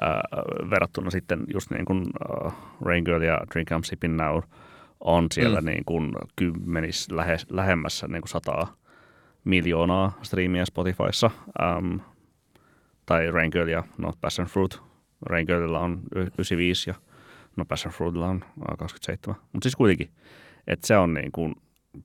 ää, 0.00 0.22
verrattuna 0.70 1.10
sitten 1.10 1.40
just 1.52 1.70
niin 1.70 1.84
kuin 1.84 2.04
äh, 2.46 2.52
Rain 2.80 3.04
Girl 3.04 3.22
ja 3.22 3.40
Drink 3.54 3.70
I'm 3.70 3.84
Sipping 3.84 4.16
Now 4.16 4.40
on 5.00 5.26
siellä 5.32 5.60
Mm. 5.60 5.66
niin 5.66 5.84
kuin 5.86 6.12
kymmenis 6.36 7.10
lähes, 7.10 7.46
lähemmässä 7.50 8.08
niin 8.08 8.22
kuin 8.22 8.28
sataa 8.28 8.74
miljoonaa 9.44 10.12
striimiä 10.22 10.64
Spotifyssa. 10.64 11.30
Um, 11.78 12.00
tai 13.10 13.30
Rain 13.30 13.50
Girl 13.52 13.68
ja 13.68 13.84
Not 13.98 14.20
Passion 14.20 14.48
Fruit. 14.48 14.78
Rain 15.26 15.46
Girlilla 15.46 15.78
on 15.78 16.00
y- 16.14 16.20
95 16.20 16.90
ja 16.90 16.94
No 17.56 17.64
Passion 17.64 17.94
Fruitilla 17.94 18.26
on 18.26 18.44
äh, 18.44 18.76
27. 18.78 19.40
Mutta 19.52 19.64
siis 19.64 19.76
kuitenkin, 19.76 20.10
että 20.66 20.86
se 20.86 20.96
on 20.96 21.14
niin 21.14 21.32
kuin 21.32 21.54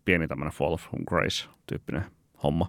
pieni 0.06 0.28
tämmöinen 0.28 0.54
Fall 0.54 0.78
from 0.78 1.04
Grace-tyyppinen 1.10 2.06
homma. 2.44 2.68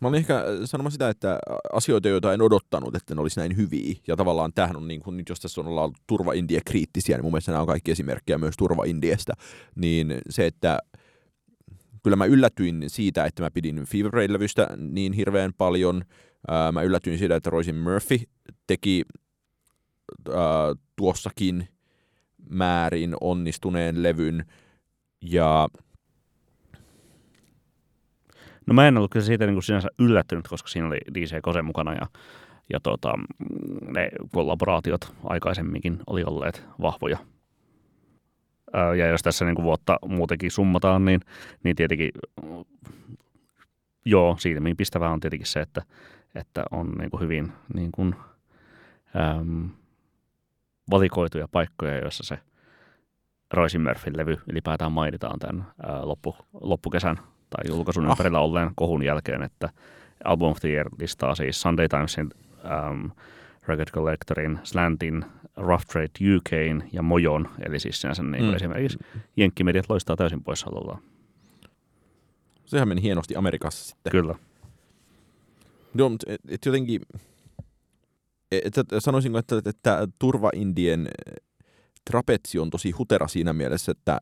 Mä 0.00 0.08
olin 0.08 0.18
ehkä 0.18 0.44
sanomassa 0.64 0.94
sitä, 0.94 1.08
että 1.08 1.38
asioita, 1.72 2.08
joita 2.08 2.34
en 2.34 2.42
odottanut, 2.42 2.96
että 2.96 3.14
ne 3.14 3.20
olisi 3.20 3.40
näin 3.40 3.56
hyviä. 3.56 3.94
Ja 4.06 4.16
tavallaan 4.16 4.52
tämähän 4.52 4.76
on, 4.76 4.88
niin 4.88 5.00
kuin, 5.00 5.16
nyt 5.16 5.28
jos 5.28 5.40
tässä 5.40 5.60
on 5.60 5.66
ollaan 5.66 5.92
turva-indie 6.06 6.60
kriittisiä, 6.66 7.16
niin 7.16 7.24
mun 7.24 7.32
mielestä 7.32 7.52
nämä 7.52 7.60
on 7.60 7.66
kaikki 7.66 7.90
esimerkkejä 7.90 8.38
myös 8.38 8.54
turva-indiestä. 8.58 9.32
Niin 9.74 10.14
se, 10.30 10.46
että 10.46 10.78
kyllä 12.02 12.16
mä 12.16 12.24
yllätyin 12.24 12.84
siitä, 12.86 13.24
että 13.24 13.42
mä 13.42 13.50
pidin 13.50 13.84
Fever 13.84 14.12
Ray-levystä 14.12 14.68
niin 14.76 15.12
hirveän 15.12 15.52
paljon. 15.58 16.04
Ää, 16.48 16.72
mä 16.72 16.82
yllätyin 16.82 17.18
siitä, 17.18 17.36
että 17.36 17.50
Roisin 17.50 17.76
Murphy 17.76 18.18
teki 18.66 19.04
ää, 20.34 20.74
tuossakin 20.96 21.68
määrin 22.50 23.14
onnistuneen 23.20 24.02
levyn. 24.02 24.44
Ja 25.22 25.68
No 28.66 28.74
mä 28.74 28.88
en 28.88 28.96
ollut 28.96 29.10
kyllä 29.10 29.26
siitä 29.26 29.46
niin 29.46 29.54
kuin 29.54 29.62
sinänsä 29.62 29.88
yllättynyt, 29.98 30.48
koska 30.48 30.68
siinä 30.68 30.86
oli 30.86 30.98
DJ 31.14 31.36
Kose 31.42 31.62
mukana 31.62 31.94
ja, 31.94 32.06
ja 32.72 32.80
tota, 32.80 33.14
ne 33.86 34.10
kollaboraatiot 34.32 35.14
aikaisemminkin 35.24 35.98
oli 36.06 36.24
olleet 36.24 36.64
vahvoja. 36.80 37.18
Ja 38.98 39.06
jos 39.06 39.22
tässä 39.22 39.44
niin 39.44 39.54
kuin 39.54 39.64
vuotta 39.64 39.98
muutenkin 40.08 40.50
summataan, 40.50 41.04
niin, 41.04 41.20
niin 41.64 41.76
tietenkin 41.76 42.10
mm, 42.42 42.64
joo, 44.04 44.36
silmiin 44.38 44.76
pistävää 44.76 45.10
on 45.10 45.20
tietenkin 45.20 45.46
se, 45.46 45.60
että, 45.60 45.82
että 46.36 46.64
on 46.70 46.90
niin 46.98 47.10
kuin 47.10 47.20
hyvin 47.20 47.52
niin 47.74 47.92
kuin, 47.92 48.14
äm, 49.16 49.70
valikoituja 50.90 51.48
paikkoja, 51.48 51.98
joissa 51.98 52.24
se 52.24 52.38
Roisin 53.52 53.82
Murphyn 53.82 54.16
levy 54.16 54.36
ylipäätään 54.52 54.92
mainitaan 54.92 55.38
tämän 55.38 55.66
ää, 55.82 56.06
loppu, 56.08 56.36
loppukesän 56.60 57.16
tai 57.50 57.64
julkaisun 57.68 58.04
ah. 58.04 58.10
ympärillä 58.10 58.40
olleen 58.40 58.70
kohun 58.74 59.02
jälkeen, 59.02 59.42
että 59.42 59.68
Album 60.24 60.50
of 60.50 60.60
the 60.60 60.68
Year 60.68 60.88
listaa 60.98 61.34
siis 61.34 61.60
Sunday 61.60 61.88
Timesin, 61.88 62.30
um, 62.90 63.10
Record 63.68 63.88
Collectorin, 63.90 64.58
Slantin, 64.62 65.24
Rough 65.56 65.84
Trade 65.86 66.36
UKin 66.36 66.88
ja 66.92 67.02
Mojon, 67.02 67.48
eli 67.66 67.80
siis 67.80 68.00
sinänsä 68.00 68.22
niin 68.22 68.44
Mm. 68.44 68.54
esimerkiksi 68.54 68.98
Jenkkimediat 69.36 69.86
loistaa 69.88 70.16
täysin 70.16 70.42
poissaolollaan. 70.44 71.02
sehän 72.64 72.88
meni 72.88 73.02
hienosti 73.02 73.36
Amerikassa 73.36 73.84
sitten. 73.88 74.10
Kyllä. 74.10 74.34
Joo, 75.98 76.08
mutta 76.08 76.32
et, 76.32 76.40
et 76.48 76.66
jotenkin, 76.66 77.00
et, 78.52 78.78
et, 78.78 78.86
sanoisinko, 78.98 79.38
että, 79.38 79.56
että, 79.58 79.70
että 79.70 80.08
turva-indien 80.18 81.08
trapetsi 82.10 82.58
on 82.58 82.70
tosi 82.70 82.90
hutera 82.90 83.28
siinä 83.28 83.52
mielessä, 83.52 83.92
että 83.92 84.20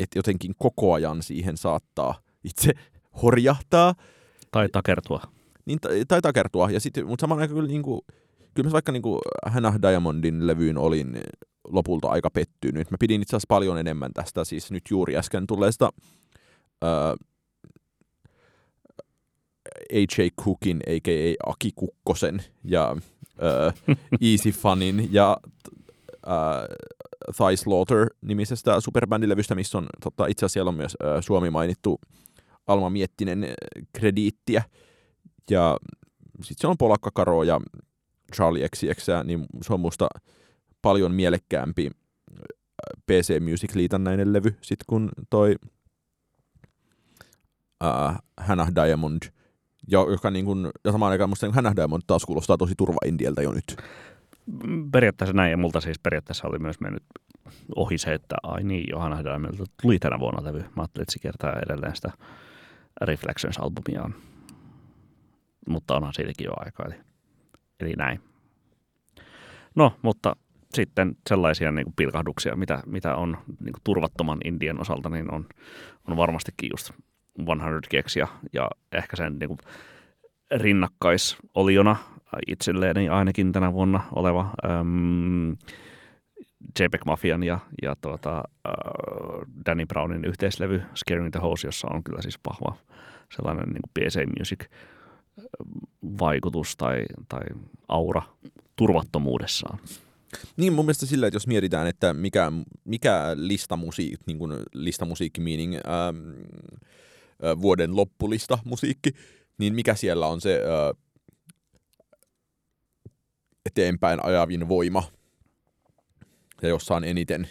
että 0.00 0.18
jotenkin 0.18 0.54
koko 0.58 0.92
ajan 0.94 1.22
siihen 1.22 1.56
saattaa 1.56 2.20
itse 2.44 2.72
horjahtaa 3.22 3.94
Tai 4.50 4.68
takertua. 4.68 5.20
niin, 5.66 5.80
tai, 5.80 6.04
tai 6.08 6.22
takertua. 6.22 6.70
Ja 6.70 6.80
sit, 6.80 6.94
mutta 7.06 7.20
samaan 7.20 7.40
aikaan 7.40 7.56
kyllä, 7.56 7.68
niin 7.68 7.82
kuin, 7.82 8.00
kyllä 8.54 8.72
vaikka 8.72 8.92
niin 8.92 9.02
kuin 9.02 9.18
Hannah 9.46 9.82
Diamondin 9.82 10.46
levyyn 10.46 10.78
olin 10.78 11.20
lopulta 11.68 12.08
aika 12.08 12.30
pettynyt. 12.30 12.90
Mä 12.90 12.96
pidin 13.00 13.22
itse 13.22 13.36
asiassa 13.36 13.46
paljon 13.48 13.78
enemmän 13.78 14.10
tästä 14.14 14.44
siis 14.44 14.70
nyt 14.70 14.82
juuri 14.90 15.16
äsken 15.16 15.46
tulleesta 15.46 15.92
ää, 16.82 17.16
H.A. 19.92 20.42
Cookin, 20.44 20.80
a.k.a. 20.86 21.50
Aki 21.50 21.70
Kukkosen 21.76 22.42
ja 22.64 22.96
ää, 23.40 23.72
Easy 24.30 24.50
Funin 24.50 25.08
ja 25.12 25.36
ää, 26.26 26.66
Thigh 27.36 27.56
Slaughter 27.62 28.10
nimisestä 28.20 28.80
superbändilevystä, 28.80 29.54
missä 29.54 29.78
on 29.78 29.86
tota, 30.04 30.26
itse 30.26 30.46
asiassa 30.46 30.52
siellä 30.52 30.68
on 30.68 30.74
myös 30.74 30.96
ää, 31.02 31.22
Suomi 31.22 31.50
mainittu 31.50 32.00
Alma 32.66 32.90
Miettinen 32.90 33.46
krediittiä. 33.92 34.62
Ja 35.50 35.76
sitten 36.42 36.60
siellä 36.60 36.72
on 36.72 36.78
Polakka 36.78 37.10
Karo 37.14 37.42
ja 37.42 37.60
Charlie 38.36 38.68
XCX, 38.68 39.06
niin 39.24 39.46
se 39.62 39.72
on 39.72 39.80
musta 39.80 40.08
paljon 40.82 41.14
mielekkäämpi 41.14 41.90
PC 43.06 43.40
Music 43.40 43.74
liitännäinen 43.74 44.32
levy, 44.32 44.56
sit 44.60 44.78
kun 44.86 45.08
toi 45.30 45.54
uh, 47.84 48.16
Hannah 48.40 48.68
Diamond, 48.74 49.22
jo- 49.86 50.10
joka 50.10 50.30
niin 50.30 50.44
kun, 50.44 50.70
ja 50.84 50.92
samaan 50.92 51.12
aikaan 51.12 51.30
musta 51.30 51.46
niin 51.46 51.54
Hannah 51.54 51.76
Diamond 51.76 52.02
taas 52.06 52.24
kuulostaa 52.24 52.56
tosi 52.56 52.74
turva-indieltä 52.76 53.42
jo 53.42 53.52
nyt. 53.52 53.76
Periaatteessa 54.92 55.36
näin, 55.36 55.50
ja 55.50 55.56
multa 55.56 55.80
siis 55.80 55.98
periaatteessa 55.98 56.48
oli 56.48 56.58
myös 56.58 56.80
mennyt 56.80 57.02
ohi 57.76 57.98
se, 57.98 58.14
että 58.14 58.36
ai 58.42 58.62
niin, 58.62 58.86
Johanna 58.90 59.24
Diamondilta 59.24 59.72
tuli 59.82 59.98
tänä 59.98 60.20
vuonna 60.20 60.44
levy. 60.44 60.58
Mä 60.58 60.82
ajattelin, 60.82 61.02
että 61.02 61.12
se 61.12 61.18
kiertää 61.18 61.62
edelleen 61.66 61.96
sitä 61.96 62.12
Reflections-albumiaan. 63.00 64.14
Mutta 65.68 65.96
onhan 65.96 66.14
siitäkin 66.14 66.44
jo 66.44 66.52
aikaa, 66.56 66.86
eli, 66.86 66.94
eli 67.80 67.92
näin. 67.92 68.20
No, 69.74 69.92
mutta 70.02 70.36
sitten 70.74 71.16
sellaisia 71.28 71.72
niin 71.72 71.84
kuin 71.84 71.94
pilkahduksia, 71.96 72.56
mitä, 72.56 72.82
mitä 72.86 73.16
on 73.16 73.36
niin 73.46 73.72
kuin 73.72 73.82
turvattoman 73.84 74.38
Indian 74.44 74.80
osalta, 74.80 75.08
niin 75.08 75.34
on, 75.34 75.46
on 76.08 76.16
varmastikin 76.16 76.70
just 76.72 76.90
100 77.38 77.88
Gex 77.90 78.16
ja, 78.16 78.28
ja 78.52 78.70
ehkä 78.92 79.16
sen 79.16 79.38
niin 79.38 79.48
kuin 79.48 79.58
rinnakkaisoliona 80.50 81.96
itselleen 82.46 83.12
ainakin 83.12 83.52
tänä 83.52 83.72
vuonna 83.72 84.00
oleva 84.12 84.50
äm, 84.64 85.56
JPEG 86.80 87.04
Mafian 87.06 87.42
ja, 87.42 87.58
ja 87.82 87.96
tuota, 88.00 88.36
äh, 88.36 88.72
Danny 89.66 89.86
Brownin 89.86 90.24
yhteislevy 90.24 90.82
Scaring 90.94 91.30
the 91.30 91.40
House, 91.40 91.68
jossa 91.68 91.88
on 91.90 92.04
kyllä 92.04 92.22
siis 92.22 92.38
vahva 92.48 92.76
sellainen 93.36 93.68
niin 93.68 94.08
PSA 94.08 94.20
Music 94.38 94.64
vaikutus 96.18 96.76
tai, 96.76 97.04
tai 97.28 97.42
aura 97.88 98.22
turvattomuudessaan. 98.76 99.78
Niin 100.56 100.72
mun 100.72 100.84
mielestä 100.84 101.06
sillä, 101.06 101.26
että 101.26 101.36
jos 101.36 101.46
mietitään, 101.46 101.86
että 101.86 102.14
mikä, 102.14 102.52
mikä 102.84 103.30
listamusiikki, 103.34 104.24
niin 104.26 104.38
kuin 104.38 104.52
listamusiikki 104.74 105.40
meaning 105.40 105.74
ähm, 105.74 105.84
äh, 105.86 106.80
vuoden 107.60 107.96
loppulista 107.96 108.58
musiikki, 108.64 109.10
niin 109.58 109.74
mikä 109.74 109.94
siellä 109.94 110.26
on 110.26 110.40
se 110.40 110.54
äh, 110.54 111.02
eteenpäin 113.66 114.24
ajavin 114.24 114.68
voima 114.68 115.02
ja 116.62 116.68
jossa 116.68 116.94
on 116.94 117.04
eniten 117.04 117.48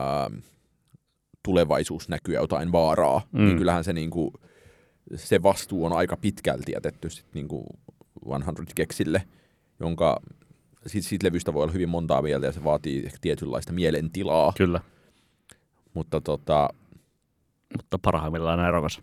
ähm, 0.00 0.34
tulevaisuus 1.42 2.08
näkyy 2.08 2.34
jotain 2.34 2.72
vaaraa, 2.72 3.22
niin 3.32 3.42
mm. 3.42 3.46
niin 3.46 3.58
kyllähän 3.58 3.84
se, 3.84 3.92
niin 3.92 4.10
kuin, 4.10 4.30
se 5.16 5.42
vastuu 5.42 5.84
on 5.84 5.92
aika 5.92 6.16
pitkälti 6.16 6.72
jätetty 6.72 7.10
sit 7.10 7.26
niin 7.34 7.48
kuin 7.48 7.66
100 8.44 8.62
Keksille, 8.74 9.22
jonka 9.80 10.20
siitä, 10.86 11.08
siitä 11.08 11.26
levystä 11.26 11.54
voi 11.54 11.62
olla 11.62 11.72
hyvin 11.72 11.88
montaa 11.88 12.22
mieltä 12.22 12.46
ja 12.46 12.52
se 12.52 12.64
vaatii 12.64 13.02
ehkä 13.06 13.18
tietynlaista 13.20 13.72
mielentilaa. 13.72 14.52
Kyllä. 14.56 14.80
Mutta, 15.94 16.20
tota, 16.20 16.68
Mutta 17.76 17.98
parhaimmillaan 17.98 18.68
erokas. 18.68 19.02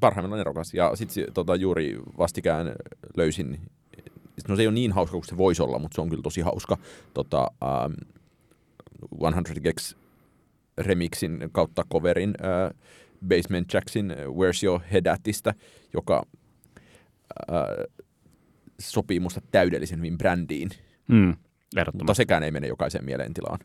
Parhaimmillaan 0.00 0.40
erokas. 0.40 0.74
Ja 0.74 0.96
sitten 0.96 1.32
tota, 1.34 1.56
juuri 1.56 1.98
vastikään 2.18 2.74
löysin, 3.16 3.60
no 4.48 4.56
se 4.56 4.62
ei 4.62 4.66
ole 4.66 4.74
niin 4.74 4.92
hauska 4.92 5.12
kuin 5.12 5.24
se 5.24 5.36
voisi 5.36 5.62
olla, 5.62 5.78
mutta 5.78 5.94
se 5.94 6.00
on 6.00 6.08
kyllä 6.08 6.22
tosi 6.22 6.40
hauska. 6.40 6.78
Tota, 7.14 7.50
um, 9.20 9.32
100 9.34 9.60
Gex 9.60 9.94
remixin 10.78 11.48
kautta 11.52 11.84
coverin 11.92 12.30
uh, 12.30 12.78
Basement 13.28 13.74
Jacksin 13.74 14.10
Where's 14.10 14.64
Your 14.64 14.80
Head 14.92 15.06
Atista, 15.06 15.54
joka 15.92 16.22
uh, 17.50 18.02
sopii 18.80 19.20
musta 19.20 19.40
täydellisen 19.50 19.98
hyvin 19.98 20.18
brändiin. 20.18 20.70
Mm, 21.08 21.36
mutta 21.92 22.14
sekään 22.14 22.42
ei 22.42 22.50
mene 22.50 22.66
jokaiseen 22.66 23.04
mielentilaan. 23.04 23.58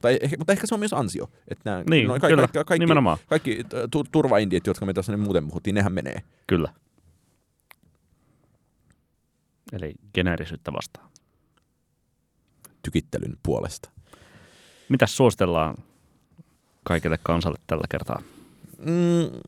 Tai, 0.00 0.18
ehkä, 0.22 0.36
mutta 0.38 0.52
ehkä 0.52 0.66
se 0.66 0.74
on 0.74 0.80
myös 0.80 0.92
ansio. 0.92 1.30
Että 1.48 1.70
nämä, 1.70 1.84
niin, 1.90 2.08
no, 2.08 2.12
kaikki, 2.20 2.28
kyllä, 2.28 2.48
kaikki, 2.48 2.78
nimenomaan. 2.78 3.18
Kaikki 3.26 3.64
tu, 3.90 4.04
turvaindiet, 4.04 4.66
jotka 4.66 4.86
me 4.86 4.92
tässä 4.92 5.16
muuten 5.16 5.48
puhuttiin, 5.48 5.74
nehän 5.74 5.92
menee. 5.92 6.22
Kyllä. 6.46 6.72
Eli 9.72 9.94
geneerisyyttä 10.14 10.72
vastaan. 10.72 11.08
Tykittelyn 12.82 13.38
puolesta. 13.42 13.90
Mitäs 14.88 15.16
suositellaan 15.16 15.74
kaikille 16.84 17.18
kansalle 17.22 17.58
tällä 17.66 17.84
kertaa? 17.90 18.22
Mm, 18.78 19.40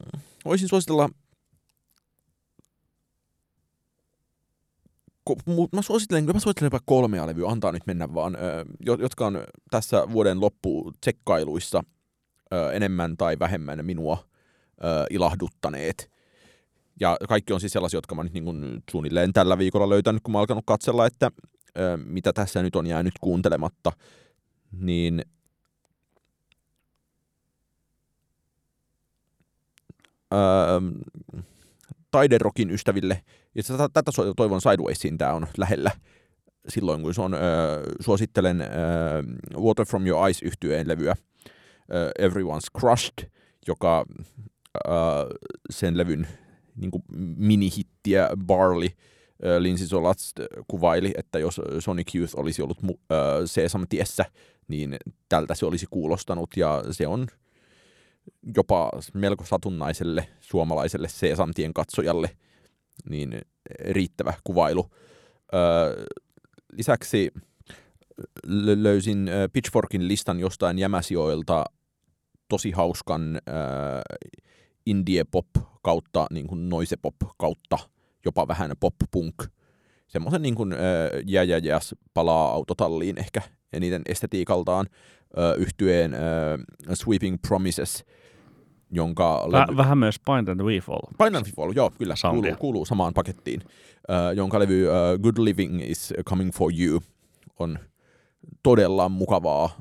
voisin 0.44 0.68
suositella 0.68 1.10
mä 5.72 5.82
suosittelen, 5.82 6.24
mä 6.24 6.40
suosittelen 6.40 6.66
jopa 6.66 6.80
kolmea 6.84 7.26
levyä, 7.26 7.48
antaa 7.48 7.72
nyt 7.72 7.86
mennä 7.86 8.14
vaan, 8.14 8.36
jotka 8.98 9.26
on 9.26 9.44
tässä 9.70 10.06
vuoden 10.12 10.40
loppu 10.40 10.92
tsekkailuissa 11.00 11.84
enemmän 12.72 13.16
tai 13.16 13.38
vähemmän 13.38 13.84
minua 13.84 14.24
ilahduttaneet. 15.10 16.10
Ja 17.00 17.16
kaikki 17.28 17.52
on 17.52 17.60
siis 17.60 17.72
sellaisia, 17.72 17.98
jotka 17.98 18.14
mä 18.14 18.22
nyt 18.22 18.32
niin 18.32 18.82
suunnilleen 18.90 19.32
tällä 19.32 19.58
viikolla 19.58 19.88
löytänyt, 19.88 20.22
kun 20.22 20.32
mä 20.32 20.38
alkanut 20.38 20.64
katsella, 20.66 21.06
että 21.06 21.30
mitä 22.04 22.32
tässä 22.32 22.62
nyt 22.62 22.76
on 22.76 22.86
jäänyt 22.86 23.14
kuuntelematta. 23.20 23.92
Niin 24.72 25.24
öö, 30.34 30.80
taiderokin 32.10 32.70
ystäville, 32.70 33.22
ja 33.54 33.62
tätä 33.92 34.10
toivon 34.36 34.60
Sidewaysiin. 34.60 35.18
Tämä 35.18 35.34
on 35.34 35.46
lähellä 35.56 35.90
silloin, 36.68 37.02
kun 37.02 37.14
se 37.14 37.22
on, 37.22 37.34
äh, 37.34 37.40
suosittelen 38.00 38.60
äh, 38.60 38.68
Water 39.56 39.86
From 39.86 40.06
Your 40.06 40.26
Eyes 40.26 40.42
yhtyeen 40.42 40.88
levyä 40.88 41.10
äh, 41.10 42.28
Everyone's 42.28 42.80
Crushed, 42.80 43.30
joka 43.66 44.04
äh, 44.88 44.92
sen 45.70 45.98
levyn 45.98 46.28
niin 46.76 46.90
kuin 46.90 47.02
minihittiä 47.36 48.28
Barley 48.46 48.88
äh, 48.88 49.56
Lindsay 49.58 49.86
Solats 49.86 50.32
kuvaili, 50.68 51.12
että 51.16 51.38
jos 51.38 51.60
Sonic 51.78 52.14
Youth 52.14 52.38
olisi 52.38 52.62
ollut 52.62 52.78
äh, 52.82 53.18
Sesam-tiessä, 53.44 54.24
niin 54.68 54.96
tältä 55.28 55.54
se 55.54 55.66
olisi 55.66 55.86
kuulostanut, 55.90 56.50
ja 56.56 56.84
se 56.90 57.06
on 57.06 57.26
jopa 58.56 58.90
melko 59.14 59.44
satunnaiselle 59.44 60.28
suomalaiselle 60.40 61.08
Sesamtien 61.08 61.74
katsojalle 61.74 62.30
niin 63.10 63.40
riittävä 63.84 64.34
kuvailu. 64.44 64.90
Öö, 65.54 66.04
lisäksi 66.72 67.30
löysin 68.76 69.30
Pitchforkin 69.52 70.08
listan 70.08 70.40
jostain 70.40 70.78
jämäsijoilta 70.78 71.64
tosi 72.48 72.70
hauskan 72.70 73.34
öö, 73.36 74.18
indie 74.86 75.24
pop 75.24 75.46
kautta 75.82 76.26
niin 76.30 76.46
kuin 76.46 76.68
noise 76.68 76.96
pop 76.96 77.14
kautta 77.38 77.78
jopa 78.24 78.48
vähän 78.48 78.72
pop 78.80 78.94
punk. 79.10 79.34
Semmoisen 80.08 80.42
niin 80.42 80.54
kuin 80.54 80.72
öö, 80.72 81.22
jää, 81.26 81.42
jää, 81.44 81.58
jää, 81.58 81.80
palaa 82.14 82.52
autotalliin 82.52 83.18
ehkä 83.18 83.42
eniten 83.72 84.02
estetiikaltaan 84.06 84.86
yhtyeen 85.56 86.14
öö, 86.14 86.58
Sweeping 86.94 87.36
Promises– 87.48 88.04
jonka... 88.90 89.44
Levy... 89.52 89.76
Vähän 89.76 89.98
myös 89.98 90.20
Bind 90.20 90.48
and 90.48 90.60
We 90.60 90.80
Fall. 90.80 91.00
Bind 91.18 91.34
and 91.34 91.46
We 91.46 91.52
Fall, 91.56 91.72
joo, 91.76 91.90
kyllä, 91.98 92.14
kuuluu, 92.30 92.56
kuuluu 92.58 92.84
samaan 92.84 93.14
pakettiin. 93.14 93.60
Uh, 93.64 94.36
jonka 94.36 94.58
levy 94.58 94.86
uh, 94.88 95.20
Good 95.22 95.38
Living 95.38 95.82
is 95.82 96.14
Coming 96.28 96.52
for 96.52 96.72
You 96.80 97.00
on 97.58 97.78
todella 98.62 99.08
mukavaa 99.08 99.80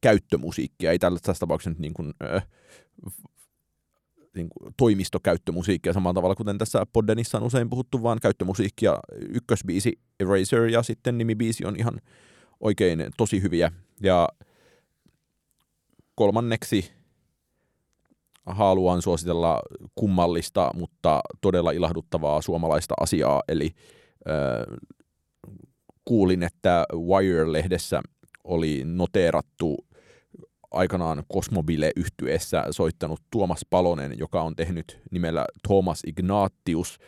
käyttömusiikkia. 0.00 0.90
Ei 0.90 0.98
tällä 0.98 1.18
tässä 1.22 1.40
tapauksessa 1.40 1.70
nyt 1.70 1.78
niin 1.78 1.94
kuin, 1.94 2.08
uh, 2.08 2.42
niin 4.34 4.48
kuin 4.48 4.74
toimistokäyttömusiikkia 4.76 5.92
samalla 5.92 6.14
tavalla, 6.14 6.34
kuten 6.34 6.58
tässä 6.58 6.86
Poddenissa 6.92 7.38
on 7.38 7.44
usein 7.44 7.70
puhuttu, 7.70 8.02
vaan 8.02 8.18
käyttömusiikkia. 8.22 8.98
Ykkösbiisi 9.28 9.98
Eraser 10.20 10.64
ja 10.64 10.82
sitten 10.82 11.18
nimibiisi 11.18 11.64
on 11.64 11.76
ihan 11.76 12.00
oikein 12.60 13.04
tosi 13.16 13.42
hyviä. 13.42 13.72
Ja 14.00 14.28
kolmanneksi 16.14 16.92
haluan 18.46 19.02
suositella 19.02 19.60
kummallista, 19.94 20.70
mutta 20.74 21.20
todella 21.40 21.70
ilahduttavaa 21.70 22.42
suomalaista 22.42 22.94
asiaa, 23.00 23.42
eli 23.48 23.70
äh, 24.28 24.78
kuulin, 26.04 26.42
että 26.42 26.84
Wire-lehdessä 26.94 28.02
oli 28.44 28.82
noteerattu 28.84 29.76
aikanaan 30.70 31.22
Cosmobile 31.34 31.92
yhtyeessä 31.96 32.64
soittanut 32.70 33.20
Tuomas 33.30 33.66
Palonen, 33.70 34.18
joka 34.18 34.42
on 34.42 34.56
tehnyt 34.56 35.00
nimellä 35.10 35.46
Thomas 35.68 36.00
Ignatius 36.06 36.98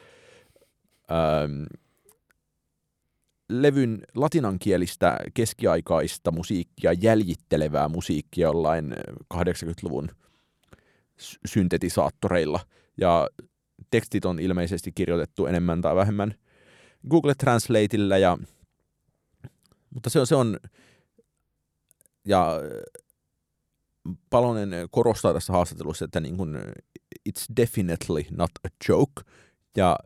levyn 3.53 4.03
latinankielistä 4.15 5.19
keskiaikaista 5.35 6.31
musiikkia 6.31 6.93
jäljittelevää 6.93 7.89
musiikkia 7.89 8.43
jollain 8.43 8.93
80-luvun 9.35 10.09
syntetisaattoreilla. 11.47 12.61
Ja 12.97 13.29
tekstit 13.91 14.25
on 14.25 14.41
ilmeisesti 14.41 14.93
kirjoitettu 14.93 15.47
enemmän 15.47 15.81
tai 15.81 15.97
vähemmän 15.97 16.35
Google 17.11 17.35
Translateillä. 17.35 18.19
Ja, 18.19 18.39
mutta 19.91 20.11
se 20.11 20.21
on, 20.21 20.27
se 20.27 20.35
on 20.35 20.59
ja 22.25 22.61
Palonen 24.31 24.71
korostaa 24.91 25.33
tässä 25.33 25.53
haastattelussa, 25.53 26.05
että 26.05 26.21
niin 26.21 26.37
kuin, 26.37 26.57
it's 27.29 27.45
definitely 27.57 28.25
not 28.31 28.51
a 28.67 28.69
joke. 28.89 29.23
Ja 29.77 29.97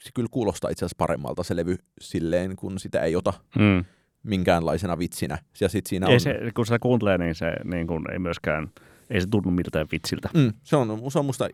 se 0.00 0.10
kyllä 0.14 0.28
kuulostaa 0.30 0.70
itse 0.70 0.84
asiassa 0.84 0.98
paremmalta 0.98 1.42
se 1.42 1.56
levy 1.56 1.76
silleen, 2.00 2.56
kun 2.56 2.78
sitä 2.78 3.00
ei 3.00 3.16
ota 3.16 3.32
mm. 3.58 3.84
minkäänlaisena 4.22 4.98
vitsinä. 4.98 5.38
Ja 5.60 5.68
sit 5.68 5.86
siinä 5.86 6.06
ei 6.06 6.14
on... 6.14 6.20
se, 6.20 6.38
kun 6.54 6.66
sitä 6.66 6.78
kuuntelee, 6.78 7.18
niin 7.18 7.34
se 7.34 7.52
niin 7.64 7.86
kuin, 7.86 8.10
ei 8.12 8.18
myöskään 8.18 8.70
ei 9.10 9.20
se 9.20 9.26
tunnu 9.30 9.50
miltään 9.50 9.86
vitsiltä. 9.92 10.28
Mm, 10.34 10.52
se, 10.62 10.76
on, 10.76 11.02
se 11.12 11.18
on 11.18 11.24
musta 11.24 11.48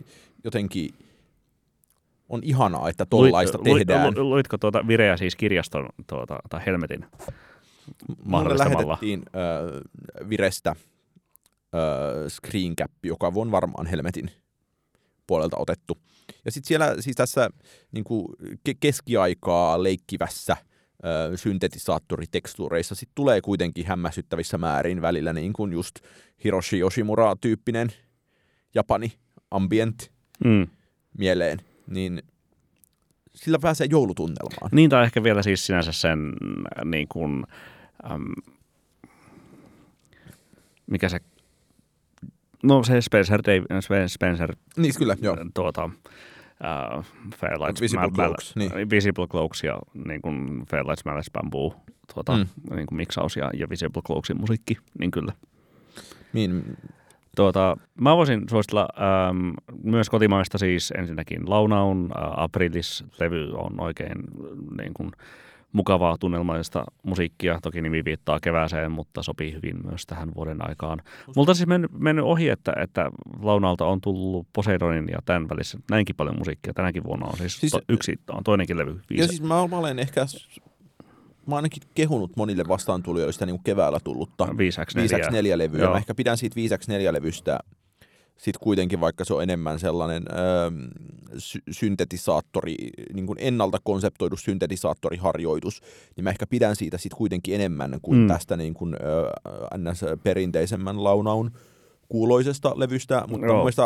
jotenkin 0.44 0.90
on 2.28 2.40
ihanaa, 2.42 2.88
että 2.88 3.06
tollaista 3.06 3.58
luit, 3.58 3.78
tehdään. 3.78 4.06
Luit, 4.06 4.18
luitko 4.18 4.58
tuota 4.58 4.86
Vireä 4.86 5.16
siis 5.16 5.36
kirjaston 5.36 5.88
tuota, 6.06 6.38
tai 6.50 6.60
Helmetin 6.66 7.06
mahdollistamalla? 8.24 8.78
lähetettiin 8.78 9.22
äh, 10.22 10.28
Virestä 10.28 10.70
äh, 10.70 10.76
screencap, 12.28 12.90
joka 13.02 13.32
on 13.34 13.50
varmaan 13.50 13.86
Helmetin 13.86 14.30
puolelta 15.30 15.56
otettu. 15.58 15.98
Ja 16.44 16.50
sitten 16.52 16.68
siellä 16.68 16.94
siis 17.00 17.16
tässä 17.16 17.50
niin 17.92 18.04
kuin 18.04 18.26
ke- 18.68 18.76
keskiaikaa 18.80 19.82
leikkivässä 19.82 20.56
ö, 21.04 21.36
syntetisaattoritekstuureissa 21.36 22.94
sit 22.94 23.08
tulee 23.14 23.40
kuitenkin 23.40 23.86
hämmästyttävissä 23.86 24.58
määrin 24.58 25.02
välillä 25.02 25.32
niin 25.32 25.52
kuin 25.52 25.72
just 25.72 25.94
Hiroshi 26.44 26.78
Yoshimura-tyyppinen 26.78 27.88
Japani 28.74 29.12
ambient 29.50 30.10
Mm. 30.44 30.66
mieleen, 31.18 31.58
niin 31.86 32.22
sillä 33.34 33.58
pääsee 33.58 33.86
joulutunnelmaan. 33.90 34.70
Niin, 34.72 34.90
tai 34.90 35.04
ehkä 35.04 35.22
vielä 35.22 35.42
siis 35.42 35.66
sinänsä 35.66 35.92
sen 35.92 36.18
äh, 36.28 36.84
niin 36.84 37.08
kuin, 37.08 37.44
äm, 38.10 38.24
mikä 40.86 41.08
se, 41.08 41.20
no 42.62 42.82
se 42.82 43.00
Spencer, 43.00 43.40
Dave, 43.46 43.80
Spen- 43.80 44.08
Spencer 44.08 44.54
Niin 44.76 44.92
kyllä, 44.98 45.16
joo. 45.22 45.36
tuota, 45.54 45.84
uh, 45.84 47.04
Fairlights, 47.36 47.80
Visible 47.80 48.06
Mal- 48.06 48.14
Cloaks, 48.14 48.56
niin. 48.56 48.90
Visible 48.90 49.26
Cloaks 49.26 49.64
ja 49.64 49.78
niin 50.06 50.22
kuin 50.22 50.66
Fairlights 50.70 51.04
Malice 51.04 51.30
Bamboo 51.32 51.74
tuota, 52.14 52.36
Mm. 52.36 52.46
niin 52.76 52.86
kuin 52.86 52.96
miksaus 52.96 53.36
ja, 53.36 53.50
ja 53.54 53.68
Visible 53.70 54.02
Cloaksin 54.02 54.40
musiikki, 54.40 54.76
niin 54.98 55.10
kyllä. 55.10 55.32
Niin, 56.32 56.76
Tuota, 57.36 57.76
mä 58.00 58.16
voisin 58.16 58.42
suositella 58.50 58.88
ähm, 59.28 59.50
myös 59.84 60.10
kotimaista 60.10 60.58
siis 60.58 60.92
ensinnäkin 60.98 61.50
Launaun 61.50 62.10
äh, 62.16 62.22
Aprilis-levy 62.38 63.52
on 63.54 63.80
oikein 63.80 64.18
äh, 64.18 64.78
niin 64.82 64.94
kuin, 64.94 65.10
mukavaa 65.72 66.16
tunnelmaista 66.18 66.84
musiikkia. 67.02 67.58
Toki 67.62 67.82
nimi 67.82 68.04
viittaa 68.04 68.40
kevääseen, 68.40 68.92
mutta 68.92 69.22
sopii 69.22 69.52
hyvin 69.52 69.76
myös 69.86 70.06
tähän 70.06 70.34
vuoden 70.34 70.68
aikaan. 70.68 71.02
Multa 71.36 71.54
siis 71.54 71.66
mennyt, 71.66 71.90
mennyt 71.98 72.24
ohi, 72.24 72.48
että, 72.48 72.72
että 72.82 73.10
Launalta 73.42 73.86
on 73.86 74.00
tullut 74.00 74.46
Poseidonin 74.52 75.08
ja 75.12 75.18
tämän 75.24 75.48
välissä 75.48 75.78
näinkin 75.90 76.16
paljon 76.16 76.38
musiikkia. 76.38 76.74
Tänäkin 76.74 77.04
vuonna 77.04 77.26
on 77.26 77.36
siis, 77.36 77.60
Siis- 77.60 77.72
to, 77.72 77.80
yksi, 77.88 78.20
on 78.30 78.44
toinenkin 78.44 78.78
levy. 78.78 78.90
Ja 78.90 79.00
Viisi. 79.10 79.28
siis 79.28 79.42
mä, 79.42 79.68
mä 79.68 79.76
olen 79.76 79.98
ehkä, 79.98 80.26
mä 81.46 81.56
ainakin 81.56 81.82
kehunut 81.94 82.36
monille 82.36 82.64
vastaantulijoista 82.68 83.46
niin 83.46 83.56
kuin 83.56 83.64
keväällä 83.64 84.00
tullutta 84.04 84.44
5x4. 84.44 84.52
5x4 84.54 85.58
levyä. 85.58 85.80
Joo. 85.80 85.90
Mä 85.92 85.98
ehkä 85.98 86.14
pidän 86.14 86.36
siitä 86.36 86.60
5x4 86.60 87.12
levystä 87.12 87.58
sit 88.40 88.58
kuitenkin, 88.58 89.00
vaikka 89.00 89.24
se 89.24 89.34
on 89.34 89.42
enemmän 89.42 89.78
sellainen 89.78 90.22
öö, 90.32 90.70
sy- 91.38 91.62
syntetisaattori, 91.70 92.74
niin 93.12 93.26
kuin 93.26 93.38
ennalta 93.40 93.78
konseptoidu 93.84 94.36
syntetisaattoriharjoitus, 94.36 95.80
niin 96.16 96.24
mä 96.24 96.30
ehkä 96.30 96.46
pidän 96.46 96.76
siitä 96.76 96.98
sit 96.98 97.14
kuitenkin 97.14 97.54
enemmän 97.54 97.98
kuin 98.02 98.18
mm. 98.18 98.28
Tästä 98.28 98.56
niin 98.56 98.74
kuin, 98.74 98.96
öö, 99.02 99.30
ns. 99.78 100.00
perinteisemmän 100.22 101.04
launaun 101.04 101.50
kuuloisesta 102.08 102.72
levystä. 102.76 103.24
Mutta 103.28 103.46
Joo. 103.46 103.54
mun 103.54 103.62
mielestä 103.64 103.82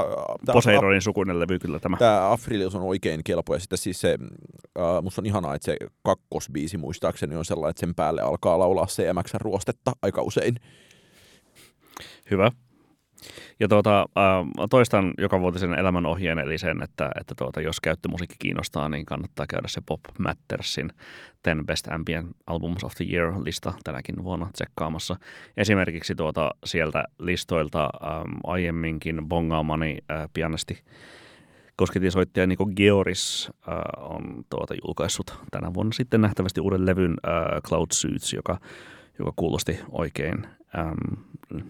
tää- 0.46 0.52
Poseidonin 0.52 1.02
sukuinen 1.02 1.40
levy 1.40 1.58
kyllä 1.58 1.80
tämä. 1.80 1.96
Tämä 1.96 2.32
Afrilius 2.32 2.74
on 2.74 2.82
oikein 2.82 3.20
kelpo 3.24 3.54
ja 3.54 3.60
sitten 3.60 3.78
siis 3.78 4.00
se, 4.00 4.18
äh, 4.78 5.02
musta 5.02 5.20
on 5.20 5.26
ihanaa, 5.26 5.54
että 5.54 5.66
se 5.66 5.76
kakkosbiisi 6.02 6.78
muistaakseni 6.78 7.36
on 7.36 7.44
sellainen, 7.44 7.70
että 7.70 7.80
sen 7.80 7.94
päälle 7.94 8.22
alkaa 8.22 8.58
laulaa 8.58 8.86
CMX 8.86 9.34
ruostetta 9.34 9.92
aika 10.02 10.22
usein. 10.22 10.54
Hyvä. 12.30 12.50
Ja 13.60 13.68
tuota, 13.68 14.00
äh, 14.00 14.66
toistan 14.70 15.14
joka 15.18 15.40
vuotisen 15.40 15.74
elämän 15.74 16.06
ohjeen, 16.06 16.38
eli 16.38 16.58
sen, 16.58 16.82
että, 16.82 17.10
että 17.20 17.34
tuota, 17.38 17.60
jos 17.60 17.80
käyttömusiikki 17.80 18.36
kiinnostaa, 18.38 18.88
niin 18.88 19.06
kannattaa 19.06 19.46
käydä 19.46 19.68
se 19.68 19.80
Pop 19.86 20.00
Mattersin 20.18 20.90
10 21.42 21.66
Best 21.66 21.88
Ambient 21.88 22.36
Albums 22.46 22.84
of 22.84 22.94
the 22.94 23.04
Year-lista 23.04 23.72
tänäkin 23.84 24.24
vuonna 24.24 24.50
tsekkaamassa. 24.52 25.16
Esimerkiksi 25.56 26.14
tuota, 26.14 26.50
sieltä 26.64 27.04
listoilta 27.18 27.82
ähm, 27.82 28.32
aiemminkin 28.44 29.28
bongaamani 29.28 29.98
äh, 30.10 30.28
pianesti 30.34 30.78
kosketisoittaja 31.76 32.46
Niko 32.46 32.66
Georis 32.66 33.50
äh, 33.68 34.04
on 34.04 34.44
tuota, 34.50 34.74
julkaissut 34.86 35.38
tänä 35.50 35.74
vuonna 35.74 35.92
sitten 35.92 36.20
nähtävästi 36.20 36.60
uuden 36.60 36.86
levyn 36.86 37.14
äh, 37.26 37.62
Cloud 37.62 37.86
Suits, 37.92 38.32
joka, 38.32 38.58
joka 39.18 39.32
kuulosti 39.36 39.78
oikein 39.90 40.46
ähm, 40.78 41.64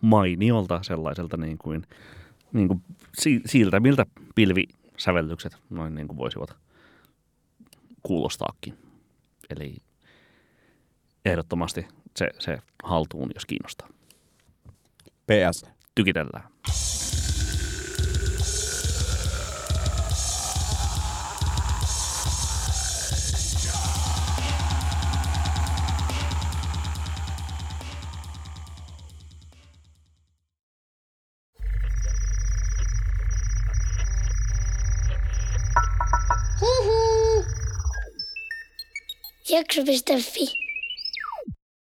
mainiolta 0.00 0.82
sellaiselta 0.82 1.36
niin 1.36 1.58
kuin, 1.58 1.86
niin 2.52 2.68
kuin 2.68 2.82
si- 3.18 3.42
siltä, 3.46 3.80
miltä 3.80 4.06
pilvisävellykset 4.34 5.56
noin 5.70 5.94
niin 5.94 6.08
kuin 6.08 6.16
voisivat 6.16 6.56
kuulostaakin. 8.02 8.78
Eli 9.50 9.76
ehdottomasti 11.24 11.86
se, 12.16 12.30
se 12.38 12.58
haltuun, 12.84 13.30
jos 13.34 13.46
kiinnostaa. 13.46 13.88
PS. 15.26 15.64
Tykitellään. 15.94 16.48
Jacques 39.54 39.78
fi. 40.18 40.63